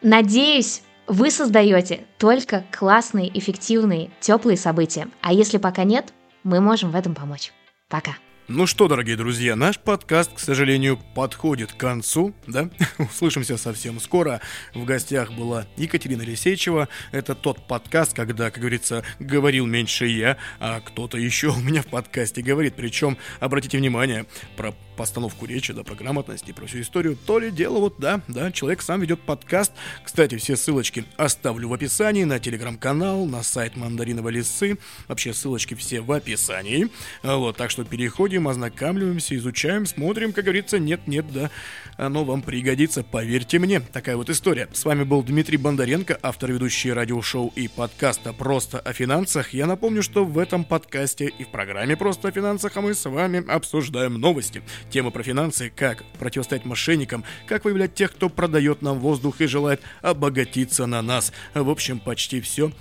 Надеюсь, 0.01 0.83
вы 1.07 1.31
создаете 1.31 2.05
только 2.17 2.65
классные, 2.71 3.37
эффективные, 3.37 4.11
теплые 4.19 4.57
события. 4.57 5.07
А 5.21 5.33
если 5.33 5.57
пока 5.57 5.83
нет, 5.83 6.13
мы 6.43 6.61
можем 6.61 6.91
в 6.91 6.95
этом 6.95 7.15
помочь. 7.15 7.51
Пока. 7.89 8.15
Ну 8.47 8.67
что, 8.67 8.87
дорогие 8.87 9.17
друзья, 9.17 9.55
наш 9.55 9.79
подкаст, 9.79 10.35
к 10.35 10.39
сожалению, 10.39 10.99
подходит 11.15 11.73
к 11.73 11.77
концу, 11.77 12.35
да? 12.45 12.69
Услышимся 12.99 13.57
совсем 13.57 13.99
скоро. 13.99 14.39
В 14.75 14.85
гостях 14.85 15.31
была 15.31 15.65
Екатерина 15.77 16.21
Лисейчева. 16.21 16.87
Это 17.11 17.33
тот 17.33 17.67
подкаст, 17.67 18.15
когда, 18.15 18.51
как 18.51 18.59
говорится, 18.59 19.03
говорил 19.19 19.65
меньше 19.65 20.05
я, 20.05 20.37
а 20.59 20.79
кто-то 20.79 21.17
еще 21.17 21.47
у 21.47 21.59
меня 21.59 21.81
в 21.81 21.87
подкасте 21.87 22.43
говорит. 22.43 22.75
Причем, 22.75 23.17
обратите 23.39 23.79
внимание, 23.79 24.27
про 24.55 24.75
постановку 24.95 25.45
речи, 25.45 25.73
да, 25.73 25.83
про 25.83 25.95
грамотность 25.95 26.47
и 26.47 26.53
про 26.53 26.65
всю 26.65 26.81
историю, 26.81 27.17
то 27.25 27.39
ли 27.39 27.51
дело 27.51 27.79
вот, 27.79 27.95
да, 27.97 28.21
да, 28.27 28.51
человек 28.51 28.81
сам 28.81 29.01
ведет 29.01 29.21
подкаст. 29.21 29.71
Кстати, 30.03 30.37
все 30.37 30.55
ссылочки 30.55 31.05
оставлю 31.17 31.69
в 31.69 31.73
описании, 31.73 32.23
на 32.23 32.39
телеграм-канал, 32.39 33.25
на 33.25 33.43
сайт 33.43 33.75
Мандариновой 33.75 34.33
лисы. 34.33 34.77
Вообще 35.07 35.33
ссылочки 35.33 35.73
все 35.73 36.01
в 36.01 36.11
описании. 36.11 36.89
Вот, 37.23 37.57
так 37.57 37.71
что 37.71 37.83
переходим, 37.83 38.47
ознакомливаемся, 38.47 39.35
изучаем, 39.35 39.85
смотрим, 39.85 40.31
как 40.31 40.45
говорится, 40.45 40.79
нет-нет, 40.79 41.25
да, 41.31 41.51
оно 41.97 42.23
вам 42.23 42.41
пригодится, 42.41 43.03
поверьте 43.03 43.59
мне. 43.59 43.79
Такая 43.79 44.17
вот 44.17 44.29
история. 44.29 44.69
С 44.73 44.85
вами 44.85 45.03
был 45.03 45.23
Дмитрий 45.23 45.57
Бондаренко, 45.57 46.19
автор 46.21 46.51
ведущий 46.51 46.91
радиошоу 46.91 47.51
и 47.55 47.67
подкаста 47.67 48.33
«Просто 48.33 48.79
о 48.79 48.93
финансах». 48.93 49.53
Я 49.53 49.65
напомню, 49.65 50.03
что 50.03 50.23
в 50.23 50.37
этом 50.37 50.63
подкасте 50.63 51.25
и 51.27 51.43
в 51.43 51.49
программе 51.49 51.97
«Просто 51.97 52.27
о 52.27 52.31
финансах» 52.31 52.75
а 52.75 52.81
мы 52.81 52.93
с 52.93 53.09
вами 53.09 53.43
обсуждаем 53.49 54.15
новости, 54.15 54.61
Темы 54.89 55.11
про 55.11 55.23
финансы, 55.23 55.71
как 55.75 56.03
противостоять 56.19 56.65
мошенникам, 56.65 57.23
как 57.47 57.65
выявлять 57.65 57.95
тех, 57.95 58.13
кто 58.13 58.29
продает 58.29 58.81
нам 58.81 58.99
воздух 58.99 59.41
и 59.41 59.47
желает 59.47 59.81
обогатиться 60.01 60.85
на 60.85 61.01
нас. 61.01 61.33
В 61.53 61.69
общем, 61.69 61.99
почти 61.99 62.39
все 62.39 62.71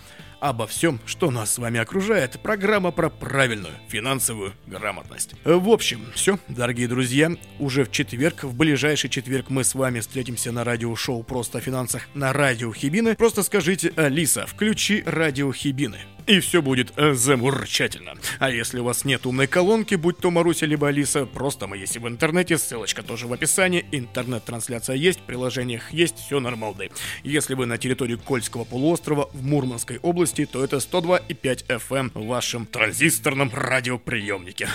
обо 0.44 0.66
всем, 0.66 1.00
что 1.06 1.30
нас 1.30 1.54
с 1.54 1.58
вами 1.58 1.80
окружает. 1.80 2.38
Программа 2.42 2.90
про 2.90 3.08
правильную 3.08 3.72
финансовую 3.88 4.52
грамотность. 4.66 5.34
В 5.42 5.70
общем, 5.70 6.04
все, 6.14 6.38
дорогие 6.48 6.86
друзья, 6.86 7.32
уже 7.58 7.84
в 7.84 7.90
четверг, 7.90 8.44
в 8.44 8.54
ближайший 8.54 9.08
четверг 9.08 9.48
мы 9.48 9.64
с 9.64 9.74
вами 9.74 10.00
встретимся 10.00 10.52
на 10.52 10.62
радиошоу 10.62 11.22
«Просто 11.22 11.58
о 11.58 11.60
финансах» 11.62 12.08
на 12.12 12.34
радио 12.34 12.72
Хибины. 12.74 13.16
Просто 13.16 13.42
скажите, 13.42 13.94
Алиса, 13.96 14.44
включи 14.46 15.02
радио 15.06 15.50
Хибины 15.50 16.00
и 16.26 16.40
все 16.40 16.62
будет 16.62 16.92
э, 16.96 17.12
замурчательно. 17.12 18.14
А 18.38 18.50
если 18.50 18.80
у 18.80 18.84
вас 18.84 19.04
нет 19.04 19.26
умной 19.26 19.46
колонки, 19.46 19.94
будь 19.94 20.18
то 20.18 20.30
Маруся 20.30 20.66
либо 20.66 20.88
Алиса, 20.88 21.26
просто 21.26 21.66
мы 21.66 21.76
есть 21.76 21.96
и 21.96 21.98
в 21.98 22.08
интернете, 22.08 22.58
ссылочка 22.58 23.02
тоже 23.02 23.26
в 23.26 23.32
описании, 23.32 23.84
интернет-трансляция 23.92 24.96
есть, 24.96 25.20
в 25.20 25.22
приложениях 25.22 25.92
есть, 25.92 26.18
все 26.18 26.40
нормалды. 26.40 26.90
Если 27.22 27.54
вы 27.54 27.66
на 27.66 27.78
территории 27.78 28.16
Кольского 28.16 28.64
полуострова 28.64 29.28
в 29.32 29.44
Мурманской 29.44 29.98
области, 29.98 30.33
то 30.42 30.64
это 30.64 30.76
102,5 30.78 31.66
FM 31.68 31.96
эм 31.96 32.10
в 32.14 32.26
вашем 32.26 32.66
транзисторном 32.66 33.50
радиоприемнике. 33.54 34.68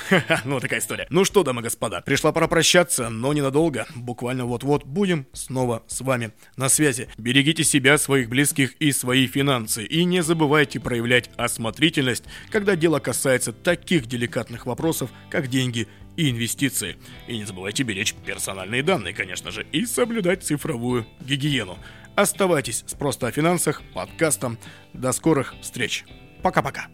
ну, 0.45 0.59
такая 0.61 0.79
история. 0.79 1.05
Ну 1.09 1.25
что, 1.25 1.43
дамы 1.43 1.59
и 1.61 1.63
господа, 1.65 2.01
пришла 2.01 2.31
пора 2.31 2.47
прощаться, 2.47 3.09
но 3.09 3.33
ненадолго. 3.33 3.85
Буквально 3.95 4.45
вот-вот 4.45 4.85
будем 4.85 5.27
снова 5.33 5.83
с 5.87 5.99
вами 5.99 6.31
на 6.55 6.69
связи. 6.69 7.09
Берегите 7.17 7.65
себя, 7.65 7.97
своих 7.97 8.29
близких 8.29 8.73
и 8.79 8.93
свои 8.93 9.27
финансы. 9.27 9.83
И 9.83 10.05
не 10.05 10.23
забывайте 10.23 10.79
проявлять 10.79 11.29
осмотрительность, 11.35 12.23
когда 12.49 12.77
дело 12.77 12.99
касается 12.99 13.51
таких 13.51 14.05
деликатных 14.05 14.65
вопросов, 14.65 15.09
как 15.29 15.49
деньги 15.49 15.87
и 16.15 16.29
инвестиции. 16.31 16.97
И 17.27 17.37
не 17.37 17.45
забывайте 17.45 17.83
беречь 17.83 18.13
персональные 18.13 18.83
данные, 18.83 19.13
конечно 19.13 19.51
же, 19.51 19.65
и 19.71 19.85
соблюдать 19.85 20.43
цифровую 20.43 21.05
гигиену. 21.21 21.77
Оставайтесь 22.19 22.83
с 22.85 22.95
«Просто 22.95 23.27
о 23.27 23.31
финансах» 23.31 23.81
подкастом. 23.93 24.57
До 24.91 25.13
скорых 25.13 25.55
встреч. 25.61 26.03
Пока-пока. 26.43 26.87